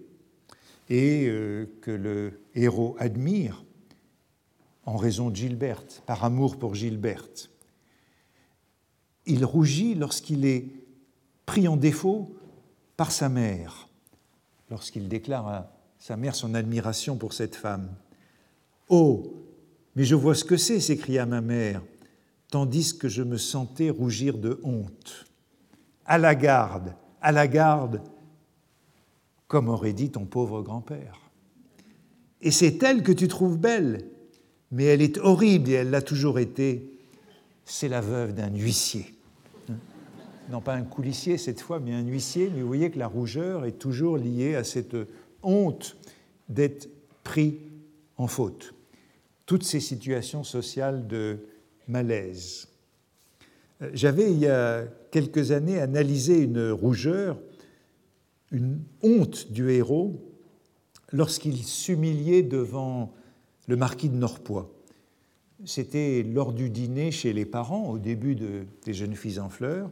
[0.89, 3.63] et euh, que le héros admire
[4.85, 7.49] en raison de Gilberte, par amour pour Gilberte.
[9.25, 10.67] Il rougit lorsqu'il est
[11.45, 12.35] pris en défaut
[12.97, 13.87] par sa mère
[14.69, 17.89] lorsqu'il déclare à sa mère son admiration pour cette femme.
[18.89, 19.44] Oh,
[19.95, 21.81] mais je vois ce que c'est, s'écria ma mère,
[22.49, 25.25] tandis que je me sentais rougir de honte.
[26.05, 28.01] À la garde, à la garde,
[29.47, 31.19] comme aurait dit ton pauvre grand-père.
[32.41, 34.05] Et c'est elle que tu trouves belle,
[34.71, 36.99] mais elle est horrible et elle l'a toujours été.
[37.63, 39.15] C'est la veuve d'un huissier
[40.49, 43.65] non pas un coulissier cette fois, mais un huissier, mais vous voyez que la rougeur
[43.65, 44.95] est toujours liée à cette
[45.41, 45.97] honte
[46.49, 46.89] d'être
[47.23, 47.57] pris
[48.17, 48.74] en faute.
[49.45, 51.39] Toutes ces situations sociales de
[51.87, 52.67] malaise.
[53.81, 57.39] Euh, j'avais, il y a quelques années, analysé une rougeur,
[58.51, 60.21] une honte du héros
[61.11, 63.13] lorsqu'il s'humiliait devant
[63.67, 64.71] le marquis de Norpois.
[65.65, 69.89] C'était lors du dîner chez les parents, au début des Jeunes filles en fleurs.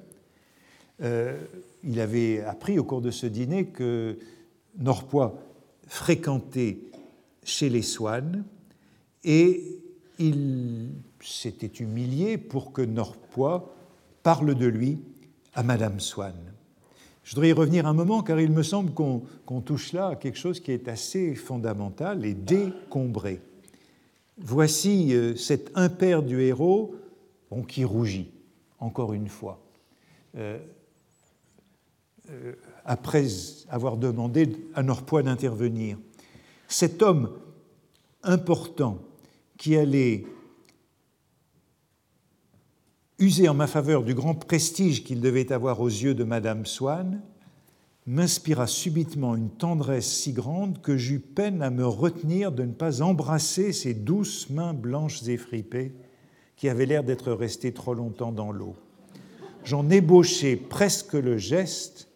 [1.02, 1.38] Euh,
[1.84, 4.20] il avait appris au cours de ce dîner que
[4.78, 5.40] Norpois
[5.88, 6.80] fréquentait
[7.44, 8.44] chez les Swann
[9.24, 9.82] et
[10.20, 10.92] il
[11.22, 13.76] s'était humilié pour que Norpois
[14.22, 15.00] parle de lui
[15.54, 16.36] à Madame Swann.
[17.24, 20.38] Je voudrais y revenir un moment car il me semble qu'on touche là à quelque
[20.38, 23.42] chose qui est assez fondamental et décombré.
[24.38, 26.96] Voici euh, cet impair du héros
[27.62, 28.32] qui rougit,
[28.80, 29.60] encore une fois.
[30.36, 30.58] Euh,
[32.32, 32.54] euh,
[32.86, 33.28] après
[33.70, 35.98] avoir demandé à Norpois d'intervenir.
[36.68, 37.30] Cet homme
[38.24, 38.98] important
[39.64, 40.26] qui allait
[43.18, 47.22] user en ma faveur du grand prestige qu'il devait avoir aux yeux de Madame Swann,
[48.06, 53.02] m'inspira subitement une tendresse si grande que j'eus peine à me retenir de ne pas
[53.02, 55.94] embrasser ses douces mains blanches et fripées
[56.58, 58.76] qui avait l'air d'être resté trop longtemps dans l'eau.
[59.64, 62.10] J'en ébauchai presque le geste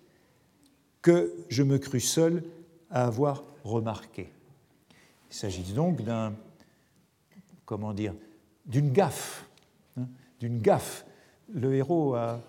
[1.02, 2.44] que je me crus seul
[2.90, 4.28] à avoir remarqué.
[5.32, 6.34] Il s'agit donc d'un,
[7.68, 8.16] comment dire,
[8.66, 9.48] d'une gaffe,
[9.98, 10.08] hein,
[10.40, 11.06] d'une gaffe.
[11.54, 12.42] Le héros a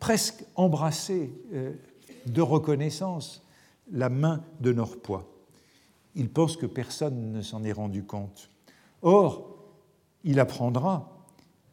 [0.00, 1.74] presque embrassé euh,
[2.24, 3.46] de reconnaissance
[3.90, 5.28] la main de Norpois.
[6.14, 8.50] Il pense que personne ne s'en est rendu compte.
[9.02, 9.58] Or,
[10.22, 11.26] il apprendra,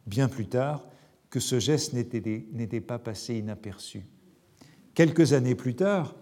[0.07, 0.83] bien plus tard,
[1.29, 4.03] que ce geste n'était pas passé inaperçu.
[4.95, 6.15] Quelques années plus tard,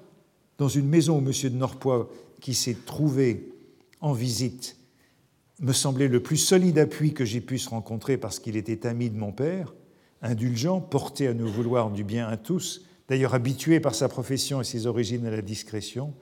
[0.57, 1.31] dans une maison où M.
[1.31, 2.09] de Norpois,
[2.41, 3.53] qui s'est trouvé
[4.01, 4.78] en visite,
[5.59, 9.09] me semblait le plus solide appui que j'ai pu se rencontrer parce qu'il était ami
[9.09, 9.73] de mon père,
[10.21, 14.65] indulgent, porté à nous vouloir du bien à tous, d'ailleurs habitué par sa profession et
[14.65, 16.13] ses origines à la discrétion,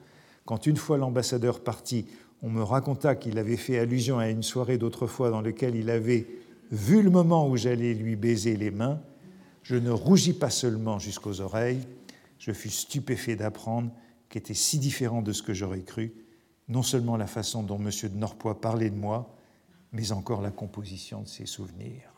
[0.44, 2.06] quand une fois l'ambassadeur parti,
[2.42, 6.26] on me raconta qu'il avait fait allusion à une soirée d'autrefois dans laquelle il avait
[6.70, 9.00] vu le moment où j'allais lui baiser les mains,
[9.62, 11.80] je ne rougis pas seulement jusqu'aux oreilles,
[12.38, 13.90] je fus stupéfait d'apprendre
[14.28, 16.12] qu'était si différent de ce que j'aurais cru,
[16.68, 17.90] non seulement la façon dont M.
[18.02, 19.34] de Norpois parlait de moi,
[19.92, 22.12] mais encore la composition de ses souvenirs.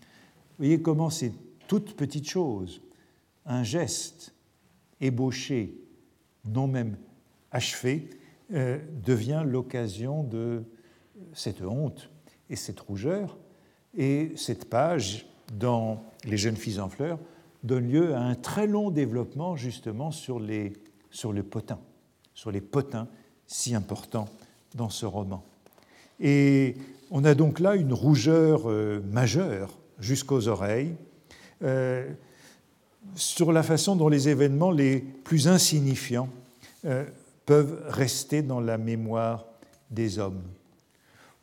[0.00, 1.32] Vous voyez comment c'est
[1.66, 2.80] toute petite chose,
[3.44, 4.34] un geste
[5.00, 5.74] ébauché,
[6.44, 6.96] non même
[7.50, 8.10] achevé,
[8.52, 10.64] euh, devient l'occasion de
[11.32, 12.10] cette honte
[12.48, 13.36] et cette rougeur.
[13.94, 17.18] Et cette page, dans Les jeunes filles en fleurs,
[17.62, 20.72] donne lieu à un très long développement justement sur les,
[21.10, 21.80] sur les potins,
[22.34, 23.08] sur les potins
[23.48, 24.28] si importants
[24.76, 25.42] dans ce roman.
[26.20, 26.76] Et
[27.10, 30.94] on a donc là une rougeur euh, majeure jusqu'aux oreilles
[31.64, 32.08] euh,
[33.16, 36.28] sur la façon dont les événements les plus insignifiants
[37.44, 39.46] peuvent rester dans la mémoire
[39.90, 40.42] des hommes.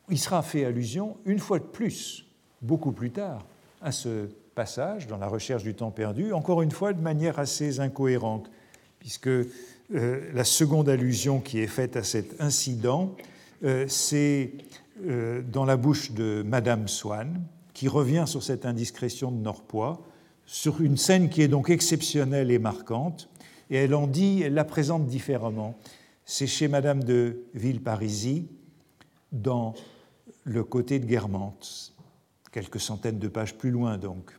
[0.08, 2.24] Il sera fait allusion une fois de plus,
[2.62, 3.44] beaucoup plus tard,
[3.82, 7.80] à ce passage dans la recherche du temps perdu, encore une fois de manière assez
[7.80, 8.50] incohérente,
[8.98, 9.28] puisque
[9.94, 13.14] euh, la seconde allusion qui est faite à cet incident,
[13.64, 14.52] euh, c'est
[15.04, 17.42] euh, dans la bouche de Madame Swann,
[17.72, 20.02] qui revient sur cette indiscrétion de Norpois,
[20.44, 23.28] sur une scène qui est donc exceptionnelle et marquante,
[23.70, 25.78] et elle en dit, elle la présente différemment.
[26.24, 28.44] C'est chez Madame de Villeparisis,
[29.30, 29.74] dans
[30.44, 31.92] le côté de Guermantes,
[32.50, 34.32] quelques centaines de pages plus loin donc.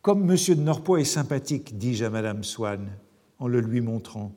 [0.00, 0.36] Comme M.
[0.36, 2.90] de Norpois est sympathique, dis-je à Madame Swann
[3.42, 4.32] en le lui montrant,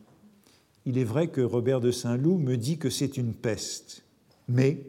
[0.86, 4.04] il est vrai que Robert de Saint-Loup me dit que c'est une peste,
[4.48, 4.82] mais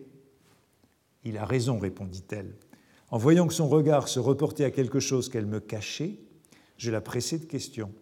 [1.24, 2.54] il a raison, répondit-elle.
[3.10, 6.16] En voyant que son regard se reportait à quelque chose qu'elle me cachait,
[6.78, 7.92] je la pressai de questions.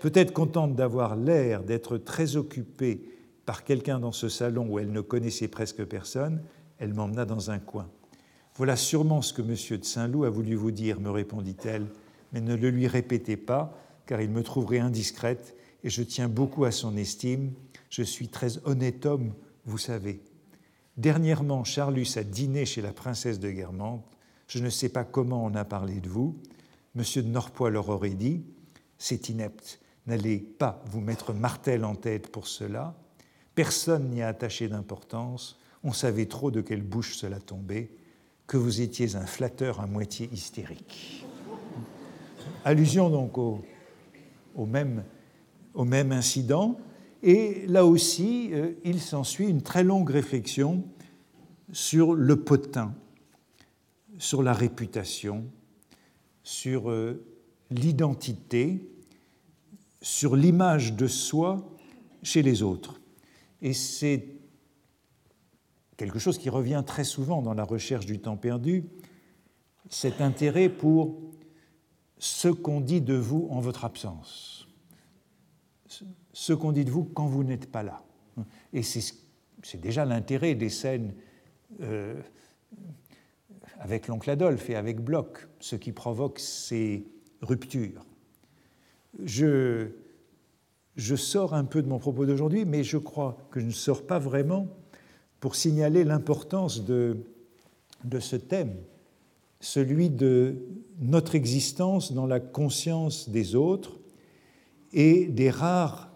[0.00, 3.10] Peut-être contente d'avoir l'air d'être très occupée
[3.44, 6.40] par quelqu'un dans ce salon où elle ne connaissait presque personne,
[6.78, 7.90] elle m'emmena dans un coin.
[8.54, 9.80] Voilà sûrement ce que M.
[9.80, 11.86] de Saint-Loup a voulu vous dire, me répondit-elle,
[12.32, 13.76] mais ne le lui répétez pas,
[14.08, 15.54] car il me trouverait indiscrète,
[15.84, 17.52] et je tiens beaucoup à son estime.
[17.90, 19.34] Je suis très honnête homme,
[19.66, 20.22] vous savez.
[20.96, 24.02] Dernièrement, Charlus a dîné chez la princesse de Guermantes.
[24.46, 26.38] Je ne sais pas comment on a parlé de vous.
[26.96, 27.04] M.
[27.16, 28.42] de Norpois leur aurait dit
[28.96, 29.78] C'est inepte.
[30.06, 32.94] N'allez pas vous mettre martel en tête pour cela.
[33.54, 35.60] Personne n'y a attaché d'importance.
[35.84, 37.90] On savait trop de quelle bouche cela tombait,
[38.46, 41.26] que vous étiez un flatteur à moitié hystérique.
[42.64, 43.62] Allusion donc au,
[44.56, 45.04] même,
[45.74, 46.78] au même, incident.
[47.22, 50.84] Et là aussi, euh, il s'ensuit une très longue réflexion
[51.72, 52.94] sur le potin,
[54.18, 55.44] sur la réputation,
[56.42, 57.24] sur euh,
[57.70, 58.88] l'identité
[60.00, 61.76] sur l'image de soi
[62.22, 63.00] chez les autres.
[63.62, 64.26] Et c'est
[65.96, 68.84] quelque chose qui revient très souvent dans la recherche du temps perdu,
[69.88, 71.20] cet intérêt pour
[72.18, 74.68] ce qu'on dit de vous en votre absence,
[76.32, 78.02] ce qu'on dit de vous quand vous n'êtes pas là.
[78.72, 81.14] Et c'est déjà l'intérêt des scènes
[81.80, 82.20] euh,
[83.78, 87.04] avec l'oncle Adolphe et avec Bloch, ce qui provoque ces
[87.42, 88.04] ruptures.
[89.24, 89.88] Je,
[90.96, 94.18] sors un peu de mon propos d'aujourd'hui, mais je crois que je ne sors pas
[94.18, 94.68] vraiment
[95.40, 97.16] pour signaler l'importance de,
[98.04, 98.74] de ce thème,
[99.60, 100.56] celui de
[101.00, 103.98] notre existence dans la conscience des autres
[104.92, 106.10] et des rares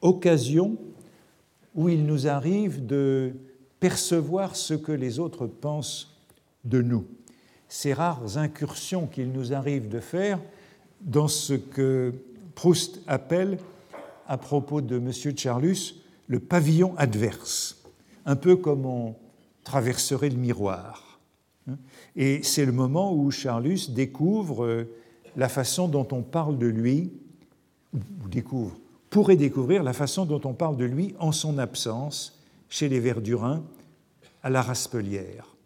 [0.00, 0.76] occasions
[1.74, 3.32] où il nous arrive de
[3.78, 6.18] percevoir ce que les autres pensent
[6.64, 7.06] de nous.
[7.68, 10.40] Ces rares incursions qu'il nous arrive de faire
[11.00, 12.12] dans ce que
[12.54, 13.58] Proust appelle,
[14.26, 15.12] à propos de M.
[15.36, 15.94] Charlus,
[16.26, 17.82] le pavillon adverse,
[18.26, 19.14] un peu comme on
[19.64, 21.09] traverserait le miroir.
[22.16, 24.88] Et c'est le moment où Charlus découvre euh,
[25.36, 27.12] la façon dont on parle de lui,
[27.94, 28.76] ou découvre,
[29.10, 33.64] pourrait découvrir la façon dont on parle de lui en son absence chez les Verdurins
[34.42, 35.56] à la Raspelière.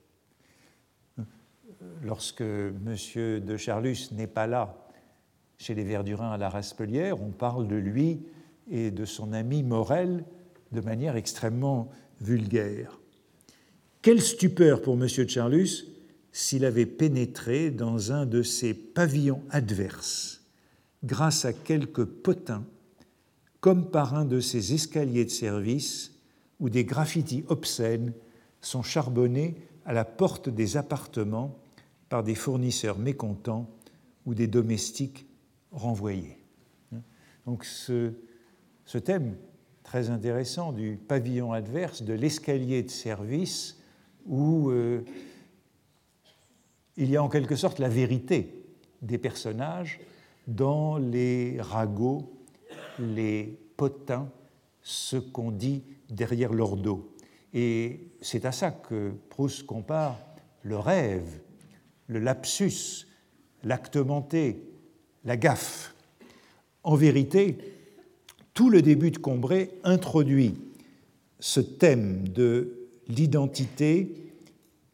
[2.02, 2.96] Lorsque M.
[3.14, 4.76] de Charlus n'est pas là
[5.58, 8.20] chez les Verdurins à la Raspelière, on parle de lui
[8.70, 10.24] et de son ami Morel
[10.72, 11.90] de manière extrêmement
[12.20, 12.98] vulgaire.
[14.02, 15.06] Quelle stupeur pour M.
[15.06, 15.93] de Charlus
[16.34, 20.42] s'il avait pénétré dans un de ces pavillons adverses,
[21.04, 22.64] grâce à quelques potins,
[23.60, 26.18] comme par un de ces escaliers de service
[26.58, 28.12] où des graffitis obscènes
[28.60, 29.54] sont charbonnés
[29.84, 31.56] à la porte des appartements
[32.08, 33.70] par des fournisseurs mécontents
[34.26, 35.26] ou des domestiques
[35.70, 36.36] renvoyés.
[37.46, 38.12] Donc ce,
[39.04, 39.36] thème
[39.84, 43.80] très intéressant du pavillon adverse, de l'escalier de service,
[44.26, 45.04] où euh,
[46.96, 48.54] il y a en quelque sorte la vérité
[49.02, 50.00] des personnages
[50.46, 52.32] dans les ragots,
[52.98, 54.28] les potins,
[54.82, 57.14] ce qu'on dit derrière leur dos.
[57.52, 60.18] Et c'est à ça que Proust compare
[60.62, 61.40] le rêve,
[62.08, 63.06] le lapsus,
[63.62, 64.62] l'acte menté,
[65.24, 65.94] la gaffe.
[66.82, 67.58] En vérité,
[68.52, 70.54] tout le début de Combray introduit
[71.40, 74.14] ce thème de l'identité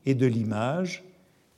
[0.06, 1.04] et de l'image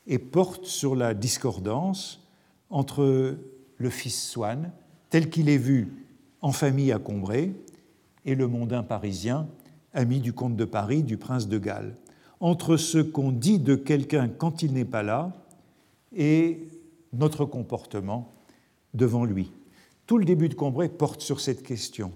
[0.06, 2.26] et porte sur la discordance
[2.70, 3.36] entre
[3.76, 4.72] le fils Swann,
[5.10, 6.06] tel qu'il est vu
[6.40, 7.52] en famille à Combray,
[8.24, 9.48] et le mondain parisien,
[9.92, 11.96] ami du comte de Paris, du prince de Galles,
[12.40, 15.32] entre ce qu'on dit de quelqu'un quand il n'est pas là
[16.14, 16.66] et
[17.12, 18.32] notre comportement
[18.94, 19.52] devant lui.
[20.06, 22.12] Tout le début de Combray porte sur cette question.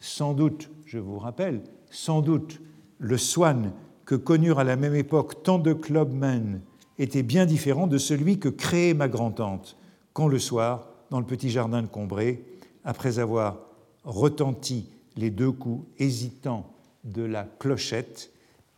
[0.00, 2.60] Sans doute, je vous rappelle, sans doute
[2.98, 3.72] le Swann
[4.04, 6.60] que connurent à la même époque tant de clubmen
[6.98, 9.76] était bien différent de celui que créait ma grand-tante
[10.12, 12.42] quand le soir, dans le petit jardin de Combray,
[12.84, 13.58] après avoir
[14.04, 16.72] retenti les deux coups hésitants
[17.04, 18.30] de la clochette,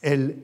[0.02, 0.36] elle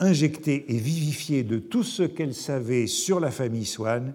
[0.00, 4.14] injectait et vivifiait de tout ce qu'elle savait sur la famille Swann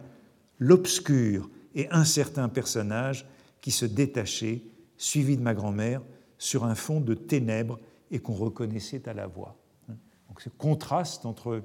[0.59, 3.25] l'obscur et incertain personnage
[3.61, 4.61] qui se détachait,
[4.97, 6.01] suivi de ma grand-mère,
[6.37, 7.79] sur un fond de ténèbres
[8.11, 9.55] et qu'on reconnaissait à la voix.
[9.87, 11.61] Donc ce contraste entre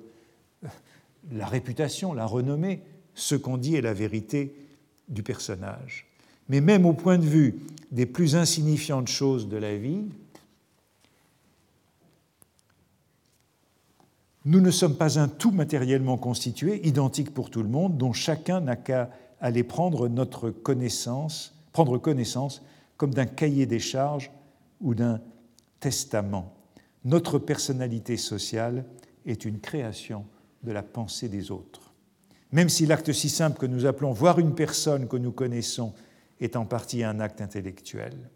[1.30, 2.82] la réputation, la renommée,
[3.14, 4.54] ce qu'on dit et la vérité
[5.08, 6.06] du personnage.
[6.48, 10.04] Mais même au point de vue des plus insignifiantes choses de la vie,
[14.44, 18.60] nous ne sommes pas un tout matériellement constitué, identique pour tout le monde, dont chacun
[18.60, 22.62] n'a qu'à aller prendre notre connaissance, prendre connaissance
[22.96, 24.30] comme d'un cahier des charges
[24.80, 25.20] ou d'un
[25.80, 26.54] testament.
[27.04, 28.84] Notre personnalité sociale
[29.26, 30.24] est une création
[30.62, 31.92] de la pensée des autres.
[32.52, 35.94] Même si l'acte si simple que nous appelons voir une personne que nous connaissons
[36.40, 38.30] est en partie un acte intellectuel,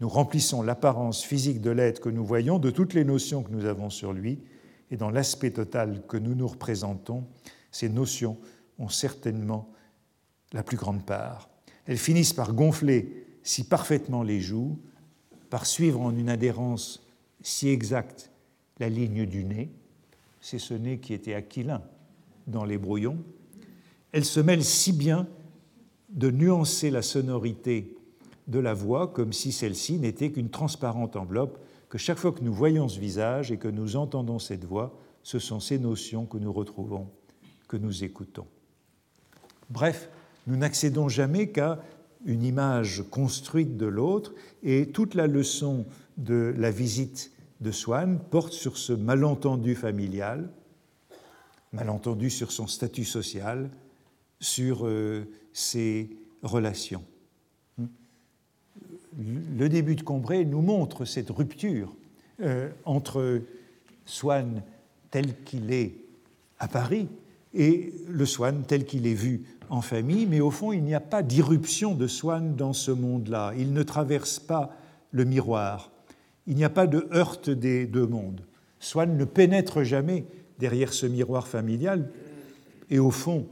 [0.00, 3.64] nous remplissons l'apparence physique de l'être que nous voyons de toutes les notions que nous
[3.64, 4.40] avons sur lui,
[4.90, 7.24] et dans l'aspect total que nous nous représentons,
[7.72, 8.38] ces notions
[8.78, 9.72] ont certainement
[10.52, 11.48] la plus grande part.
[11.86, 14.78] Elles finissent par gonfler si parfaitement les joues,
[15.50, 17.02] par suivre en une adhérence
[17.40, 18.30] si exacte
[18.78, 19.70] la ligne du nez,
[20.46, 21.82] c'est ce nez qui était aquilin
[22.46, 23.18] dans les brouillons,
[24.12, 25.26] elle se mêle si bien
[26.08, 27.96] de nuancer la sonorité
[28.46, 31.58] de la voix comme si celle-ci n'était qu'une transparente enveloppe,
[31.88, 35.40] que chaque fois que nous voyons ce visage et que nous entendons cette voix, ce
[35.40, 37.10] sont ces notions que nous retrouvons,
[37.66, 38.46] que nous écoutons.
[39.68, 40.08] Bref,
[40.46, 41.82] nous n'accédons jamais qu'à
[42.24, 44.32] une image construite de l'autre
[44.62, 45.86] et toute la leçon
[46.18, 50.50] de la visite de Swann porte sur ce malentendu familial,
[51.72, 53.70] malentendu sur son statut social,
[54.40, 56.10] sur euh, ses
[56.42, 57.04] relations.
[59.18, 61.94] Le début de Combray nous montre cette rupture
[62.42, 63.40] euh, entre
[64.04, 64.62] Swann
[65.10, 65.94] tel qu'il est
[66.58, 67.08] à Paris
[67.54, 71.00] et le Swann tel qu'il est vu en famille, mais au fond, il n'y a
[71.00, 73.52] pas d'irruption de Swann dans ce monde-là.
[73.56, 74.70] Il ne traverse pas
[75.10, 75.90] le miroir
[76.46, 78.42] il n'y a pas de heurte des deux mondes.
[78.78, 80.26] Swann ne pénètre jamais
[80.58, 82.10] derrière ce miroir familial,
[82.90, 83.46] et au fond,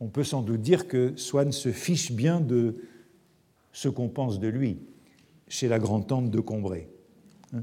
[0.00, 2.76] on peut sans doute dire que Swann se fiche bien de
[3.72, 4.78] ce qu'on pense de lui
[5.48, 6.88] chez la grand-tante de Combray.
[7.54, 7.62] Hein?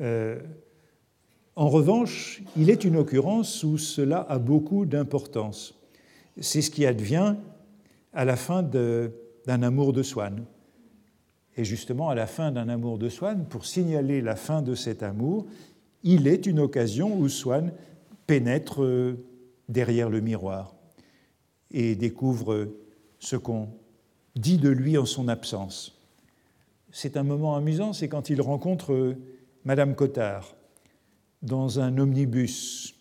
[0.00, 0.40] Euh,
[1.54, 5.74] en revanche, il est une occurrence où cela a beaucoup d'importance.
[6.38, 7.36] C'est ce qui advient
[8.12, 10.44] à la fin d'un amour de Swann.
[11.56, 15.02] Et justement, à la fin d'un amour de Swann, pour signaler la fin de cet
[15.02, 15.46] amour,
[16.02, 17.72] il est une occasion où Swann
[18.26, 19.24] pénètre euh,
[19.68, 20.74] derrière le miroir
[21.70, 22.68] et découvre
[23.18, 23.68] ce qu'on
[24.36, 25.98] dit de lui en son absence.
[26.92, 29.16] C'est un moment amusant, c'est quand il rencontre
[29.64, 30.54] Madame Cottard
[31.42, 32.94] dans un omnibus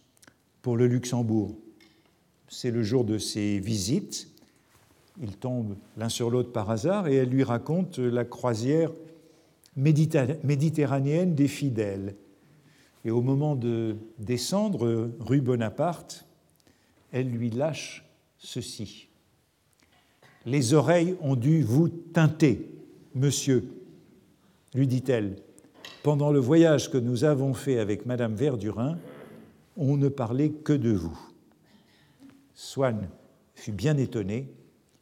[0.61, 1.55] pour le Luxembourg.
[2.47, 4.29] C'est le jour de ses visites.
[5.21, 8.91] Ils tombent l'un sur l'autre par hasard et elle lui raconte la croisière
[9.75, 12.15] méditerranéenne des fidèles.
[13.03, 16.25] Et au moment de descendre rue Bonaparte,
[17.11, 18.03] elle lui lâche
[18.37, 19.07] ceci.
[20.45, 22.69] Les oreilles ont dû vous teinter,
[23.13, 23.67] monsieur,
[24.73, 25.37] lui dit-elle.
[26.03, 28.97] Pendant le voyage que nous avons fait avec Madame Verdurin,
[29.77, 31.17] on ne parlait que de vous.
[32.53, 33.07] Swann
[33.55, 34.47] fut bien étonné.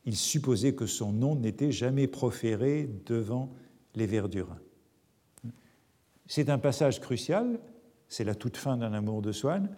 [0.06, 3.54] Il supposait que son nom n'était jamais proféré devant
[3.96, 4.60] les Verdurins.
[6.28, 7.60] C'est un passage crucial,
[8.08, 9.70] c'est la toute fin d'un amour de Swann,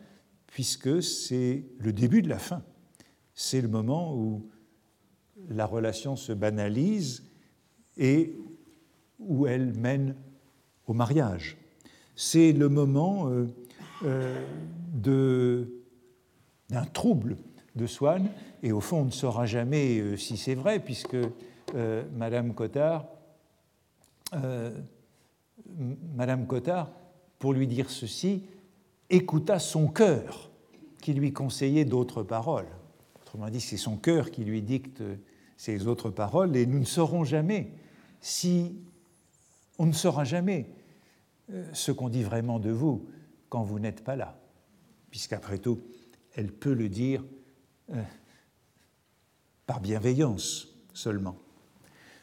[0.47, 2.63] puisque c'est le début de la fin.
[3.33, 4.49] C'est le moment où
[5.49, 7.23] la relation se banalise
[7.97, 8.33] et
[9.19, 10.15] où elle mène
[10.87, 11.57] au mariage.
[12.15, 13.47] C'est le moment euh,
[14.03, 15.65] euh,
[16.69, 17.35] d'un trouble
[17.75, 18.29] de Swann,
[18.63, 21.17] et au fond on ne saura jamais euh, si c'est vrai, puisque
[22.13, 23.05] Madame Cottard
[26.15, 26.91] Madame Cottard,
[27.39, 28.43] pour lui dire ceci,
[29.09, 30.51] écouta son cœur
[31.01, 32.67] qui lui conseillait d'autres paroles.
[33.21, 35.03] Autrement dit, c'est son cœur qui lui dicte
[35.57, 37.71] ces autres paroles et nous ne saurons jamais
[38.19, 38.75] si
[39.77, 40.69] on ne saura jamais
[41.51, 43.07] euh, ce qu'on dit vraiment de vous
[43.49, 44.39] quand vous n'êtes pas là,
[45.11, 45.81] puisqu'après tout,
[46.33, 47.23] elle peut le dire
[47.91, 48.01] euh,
[49.65, 51.37] par bienveillance seulement.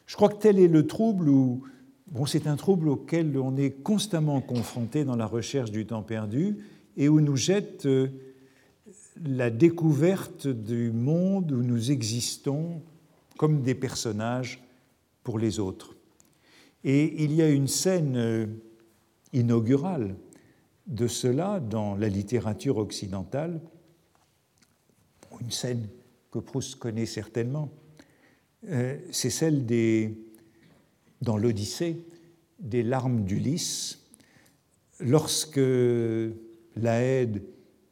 [0.07, 1.65] Je crois que tel est le trouble où
[2.13, 6.59] Bon, c'est un trouble auquel on est constamment confronté dans la recherche du temps perdu
[6.99, 8.09] et où nous jette euh,
[9.25, 12.83] la découverte du monde où nous existons
[13.39, 14.63] comme des personnages
[15.23, 15.97] pour les autres.
[16.85, 18.47] Et il y a une scène euh,
[19.33, 20.15] inaugurale
[20.87, 23.59] de cela dans la littérature occidentale,
[25.43, 25.89] une scène
[26.31, 27.71] que Proust connaît certainement,
[28.69, 30.17] euh, c'est celle des
[31.21, 32.05] dans l'Odyssée
[32.59, 34.01] des larmes d'Ulysse,
[35.01, 35.61] lorsque
[36.77, 37.43] l'Aède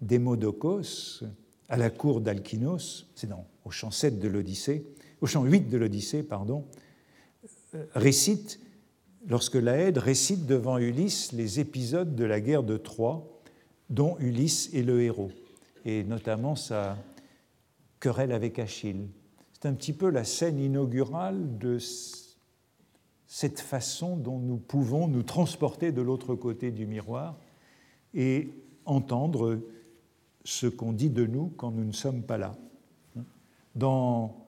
[0.01, 1.25] d'Hémodocos,
[1.69, 4.87] à la cour d'Alkinos, c'est dans au chant 7 de l'Odyssée,
[5.21, 6.65] au chant 8 de l'Odyssée, pardon,
[7.75, 8.61] euh, récite,
[9.27, 13.41] lorsque l'Aède récite devant Ulysse les épisodes de la guerre de Troie,
[13.91, 15.31] dont Ulysse est le héros,
[15.85, 16.97] et notamment sa
[18.01, 19.07] querelle avec Achille.
[19.53, 21.79] C'est un petit peu la scène inaugurale de
[23.27, 27.39] cette façon dont nous pouvons nous transporter de l'autre côté du miroir
[28.15, 28.49] et
[28.87, 29.61] entendre
[30.45, 32.57] ce qu'on dit de nous quand nous ne sommes pas là.
[33.77, 34.47] Dans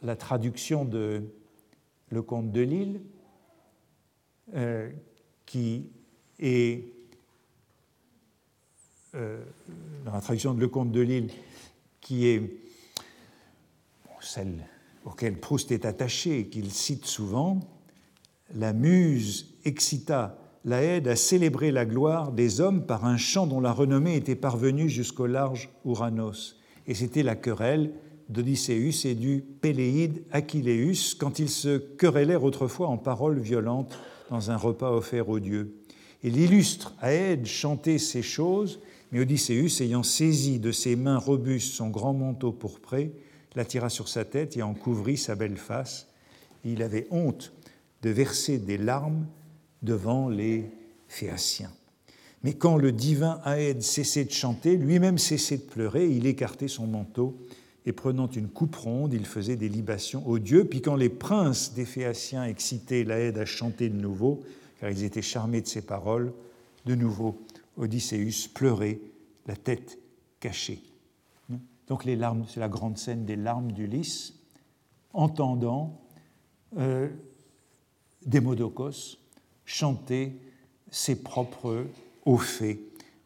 [0.00, 1.24] la traduction de
[2.10, 3.00] Le Comte de Lille,
[4.54, 4.90] euh,
[5.46, 5.90] qui
[6.38, 6.84] est
[9.14, 9.44] euh,
[10.04, 11.30] la traduction de Le Comte de Lille,
[12.00, 12.63] qui est
[14.24, 14.66] celle
[15.04, 17.60] auquel Proust est attaché et qu'il cite souvent,
[18.54, 23.72] la muse excita Laède à célébrer la gloire des hommes par un chant dont la
[23.72, 26.56] renommée était parvenue jusqu'au large Ouranos.
[26.86, 27.92] Et c'était la querelle
[28.30, 33.98] d'Odysseus et du Péléide Achilleus quand ils se querellèrent autrefois en paroles violentes
[34.30, 35.76] dans un repas offert aux dieux.
[36.22, 38.80] Et l'illustre Aède chantait ces choses,
[39.12, 43.12] mais Odysseus, ayant saisi de ses mains robustes son grand manteau pourpré,
[43.54, 46.08] l'attira sur sa tête et en couvrit sa belle face.
[46.64, 47.52] il avait honte
[48.02, 49.26] de verser des larmes
[49.82, 50.70] devant les
[51.08, 51.72] Phéaciens.
[52.42, 56.86] Mais quand le divin Aède cessait de chanter, lui-même cessait de pleurer, il écartait son
[56.86, 57.38] manteau
[57.86, 60.64] et prenant une coupe ronde, il faisait des libations aux dieux.
[60.64, 64.42] Puis quand les princes des Phéaciens excitaient l'Aède à chanter de nouveau,
[64.80, 66.32] car ils étaient charmés de ses paroles,
[66.86, 67.40] de nouveau
[67.76, 69.00] Odysseus pleurait,
[69.46, 69.98] la tête
[70.40, 70.82] cachée.
[71.88, 74.34] Donc les larmes, c'est la grande scène des larmes d'Ulysse,
[75.12, 76.00] entendant
[76.78, 77.08] euh,
[78.24, 79.18] Démodocos
[79.64, 80.36] chantait
[80.90, 81.86] ses propres
[82.24, 82.78] hauts faits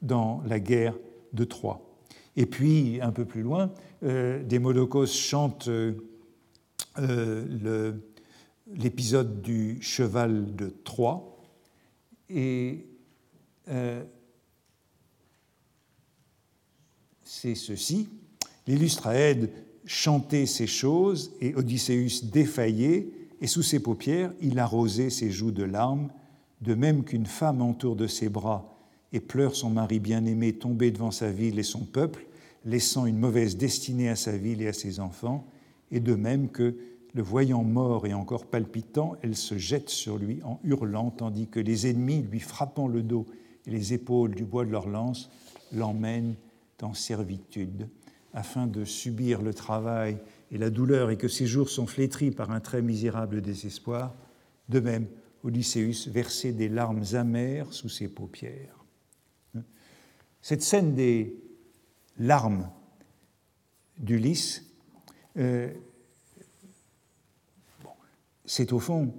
[0.03, 0.95] dans la guerre
[1.33, 1.83] de Troie.
[2.37, 3.73] Et puis, un peu plus loin,
[4.05, 5.95] euh, Démodocos chante euh,
[8.75, 11.37] l'épisode du cheval de Troie,
[12.29, 12.87] et
[13.69, 14.05] euh,
[17.25, 18.09] c'est ceci.
[18.69, 19.51] L'illustre Aède
[19.87, 23.09] chantait ces choses et Odysseus défaillait
[23.41, 26.11] et sous ses paupières il arrosait ses joues de larmes,
[26.61, 28.79] de même qu'une femme entoure de ses bras
[29.15, 32.27] et pleure son mari bien-aimé tombé devant sa ville et son peuple,
[32.67, 35.47] laissant une mauvaise destinée à sa ville et à ses enfants,
[35.91, 36.77] et de même que,
[37.15, 41.59] le voyant mort et encore palpitant, elle se jette sur lui en hurlant, tandis que
[41.59, 43.25] les ennemis, lui frappant le dos
[43.67, 45.31] et les épaules du bois de leur lance,
[45.73, 46.35] l'emmènent
[46.83, 47.89] en servitude,
[48.35, 50.19] afin de subir le travail
[50.51, 54.15] et la douleur, et que ses jours sont flétris par un très misérable désespoir.
[54.69, 55.07] De même,
[55.45, 58.85] Odysseus versait des larmes amères sous ses paupières.
[60.43, 61.37] Cette scène des
[62.19, 62.71] larmes
[63.99, 64.65] d'Ulysse,
[65.37, 65.73] euh,
[68.45, 69.13] c'est au fond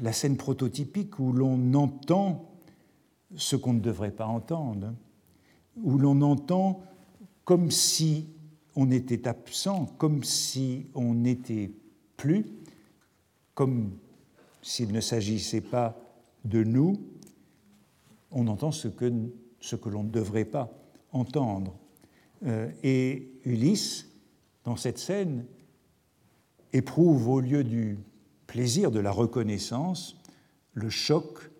[0.00, 2.48] la scène prototypique où l'on entend
[3.36, 4.94] ce qu'on ne devrait pas entendre,
[5.82, 6.82] où l'on entend
[7.44, 8.28] comme si
[8.76, 11.70] on était absent, comme si on n'était
[12.16, 12.46] plus,
[13.54, 13.92] comme
[14.62, 15.96] s'il ne s'agissait pas
[16.44, 17.00] de nous,
[18.30, 19.06] on entend ce que,
[19.86, 20.70] l'on ne devrait pas
[21.12, 21.74] entendre.
[22.44, 24.06] Euh, et Ulysse,
[24.64, 25.44] dans cette scène,
[26.72, 27.98] éprouve au lieu du
[28.46, 30.16] plaisir de la reconnaissance
[30.74, 31.50] le choc,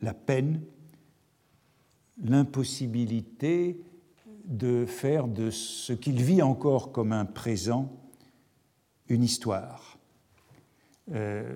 [0.00, 0.60] la peine,
[2.22, 3.80] l'impossibilité
[4.44, 7.92] de faire de ce qu'il vit encore comme un présent
[9.08, 9.98] une histoire.
[11.12, 11.54] Euh,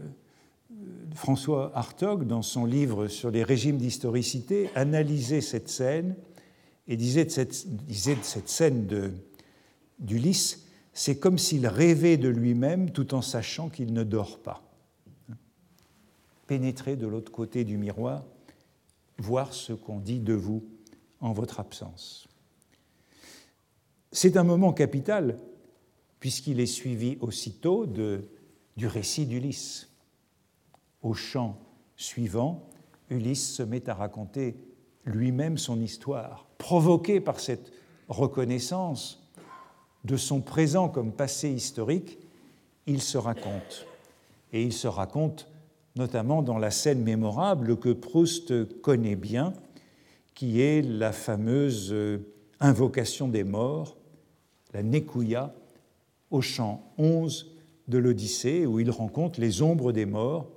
[1.15, 6.17] François Hartog, dans son livre sur les régimes d'historicité, analysait cette scène
[6.89, 8.87] et disait de cette, disait de cette scène
[9.99, 14.63] d'Ulysse, c'est comme s'il rêvait de lui-même tout en sachant qu'il ne dort pas.
[16.47, 18.25] Pénétrer de l'autre côté du miroir,
[19.23, 20.65] voir ce qu'on dit de vous
[21.21, 22.29] en votre absence.
[24.11, 25.39] C'est un moment capital
[26.21, 29.89] puisqu'il est suivi aussitôt du récit d'Ulysse.
[31.03, 31.59] Au chant
[31.97, 32.69] suivant,
[33.11, 34.57] Ulysse se met à raconter
[35.05, 37.73] lui-même son histoire, provoqué par cette
[38.09, 39.29] reconnaissance
[40.05, 42.19] de son présent comme passé historique,
[42.87, 43.87] il se raconte.
[44.53, 45.49] Et il se raconte
[45.97, 49.53] notamment dans la scène mémorable que Proust connaît bien,
[50.35, 52.19] qui est la fameuse euh,
[52.61, 53.97] invocation des morts,
[54.73, 55.55] la Nekouya,
[56.31, 57.55] au chant 11
[57.89, 60.49] de l'Odyssée, où il rencontre les ombres des morts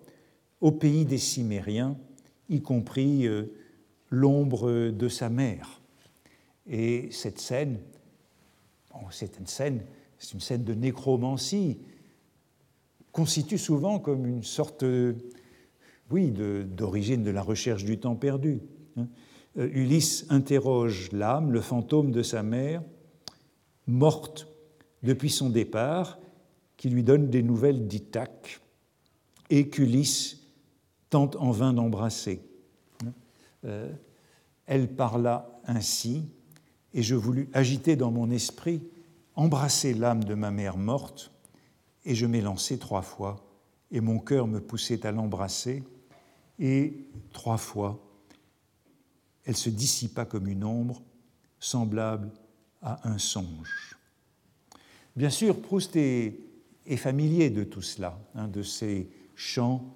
[0.61, 1.97] au pays des Cimériens,
[2.49, 3.53] y compris euh,
[4.09, 5.81] l'ombre de sa mère.
[6.67, 7.77] Et cette scène
[9.11, 9.81] c'est une scène,
[10.17, 11.79] c'est une scène de nécromancie,
[13.15, 14.83] constitue souvent comme une sorte,
[16.11, 18.59] oui, d'origine de, la recherche du temps perdu.
[18.97, 19.07] Hein.
[19.57, 22.83] Euh, Ulysse interroge l'âme, le fantôme de sa mère,
[23.87, 24.49] morte
[25.01, 26.19] depuis son départ,
[26.75, 28.59] qui lui donne des nouvelles d'Ithaque,
[29.49, 30.41] et qu'Ulysse
[31.09, 32.41] tente en vain d'embrasser.
[33.05, 33.13] Hein.
[33.63, 33.93] Euh,
[34.65, 36.25] elle parla ainsi,
[36.93, 38.81] et je voulus agiter dans mon esprit,
[39.35, 41.31] embrasser l'âme de ma mère morte,
[42.05, 43.45] et je m'élançai trois fois,
[43.91, 45.83] et mon cœur me poussait à l'embrasser,
[46.59, 47.99] et trois fois,
[49.43, 51.01] elle se dissipa comme une ombre,
[51.59, 52.31] semblable
[52.81, 53.97] à un songe.
[55.15, 56.39] Bien sûr, Proust est,
[56.97, 59.95] familier de tout cela, hein, de ces chants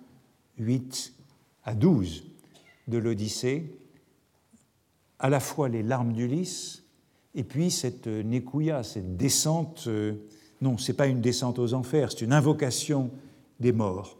[0.58, 1.14] 8
[1.64, 2.24] à 12
[2.88, 3.78] de l'Odyssée,
[5.20, 6.84] à la fois les larmes d'Ulysse,
[7.36, 10.16] et puis cette euh, Nekouya, cette descente, euh,
[10.62, 13.10] non, ce n'est pas une descente aux enfers, c'est une invocation
[13.60, 14.18] des morts.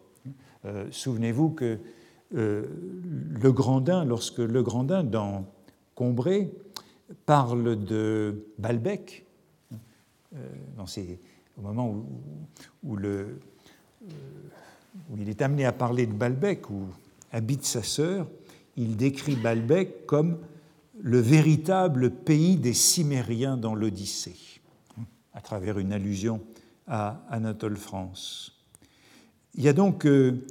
[0.66, 1.80] Euh, souvenez-vous que
[2.32, 5.46] le Grandin, lorsque le Grandin, dans
[5.96, 6.54] Combré,
[7.26, 9.26] parle de Balbec,
[10.78, 10.86] dans
[11.60, 11.90] au moment
[12.84, 12.98] où, où,
[15.18, 16.84] il est amené à parler de Balbec, où
[17.32, 18.28] habite sa sœur,
[18.78, 20.38] il décrit Balbec comme
[21.02, 24.59] le véritable pays des Cimériens dans l'Odyssée,
[25.34, 26.42] à travers une allusion
[26.88, 28.64] à Anatole France.
[29.56, 30.46] Il y a donc euh,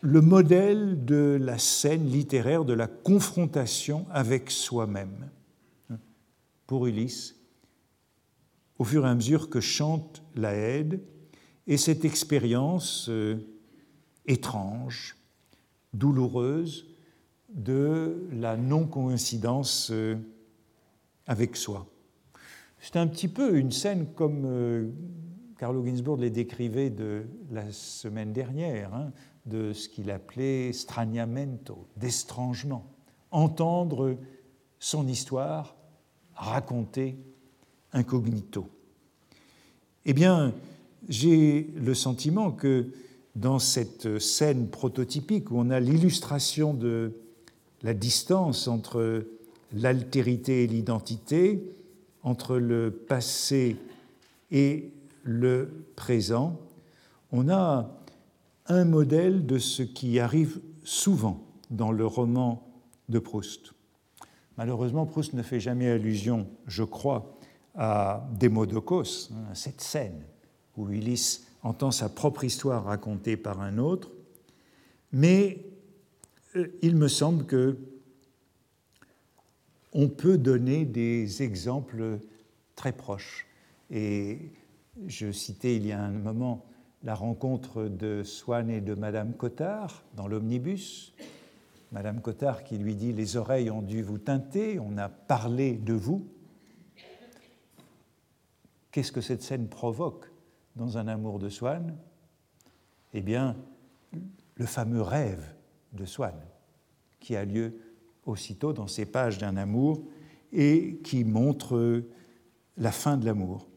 [0.00, 5.30] le modèle de la scène littéraire de la confrontation avec soi-même
[6.66, 7.36] pour Ulysse,
[8.78, 11.00] au fur et à mesure que chante la Haide,
[11.66, 13.36] et cette expérience euh,
[14.26, 15.16] étrange,
[15.92, 16.86] douloureuse,
[17.48, 20.16] de la non-coïncidence euh,
[21.26, 21.86] avec soi.
[22.86, 24.86] C'est un petit peu une scène comme euh,
[25.58, 29.10] Carlo Ginzburg les décrivait de la semaine dernière, hein,
[29.44, 32.86] de ce qu'il appelait straniamento, d'éstrangement.
[33.32, 34.16] Entendre
[34.78, 35.74] son histoire
[36.36, 37.18] racontée
[37.92, 38.68] incognito.
[40.04, 40.54] Eh bien,
[41.08, 42.92] j'ai le sentiment que
[43.34, 47.14] dans cette scène prototypique où on a l'illustration de
[47.82, 49.26] la distance entre
[49.72, 51.72] l'altérité et l'identité,
[52.26, 53.76] entre le passé
[54.50, 54.92] et
[55.22, 56.58] le présent,
[57.30, 57.88] on a
[58.66, 62.68] un modèle de ce qui arrive souvent dans le roman
[63.08, 63.74] de Proust.
[64.58, 67.38] Malheureusement, Proust ne fait jamais allusion, je crois,
[67.76, 70.24] à Démodocos, hein, à cette scène
[70.76, 74.10] où Ulysse entend sa propre histoire racontée par un autre,
[75.12, 75.64] mais
[76.56, 77.78] euh, il me semble que
[79.96, 82.20] on peut donner des exemples
[82.74, 83.46] très proches.
[83.90, 84.52] Et
[85.06, 86.66] je citais il y a un moment
[87.02, 91.14] la rencontre de Swann et de Madame Cottard dans l'omnibus.
[91.92, 95.94] Madame Cottard qui lui dit Les oreilles ont dû vous teinter, on a parlé de
[95.94, 96.28] vous.
[98.90, 100.30] Qu'est-ce que cette scène provoque
[100.74, 101.96] dans un amour de Swann?
[103.14, 103.56] Eh bien,
[104.56, 105.54] le fameux rêve
[105.94, 106.38] de Swann,
[107.18, 107.78] qui a lieu
[108.26, 110.02] aussitôt dans ces pages d'un amour
[110.52, 112.04] et qui montre
[112.76, 113.68] la fin de l'amour.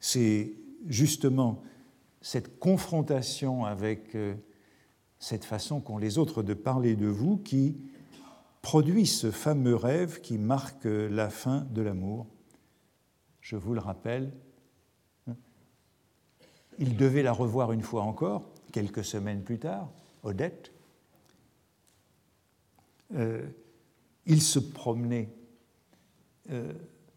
[0.00, 0.54] C'est
[0.86, 1.62] justement
[2.20, 4.34] cette confrontation avec euh,
[5.18, 7.76] cette façon qu'ont les autres de parler de vous qui
[8.62, 12.26] produit ce fameux rêve qui marque la fin de l'amour.
[13.40, 14.32] Je vous le rappelle,
[16.78, 19.90] il devait la revoir une fois encore, quelques semaines plus tard,
[20.22, 20.72] Odette.
[23.14, 23.46] Euh,
[24.28, 25.30] il se promenait,
[26.50, 26.72] euh,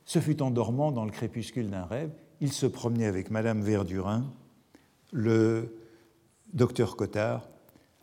[0.05, 4.33] ce fut en dormant dans le crépuscule d'un rêve, il se promenait avec Madame Verdurin,
[5.11, 5.77] le
[6.53, 7.49] docteur Cottard,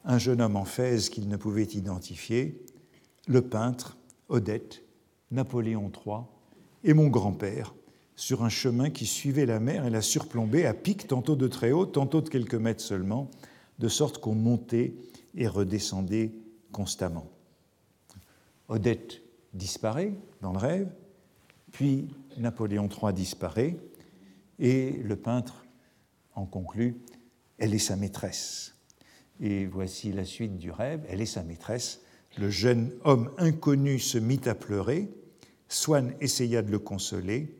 [0.05, 2.65] un jeune homme en fez qu'il ne pouvait identifier,
[3.27, 3.97] le peintre,
[4.29, 4.85] Odette,
[5.31, 6.21] Napoléon III
[6.85, 7.75] et mon grand-père,
[8.15, 11.73] sur un chemin qui suivait la mer et la surplombait à pic, tantôt de très
[11.73, 13.31] haut, tantôt de quelques mètres seulement,
[13.79, 14.95] de sorte qu'on montait
[15.35, 16.33] et redescendait
[16.73, 17.31] constamment.
[18.69, 19.23] Odette
[19.55, 20.89] disparaît dans le rêve,
[21.73, 23.77] puis Napoléon III disparaît,
[24.59, 25.65] et le peintre
[26.35, 26.97] en conclut,
[27.59, 28.77] elle est sa maîtresse.
[29.41, 32.01] Et voici la suite du rêve, elle est sa maîtresse.
[32.39, 35.09] Le jeune homme inconnu se mit à pleurer,
[35.69, 37.55] Swann essaya de le consoler,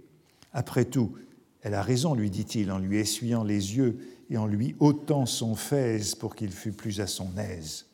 [0.53, 1.17] après tout,
[1.63, 3.99] elle a raison, lui dit-il, en lui essuyant les yeux
[4.31, 7.88] et en lui ôtant son fez pour qu'il fût plus à son aise.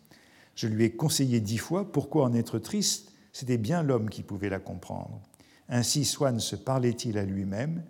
[0.55, 4.49] Je lui ai conseillé dix fois pourquoi en être triste, c'était bien l'homme qui pouvait
[4.49, 5.21] la comprendre.
[5.69, 7.83] Ainsi Swann se parlait-il à lui-même,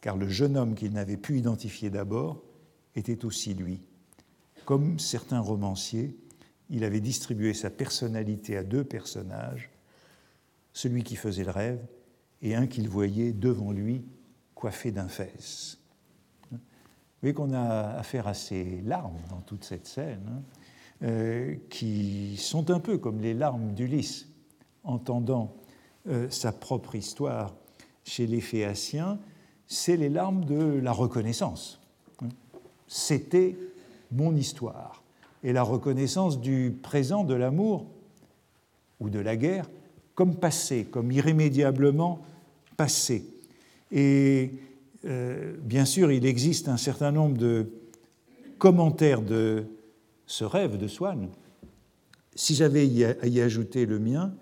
[0.00, 2.42] car le jeune homme qu'il n'avait pu identifier d'abord
[2.94, 3.80] était aussi lui.
[4.64, 6.16] Comme certains romanciers,
[6.70, 9.70] il avait distribué sa personnalité à deux personnages,
[10.72, 11.80] celui qui faisait le rêve
[12.42, 14.04] et un qu'il voyait devant lui
[14.54, 15.78] coiffé d'un fès.
[16.50, 16.58] Vous
[17.22, 20.42] voyez qu'on a affaire à ces larmes dans toute cette scène, hein,
[21.02, 24.28] euh, qui sont un peu comme les larmes d'Ulysse,
[24.84, 25.54] entendant
[26.08, 27.54] euh, sa propre histoire
[28.04, 29.18] chez les Phéaciens,
[29.66, 31.80] c'est les larmes de la reconnaissance.
[32.86, 33.56] C'était
[34.12, 35.02] mon histoire.
[35.42, 37.86] Et la reconnaissance du présent de l'amour
[39.00, 39.68] ou de la guerre
[40.14, 42.20] comme passé, comme irrémédiablement
[42.76, 43.26] passé.
[43.90, 44.52] Et
[45.04, 47.70] euh, bien sûr, il existe un certain nombre de
[48.58, 49.64] commentaires de
[50.26, 51.28] ce rêve de Swann.
[52.34, 52.82] Si j'avais
[53.20, 54.34] à y ajouter le mien,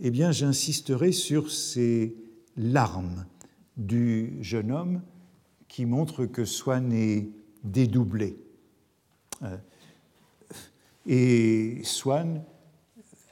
[0.00, 2.14] eh bien, j'insisterai sur ces
[2.56, 3.26] larmes
[3.76, 5.02] du jeune homme
[5.68, 7.28] qui montrent que Swann est
[7.64, 8.36] dédoublé.
[9.42, 9.56] Euh,
[11.06, 12.42] et Swann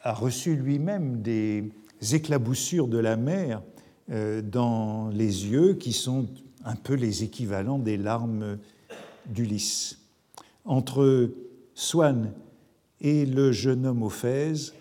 [0.02, 1.70] a reçu lui-même des
[2.12, 3.62] éclaboussures de la mer
[4.10, 6.28] euh, dans les yeux qui sont
[6.64, 8.58] un peu les équivalents des larmes
[9.26, 9.98] d'Ulysse.
[10.64, 11.30] Entre
[11.76, 12.32] Swann
[13.02, 14.72] et le jeune homme au fès,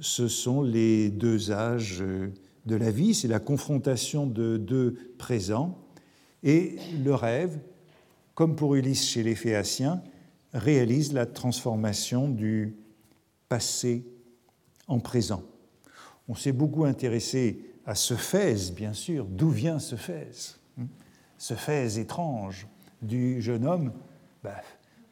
[0.00, 2.02] ce sont les deux âges
[2.66, 5.78] de la vie, c'est la confrontation de deux présents,
[6.42, 7.60] et le rêve,
[8.34, 10.02] comme pour Ulysse chez les Phéaciens,
[10.52, 12.74] réalise la transformation du
[13.48, 14.04] passé
[14.88, 15.44] en présent.
[16.26, 19.26] On s'est beaucoup intéressé à ce fès, bien sûr.
[19.26, 20.58] D'où vient ce fès?
[21.38, 22.66] Ce fès étrange
[23.00, 23.92] du jeune homme
[24.42, 24.54] ben,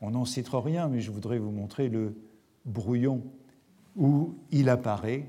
[0.01, 2.15] On n'en sait trop rien, mais je voudrais vous montrer le
[2.65, 3.23] brouillon
[3.97, 5.27] où il apparaît,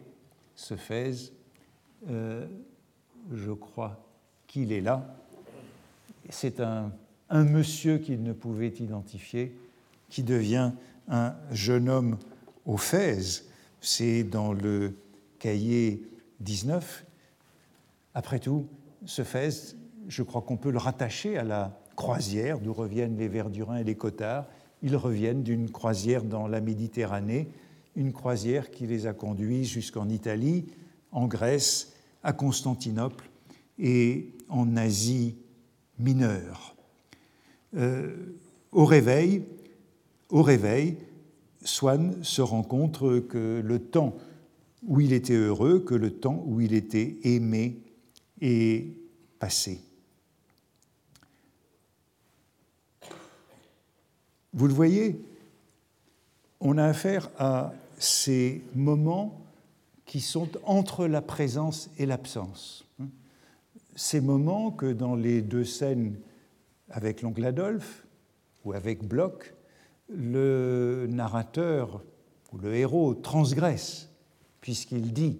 [0.56, 1.34] ce fès.
[2.10, 2.48] Euh,
[3.32, 4.04] je crois
[4.48, 5.16] qu'il est là.
[6.30, 6.92] C'est un,
[7.32, 9.56] monsieur qu'il ne pouvait identifier
[10.10, 10.72] qui devient
[11.08, 12.18] un jeune homme
[12.66, 13.46] au fès.
[13.80, 14.96] C'est dans le
[15.40, 16.04] cahier
[16.42, 17.06] 19
[18.14, 18.68] après tout,
[19.06, 19.76] ce fès,
[20.08, 23.96] je crois qu'on peut le rattacher à la croisière d'où reviennent les Verdurins et les
[23.96, 24.46] Cotards.
[24.82, 27.48] Ils reviennent d'une croisière dans la Méditerranée,
[27.96, 30.66] une croisière qui les a conduits jusqu'en Italie,
[31.12, 31.94] en Grèce,
[32.24, 33.30] à Constantinople
[33.78, 35.36] et en Asie
[36.00, 36.76] mineure.
[37.76, 38.16] Euh,
[38.72, 39.44] au réveil,
[40.30, 40.98] au réveil,
[41.64, 44.16] Swann se rend compte que le temps
[44.88, 47.82] où il était heureux, que le temps où il était aimé
[48.42, 48.88] est
[49.40, 49.82] passé.
[54.62, 55.20] Vous le voyez,
[56.60, 59.42] on a affaire à ces moments
[60.06, 62.86] qui sont entre la présence et l'absence.
[63.96, 66.16] Ces moments que dans les deux scènes
[66.92, 68.06] avec l'oncle Adolphe
[68.64, 69.52] ou avec Bloch,
[70.10, 72.04] le narrateur
[72.54, 74.10] ou le héros transgresse,
[74.60, 75.40] puisqu'il dit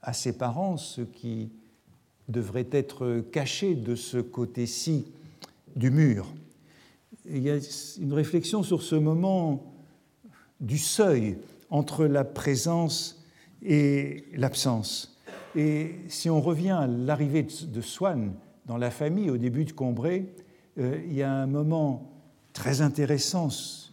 [0.00, 1.52] à ses parents ce qui
[2.26, 5.12] devrait être caché de ce côté-ci
[5.76, 6.26] du mur.
[7.26, 7.58] Il y a
[8.00, 9.74] une réflexion sur ce moment
[10.60, 11.38] du seuil
[11.70, 13.24] entre la présence
[13.62, 15.18] et l'absence.
[15.54, 18.34] Et si on revient à l'arrivée de Swann
[18.66, 20.26] dans la famille au début de Combray,
[20.78, 22.10] euh, il y a un moment
[22.52, 23.48] très intéressant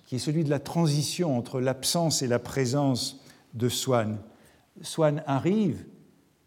[0.06, 3.22] qui est celui de la transition entre l'absence et la présence
[3.53, 4.18] de Swann.
[4.81, 5.85] Swann arrive,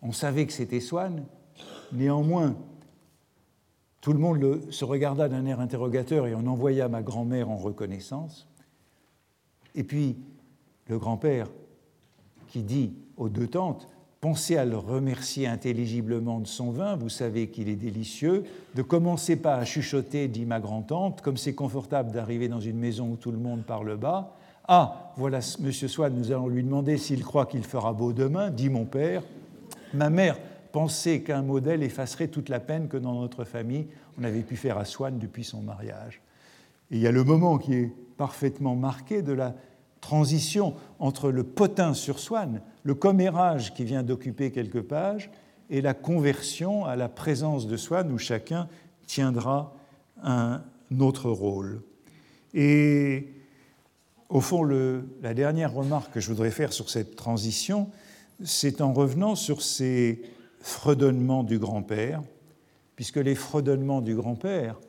[0.00, 1.24] on savait que c'était Swann,
[1.92, 2.56] néanmoins,
[4.02, 8.48] tout le monde se regarda d'un air interrogateur et on envoya ma grand-mère en reconnaissance.
[9.76, 10.18] Et puis,
[10.88, 11.48] le grand-père
[12.48, 13.88] qui dit aux deux tantes
[14.20, 18.44] Pensez à le remercier intelligiblement de son vin, vous savez qu'il est délicieux.
[18.76, 23.10] Ne commencez pas à chuchoter, dit ma grand-tante, comme c'est confortable d'arriver dans une maison
[23.10, 24.36] où tout le monde parle bas.
[24.68, 28.68] Ah, voilà, monsieur Swann, nous allons lui demander s'il croit qu'il fera beau demain, dit
[28.68, 29.24] mon père.
[29.92, 30.38] Ma mère
[30.72, 33.86] pensait qu'un modèle effacerait toute la peine que dans notre famille,
[34.18, 36.20] on avait pu faire à Swann depuis son mariage.
[36.90, 39.54] Et il y a le moment qui est parfaitement marqué de la
[40.00, 45.30] transition entre le potin sur Swann, le commérage qui vient d'occuper quelques pages,
[45.70, 48.68] et la conversion à la présence de Swann où chacun
[49.06, 49.74] tiendra
[50.22, 50.62] un
[51.00, 51.82] autre rôle.
[52.52, 53.28] Et
[54.28, 57.88] au fond, la dernière remarque que je voudrais faire sur cette transition,
[58.44, 60.22] c'est en revenant sur ces
[60.62, 62.22] fredonnements du grand-père,
[62.96, 64.80] puisque les fredonnements du grand-père,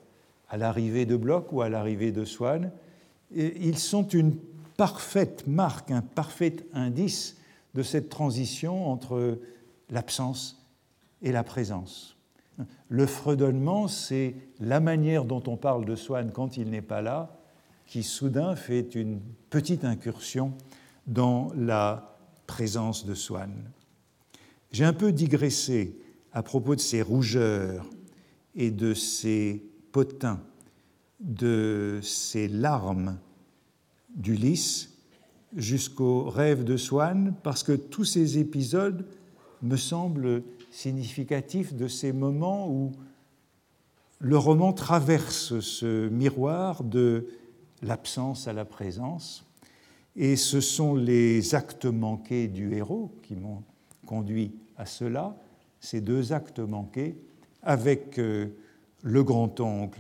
[0.50, 2.72] à l'arrivée de Bloch ou à l'arrivée de Swann,
[3.36, 4.36] ils sont une
[4.78, 7.38] parfaite marque, un parfait indice
[7.74, 9.40] de cette transition entre
[9.90, 10.64] l'absence
[11.22, 12.16] et la présence.
[12.88, 17.36] Le fredonnement, c'est la manière dont on parle de Swann quand il n'est pas là,
[17.88, 19.20] qui soudain fait une
[19.50, 20.54] petite incursion
[21.08, 23.52] dans la présence de Swann.
[24.74, 25.95] J'ai un peu digressé
[26.32, 27.88] à propos de ces rougeurs
[28.56, 30.41] et de ces potins,
[31.20, 33.20] de ces larmes
[34.16, 34.98] d'Ulysse
[35.56, 39.06] jusqu'au rêve de Swann, parce que tous ces épisodes
[39.62, 40.41] me semblent
[40.72, 42.94] significatifs de ces moments où
[44.18, 47.28] le roman traverse ce miroir de
[47.84, 49.45] l'absence à la présence,
[50.16, 53.62] et ce sont les actes manqués du héros qui m'ont
[54.08, 55.36] conduit à cela,
[55.80, 57.16] ces deux actes manqués,
[57.62, 58.48] avec euh,
[59.02, 60.00] le grand-oncle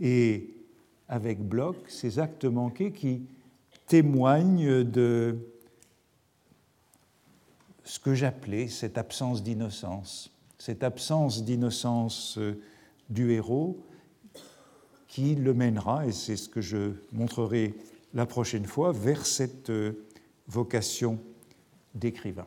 [0.00, 0.54] et
[1.08, 3.22] avec Bloch, ces actes manqués qui
[3.86, 5.36] témoigne de
[7.84, 12.60] ce que j'appelais cette absence d'innocence, cette absence d'innocence euh,
[13.10, 13.84] du héros
[15.08, 17.74] qui le mènera, et c'est ce que je montrerai
[18.14, 20.06] la prochaine fois, vers cette euh,
[20.46, 21.18] vocation
[21.94, 22.46] d'écrivain.